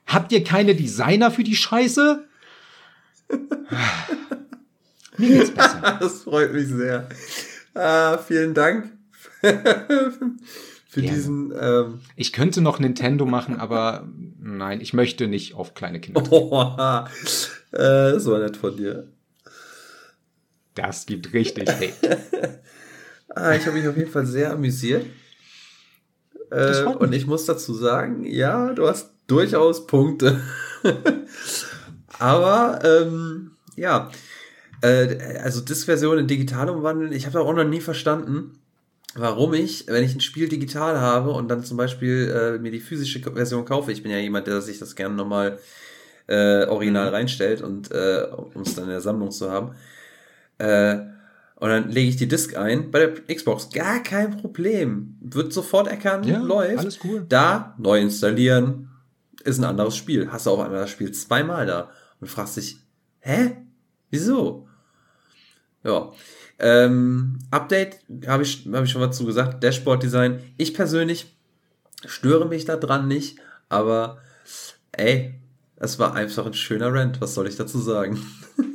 Habt 0.07 0.33
ihr 0.33 0.43
keine 0.43 0.75
Designer 0.75 1.31
für 1.31 1.45
die 1.45 1.57
Scheiße? 1.57 2.27
Mir 5.19 5.29
geht's 5.29 5.51
besser. 5.51 5.81
Das 6.01 6.23
freut 6.23 6.53
mich 6.53 6.69
sehr. 6.69 7.09
Ah, 7.75 8.19
vielen 8.19 8.55
Dank 8.55 8.91
für 9.41 11.03
Gerne. 11.03 11.17
diesen. 11.17 11.53
Ähm 11.59 12.01
ich 12.17 12.33
könnte 12.33 12.61
noch 12.61 12.79
Nintendo 12.79 13.27
machen, 13.27 13.59
aber 13.59 14.09
nein, 14.39 14.81
ich 14.81 14.93
möchte 14.93 15.29
nicht 15.29 15.55
auf 15.55 15.75
kleine 15.75 16.01
Kinder. 16.01 16.23
Oh, 16.31 16.75
äh, 17.73 18.13
das 18.13 18.27
war 18.27 18.41
nett 18.41 18.57
von 18.57 18.77
dir. 18.77 19.09
Das 20.75 21.07
gibt 21.07 21.33
richtig 21.33 21.69
Hate. 21.69 21.93
ah, 23.29 23.53
ich 23.55 23.67
habe 23.67 23.77
mich 23.79 23.87
auf 23.87 23.97
jeden 23.97 24.11
Fall 24.11 24.27
sehr 24.27 24.53
amüsiert. 24.53 25.07
Äh, 26.51 26.83
und 26.85 27.13
ich 27.13 27.27
muss 27.27 27.45
dazu 27.45 27.75
sagen, 27.75 28.25
ja, 28.25 28.73
du 28.73 28.89
hast 28.89 29.13
durchaus 29.29 29.87
Punkte. 29.87 30.41
Aber 32.21 32.81
ähm, 32.85 33.53
ja, 33.77 34.11
äh, 34.83 35.39
also 35.43 35.61
Disk-Version 35.63 36.19
in 36.19 36.27
digital 36.27 36.69
umwandeln, 36.69 37.13
ich 37.13 37.27
habe 37.27 37.41
auch 37.41 37.53
noch 37.55 37.65
nie 37.65 37.81
verstanden, 37.81 38.59
warum 39.15 39.55
ich, 39.55 39.87
wenn 39.89 40.05
ich 40.05 40.15
ein 40.15 40.21
Spiel 40.21 40.49
digital 40.49 41.01
habe 41.01 41.31
und 41.31 41.49
dann 41.49 41.65
zum 41.65 41.79
Beispiel 41.79 42.31
äh, 42.31 42.59
mir 42.59 42.71
die 42.71 42.81
physische 42.81 43.21
Version 43.21 43.65
kaufe, 43.65 43.91
ich 43.91 44.03
bin 44.03 44.13
ja 44.13 44.19
jemand, 44.19 44.47
der 44.47 44.61
sich 44.61 44.79
das 44.79 44.97
gerne 44.97 45.15
nochmal 45.15 45.59
äh, 46.27 46.67
original 46.67 47.09
mhm. 47.09 47.15
reinstellt 47.15 47.63
und 47.63 47.91
äh, 47.91 48.27
um 48.55 48.63
es 48.63 48.75
dann 48.75 48.85
in 48.85 48.91
der 48.91 49.01
Sammlung 49.01 49.31
zu 49.31 49.51
haben. 49.51 49.75
Äh, 50.59 50.99
und 51.57 51.69
dann 51.69 51.91
lege 51.91 52.09
ich 52.09 52.17
die 52.17 52.29
Disk 52.29 52.57
ein. 52.57 52.91
Bei 52.91 53.01
der 53.01 53.35
Xbox 53.35 53.71
gar 53.71 54.03
kein 54.03 54.37
Problem. 54.39 55.17
Wird 55.21 55.53
sofort 55.53 55.89
erkannt, 55.89 56.27
ja, 56.27 56.39
läuft. 56.39 56.79
Alles 56.79 56.99
cool. 57.05 57.25
Da 57.29 57.75
neu 57.79 57.99
installieren 58.01 58.91
ist 59.43 59.59
ein 59.59 59.65
anderes 59.65 59.97
Spiel. 59.97 60.31
Hast 60.31 60.47
du 60.47 60.51
auf 60.51 60.61
einmal 60.61 60.81
das 60.81 60.91
Spiel 60.91 61.13
zweimal 61.13 61.67
da 61.67 61.91
und 62.21 62.29
fragst 62.29 62.57
dich, 62.57 62.79
hä? 63.21 63.57
Wieso? 64.11 64.69
Ja. 65.83 66.13
Ähm, 66.59 67.39
Update 67.51 68.01
habe 68.27 68.43
ich, 68.43 68.69
hab 68.73 68.85
ich 68.85 68.91
schon 68.91 69.01
was 69.01 69.17
zu 69.17 69.25
gesagt. 69.25 69.63
Dashboard 69.63 70.03
Design. 70.03 70.43
Ich 70.57 70.75
persönlich 70.75 71.35
störe 72.05 72.47
mich 72.47 72.65
da 72.65 72.77
dran 72.77 73.09
nicht, 73.09 73.39
aber 73.69 74.19
ey, 74.93 75.41
es 75.77 75.99
war 75.99 76.15
einfach 76.15 76.47
ein 76.47 76.55
schöner 76.55 76.93
Rant. 76.93 77.21
Was 77.21 77.35
soll 77.35 77.47
ich 77.47 77.57
dazu 77.57 77.79
sagen? 77.79 78.21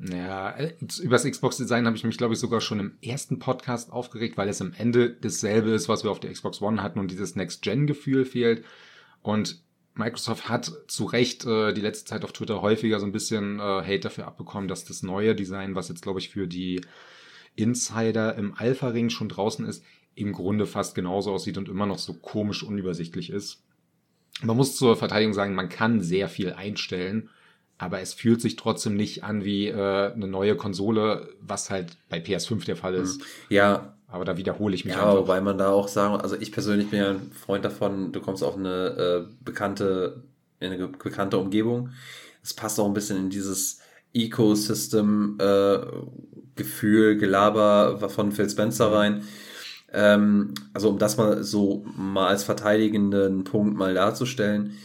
Ja, 0.00 0.54
über 1.00 1.14
das 1.14 1.24
Xbox-Design 1.24 1.86
habe 1.86 1.96
ich 1.96 2.04
mich, 2.04 2.18
glaube 2.18 2.34
ich, 2.34 2.40
sogar 2.40 2.60
schon 2.60 2.78
im 2.78 2.98
ersten 3.00 3.38
Podcast 3.38 3.90
aufgeregt, 3.90 4.36
weil 4.36 4.48
es 4.48 4.60
am 4.60 4.74
Ende 4.76 5.10
dasselbe 5.10 5.70
ist, 5.70 5.88
was 5.88 6.04
wir 6.04 6.10
auf 6.10 6.20
der 6.20 6.32
Xbox 6.32 6.60
One 6.60 6.82
hatten 6.82 6.98
und 6.98 7.10
dieses 7.10 7.36
Next-Gen-Gefühl 7.36 8.26
fehlt. 8.26 8.64
Und 9.22 9.63
Microsoft 9.94 10.48
hat 10.48 10.72
zu 10.88 11.04
Recht 11.04 11.46
äh, 11.46 11.72
die 11.72 11.80
letzte 11.80 12.06
Zeit 12.06 12.24
auf 12.24 12.32
Twitter 12.32 12.62
häufiger 12.62 12.98
so 13.00 13.06
ein 13.06 13.12
bisschen 13.12 13.60
äh, 13.60 13.62
Hate 13.62 14.00
dafür 14.00 14.26
abbekommen, 14.26 14.68
dass 14.68 14.84
das 14.84 15.02
neue 15.02 15.34
Design, 15.34 15.74
was 15.74 15.88
jetzt, 15.88 16.02
glaube 16.02 16.18
ich, 16.18 16.30
für 16.30 16.46
die 16.46 16.80
Insider 17.54 18.34
im 18.34 18.54
Alpha-Ring 18.54 19.10
schon 19.10 19.28
draußen 19.28 19.64
ist, 19.64 19.84
im 20.14 20.32
Grunde 20.32 20.66
fast 20.66 20.94
genauso 20.94 21.32
aussieht 21.32 21.58
und 21.58 21.68
immer 21.68 21.86
noch 21.86 21.98
so 21.98 22.14
komisch 22.14 22.62
unübersichtlich 22.62 23.30
ist. 23.30 23.62
Man 24.42 24.56
muss 24.56 24.76
zur 24.76 24.96
Verteidigung 24.96 25.32
sagen, 25.32 25.54
man 25.54 25.68
kann 25.68 26.00
sehr 26.00 26.28
viel 26.28 26.52
einstellen 26.52 27.30
aber 27.78 28.00
es 28.00 28.14
fühlt 28.14 28.40
sich 28.40 28.56
trotzdem 28.56 28.96
nicht 28.96 29.24
an 29.24 29.44
wie 29.44 29.68
äh, 29.68 30.12
eine 30.12 30.28
neue 30.28 30.56
Konsole, 30.56 31.28
was 31.40 31.70
halt 31.70 31.96
bei 32.08 32.18
PS5 32.18 32.64
der 32.64 32.76
Fall 32.76 32.94
ist. 32.94 33.22
Ja. 33.48 33.96
Aber 34.14 34.24
da 34.24 34.36
wiederhole 34.36 34.74
ich 34.74 34.84
mich 34.84 34.94
ja, 34.94 35.00
einfach. 35.00 35.18
wobei 35.18 35.40
man 35.40 35.58
da 35.58 35.70
auch 35.70 35.88
sagen, 35.88 36.20
also 36.20 36.36
ich 36.36 36.52
persönlich 36.52 36.90
bin 36.90 37.00
ja 37.00 37.10
ein 37.10 37.32
Freund 37.32 37.64
davon, 37.64 38.12
du 38.12 38.20
kommst 38.20 38.44
auf 38.44 38.56
eine 38.56 39.26
äh, 39.28 39.34
bekannte, 39.44 40.22
in 40.60 40.72
eine 40.72 40.86
bekannte 40.86 41.38
Umgebung. 41.38 41.90
Es 42.42 42.54
passt 42.54 42.78
auch 42.78 42.86
ein 42.86 42.94
bisschen 42.94 43.16
in 43.16 43.30
dieses 43.30 43.80
Ecosystem 44.12 45.36
äh, 45.40 45.78
Gefühl, 46.54 47.16
Gelaber 47.16 48.08
von 48.08 48.30
Phil 48.30 48.48
Spencer 48.48 48.92
rein. 48.92 49.24
Ähm, 49.92 50.54
also 50.72 50.90
um 50.90 50.98
das 50.98 51.16
mal 51.16 51.42
so 51.42 51.84
mal 51.96 52.28
als 52.28 52.44
verteidigenden 52.44 53.42
Punkt 53.42 53.76
mal 53.76 53.94
darzustellen 53.94 54.76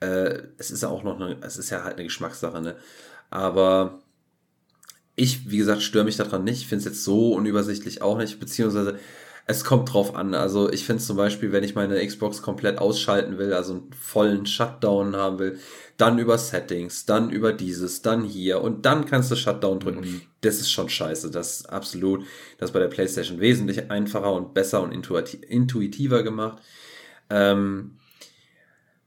äh, 0.00 0.42
es 0.58 0.70
ist 0.70 0.82
ja 0.82 0.88
auch 0.88 1.02
noch 1.02 1.20
eine, 1.20 1.36
es 1.40 1.56
ist 1.56 1.70
ja 1.70 1.84
halt 1.84 1.94
eine 1.94 2.04
Geschmackssache, 2.04 2.60
ne? 2.60 2.76
Aber 3.30 4.00
ich, 5.16 5.50
wie 5.50 5.58
gesagt, 5.58 5.82
störe 5.82 6.04
mich 6.04 6.16
daran 6.16 6.44
nicht. 6.44 6.60
Ich 6.62 6.66
finde 6.66 6.80
es 6.80 6.84
jetzt 6.84 7.04
so 7.04 7.32
unübersichtlich 7.32 8.02
auch 8.02 8.18
nicht, 8.18 8.40
beziehungsweise 8.40 8.98
es 9.46 9.64
kommt 9.64 9.92
drauf 9.92 10.14
an. 10.14 10.34
Also 10.34 10.72
ich 10.72 10.84
finde 10.84 11.02
zum 11.02 11.16
Beispiel, 11.16 11.52
wenn 11.52 11.64
ich 11.64 11.74
meine 11.74 12.04
Xbox 12.04 12.42
komplett 12.42 12.78
ausschalten 12.78 13.38
will, 13.38 13.52
also 13.52 13.74
einen 13.74 13.90
vollen 13.92 14.46
Shutdown 14.46 15.16
haben 15.16 15.38
will, 15.38 15.58
dann 15.96 16.18
über 16.18 16.38
Settings, 16.38 17.04
dann 17.04 17.30
über 17.30 17.52
dieses, 17.52 18.02
dann 18.02 18.24
hier 18.24 18.62
und 18.62 18.86
dann 18.86 19.04
kannst 19.04 19.30
du 19.30 19.36
Shutdown 19.36 19.80
drücken. 19.80 20.00
Mhm. 20.00 20.22
Das 20.40 20.60
ist 20.60 20.70
schon 20.70 20.88
scheiße. 20.88 21.30
Das 21.30 21.60
ist 21.60 21.70
absolut, 21.70 22.24
das 22.58 22.70
ist 22.70 22.74
bei 22.74 22.80
der 22.80 22.88
PlayStation 22.88 23.38
wesentlich 23.38 23.90
einfacher 23.90 24.32
und 24.32 24.54
besser 24.54 24.82
und 24.82 24.92
intuitiver 24.92 26.22
gemacht. 26.22 26.58
Ähm, 27.30 27.98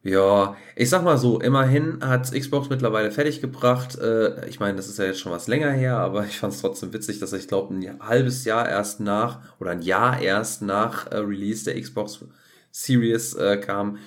ja, 0.07 0.55
ich 0.75 0.89
sag 0.89 1.03
mal 1.03 1.17
so, 1.17 1.39
immerhin 1.41 1.99
hat 2.01 2.31
Xbox 2.31 2.69
mittlerweile 2.69 3.11
fertiggebracht. 3.11 3.97
Äh, 3.99 4.47
ich 4.47 4.59
meine, 4.59 4.77
das 4.77 4.87
ist 4.87 4.99
ja 4.99 5.05
jetzt 5.05 5.19
schon 5.19 5.33
was 5.33 5.47
länger 5.47 5.71
her, 5.71 5.97
aber 5.97 6.25
ich 6.25 6.37
fand 6.39 6.53
es 6.53 6.61
trotzdem 6.61 6.93
witzig, 6.93 7.19
dass 7.19 7.33
ich 7.33 7.47
glaube, 7.47 7.73
ein 7.73 7.99
halbes 7.99 8.45
Jahr 8.45 8.69
erst 8.69 9.01
nach 9.01 9.39
oder 9.59 9.71
ein 9.71 9.81
Jahr 9.81 10.21
erst 10.21 10.61
nach 10.61 11.11
äh, 11.11 11.17
Release 11.17 11.65
der 11.65 11.79
Xbox 11.79 12.23
Series 12.71 13.33
äh, 13.33 13.57
kam, 13.57 13.97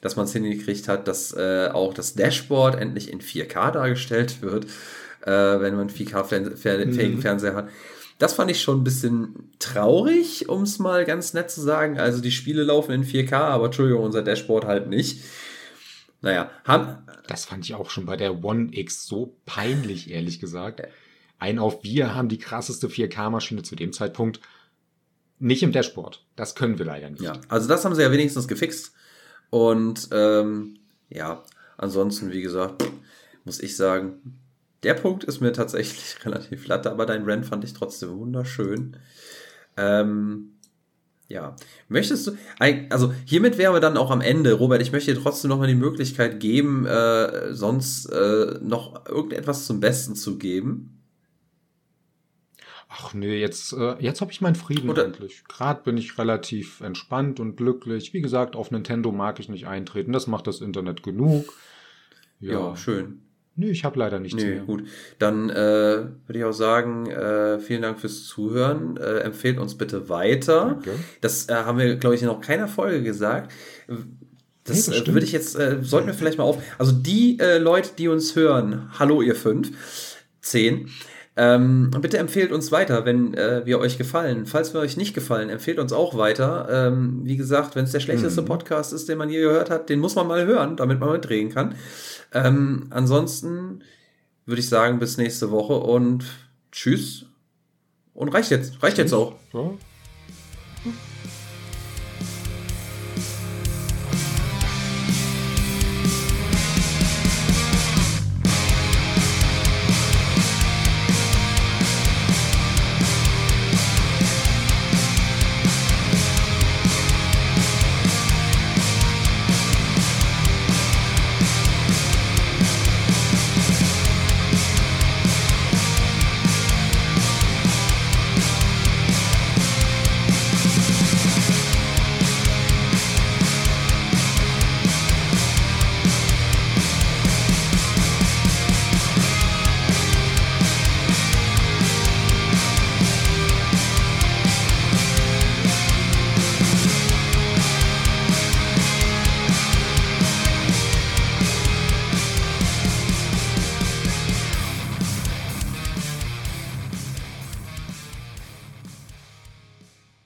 dass 0.00 0.16
man 0.16 0.24
es 0.24 0.32
hingekriegt 0.32 0.88
hat, 0.88 1.06
dass 1.06 1.32
äh, 1.32 1.68
auch 1.72 1.94
das 1.94 2.14
Dashboard 2.14 2.74
endlich 2.80 3.12
in 3.12 3.20
4K 3.20 3.70
dargestellt 3.70 4.42
wird, 4.42 4.64
äh, 5.24 5.30
wenn 5.30 5.76
man 5.76 5.88
4K-fähigen 5.88 7.14
mhm. 7.14 7.20
Fernseher 7.20 7.54
hat. 7.54 7.68
Das 8.18 8.34
fand 8.34 8.50
ich 8.50 8.62
schon 8.62 8.80
ein 8.80 8.84
bisschen 8.84 9.50
traurig, 9.58 10.48
um 10.48 10.62
es 10.62 10.78
mal 10.78 11.04
ganz 11.04 11.34
nett 11.34 11.50
zu 11.50 11.60
sagen. 11.60 11.98
Also 11.98 12.20
die 12.20 12.30
Spiele 12.30 12.62
laufen 12.62 12.92
in 12.92 13.04
4K, 13.04 13.34
aber 13.34 13.66
Entschuldigung, 13.66 14.04
unser 14.04 14.22
Dashboard 14.22 14.64
halt 14.64 14.88
nicht. 14.88 15.22
Naja, 16.24 16.50
haben. 16.64 16.98
Das 17.26 17.44
fand 17.44 17.64
ich 17.64 17.74
auch 17.74 17.90
schon 17.90 18.06
bei 18.06 18.16
der 18.16 18.44
One 18.44 18.68
X 18.72 19.06
so 19.06 19.36
peinlich, 19.46 20.10
ehrlich 20.10 20.40
gesagt. 20.40 20.82
Ein 21.38 21.58
auf 21.58 21.82
wir 21.82 22.14
haben 22.14 22.28
die 22.28 22.38
krasseste 22.38 22.88
4K-Maschine 22.88 23.62
zu 23.62 23.76
dem 23.76 23.92
Zeitpunkt. 23.92 24.40
Nicht 25.38 25.62
im 25.62 25.72
Dashboard. 25.72 26.24
Das 26.36 26.54
können 26.54 26.78
wir 26.78 26.86
leider 26.86 27.10
nicht. 27.10 27.22
Ja, 27.22 27.40
also 27.48 27.68
das 27.68 27.84
haben 27.84 27.94
sie 27.94 28.02
ja 28.02 28.10
wenigstens 28.10 28.48
gefixt. 28.48 28.94
Und 29.50 30.08
ähm, 30.12 30.78
ja, 31.08 31.44
Ansonsten, 31.76 32.32
wie 32.32 32.42
gesagt, 32.42 32.84
muss 33.44 33.60
ich 33.60 33.76
sagen, 33.76 34.38
der 34.82 34.94
Punkt 34.94 35.24
ist 35.24 35.40
mir 35.40 35.52
tatsächlich 35.52 36.16
relativ 36.24 36.62
flatter, 36.62 36.92
aber 36.92 37.06
dein 37.06 37.24
Rant 37.24 37.46
fand 37.46 37.64
ich 37.64 37.74
trotzdem 37.74 38.16
wunderschön. 38.18 38.96
Ähm, 39.76 40.53
ja. 41.28 41.56
Möchtest 41.88 42.26
du, 42.26 42.32
also 42.90 43.12
hiermit 43.24 43.58
wären 43.58 43.74
wir 43.74 43.80
dann 43.80 43.96
auch 43.96 44.10
am 44.10 44.20
Ende. 44.20 44.54
Robert, 44.54 44.82
ich 44.82 44.92
möchte 44.92 45.14
dir 45.14 45.20
trotzdem 45.20 45.48
noch 45.48 45.58
mal 45.58 45.66
die 45.66 45.74
Möglichkeit 45.74 46.40
geben, 46.40 46.86
äh, 46.86 47.54
sonst 47.54 48.06
äh, 48.06 48.58
noch 48.60 49.06
irgendetwas 49.06 49.66
zum 49.66 49.80
Besten 49.80 50.14
zu 50.16 50.38
geben. 50.38 51.02
Ach 52.96 53.12
nee, 53.12 53.40
jetzt, 53.40 53.72
äh, 53.72 53.96
jetzt 53.98 54.20
habe 54.20 54.30
ich 54.30 54.40
meinen 54.40 54.54
Frieden 54.54 54.88
Oder 54.88 55.06
endlich. 55.06 55.44
Gerade 55.48 55.82
bin 55.82 55.96
ich 55.96 56.16
relativ 56.18 56.80
entspannt 56.80 57.40
und 57.40 57.56
glücklich. 57.56 58.12
Wie 58.12 58.20
gesagt, 58.20 58.54
auf 58.54 58.70
Nintendo 58.70 59.10
mag 59.10 59.40
ich 59.40 59.48
nicht 59.48 59.66
eintreten. 59.66 60.12
Das 60.12 60.28
macht 60.28 60.46
das 60.46 60.60
Internet 60.60 61.02
genug. 61.02 61.52
Ja, 62.38 62.52
ja 62.52 62.76
schön. 62.76 63.22
Nee, 63.56 63.70
ich 63.70 63.84
habe 63.84 63.98
leider 63.98 64.18
nichts 64.18 64.42
nee, 64.42 64.50
mehr. 64.50 64.62
Gut, 64.62 64.84
dann 65.18 65.48
äh, 65.48 65.54
würde 65.54 66.38
ich 66.38 66.44
auch 66.44 66.52
sagen, 66.52 67.06
äh, 67.06 67.60
vielen 67.60 67.82
Dank 67.82 68.00
fürs 68.00 68.24
Zuhören. 68.24 68.96
Äh, 68.96 69.18
empfehlt 69.20 69.58
uns 69.58 69.76
bitte 69.76 70.08
weiter. 70.08 70.80
Danke. 70.82 70.90
Das 71.20 71.48
äh, 71.48 71.54
haben 71.54 71.78
wir, 71.78 71.96
glaube 71.96 72.16
ich, 72.16 72.22
in 72.22 72.26
noch 72.26 72.40
keiner 72.40 72.66
Folge 72.66 73.02
gesagt. 73.02 73.52
Das, 74.64 74.88
nee, 74.88 74.98
das 74.98 75.08
äh, 75.08 75.12
würde 75.12 75.24
ich 75.24 75.32
jetzt, 75.32 75.56
äh, 75.56 75.78
sollten 75.82 76.08
wir 76.08 76.14
vielleicht 76.14 76.38
mal 76.38 76.44
auf. 76.44 76.60
Also 76.78 76.92
die 76.92 77.38
äh, 77.38 77.58
Leute, 77.58 77.90
die 77.96 78.08
uns 78.08 78.34
hören, 78.34 78.90
hallo 78.98 79.22
ihr 79.22 79.36
fünf, 79.36 79.70
zehn. 80.40 80.88
Ähm, 81.36 81.90
bitte 82.00 82.18
empfehlt 82.18 82.52
uns 82.52 82.70
weiter, 82.70 83.04
wenn 83.04 83.34
äh, 83.34 83.66
wir 83.66 83.80
euch 83.80 83.98
gefallen. 83.98 84.46
Falls 84.46 84.72
wir 84.72 84.80
euch 84.80 84.96
nicht 84.96 85.14
gefallen, 85.14 85.48
empfehlt 85.48 85.80
uns 85.80 85.92
auch 85.92 86.16
weiter. 86.16 86.68
Ähm, 86.70 87.22
wie 87.24 87.36
gesagt, 87.36 87.74
wenn 87.74 87.84
es 87.84 87.90
der 87.90 87.98
schlechteste 87.98 88.42
mhm. 88.42 88.46
Podcast 88.46 88.92
ist, 88.92 89.08
den 89.08 89.18
man 89.18 89.30
je 89.30 89.40
gehört 89.40 89.68
hat, 89.68 89.88
den 89.88 89.98
muss 89.98 90.14
man 90.14 90.28
mal 90.28 90.46
hören, 90.46 90.76
damit 90.76 91.00
man 91.00 91.10
mitdrehen 91.10 91.50
kann. 91.50 91.74
Ähm, 92.34 92.88
ansonsten 92.90 93.82
würde 94.44 94.60
ich 94.60 94.68
sagen, 94.68 94.98
bis 94.98 95.16
nächste 95.16 95.50
Woche 95.50 95.74
und 95.74 96.24
tschüss. 96.72 97.26
Und 98.12 98.28
reicht 98.28 98.50
jetzt. 98.50 98.82
Reicht 98.82 98.96
tschüss. 98.96 99.04
jetzt 99.04 99.12
auch. 99.14 99.34
Ja. 99.52 99.70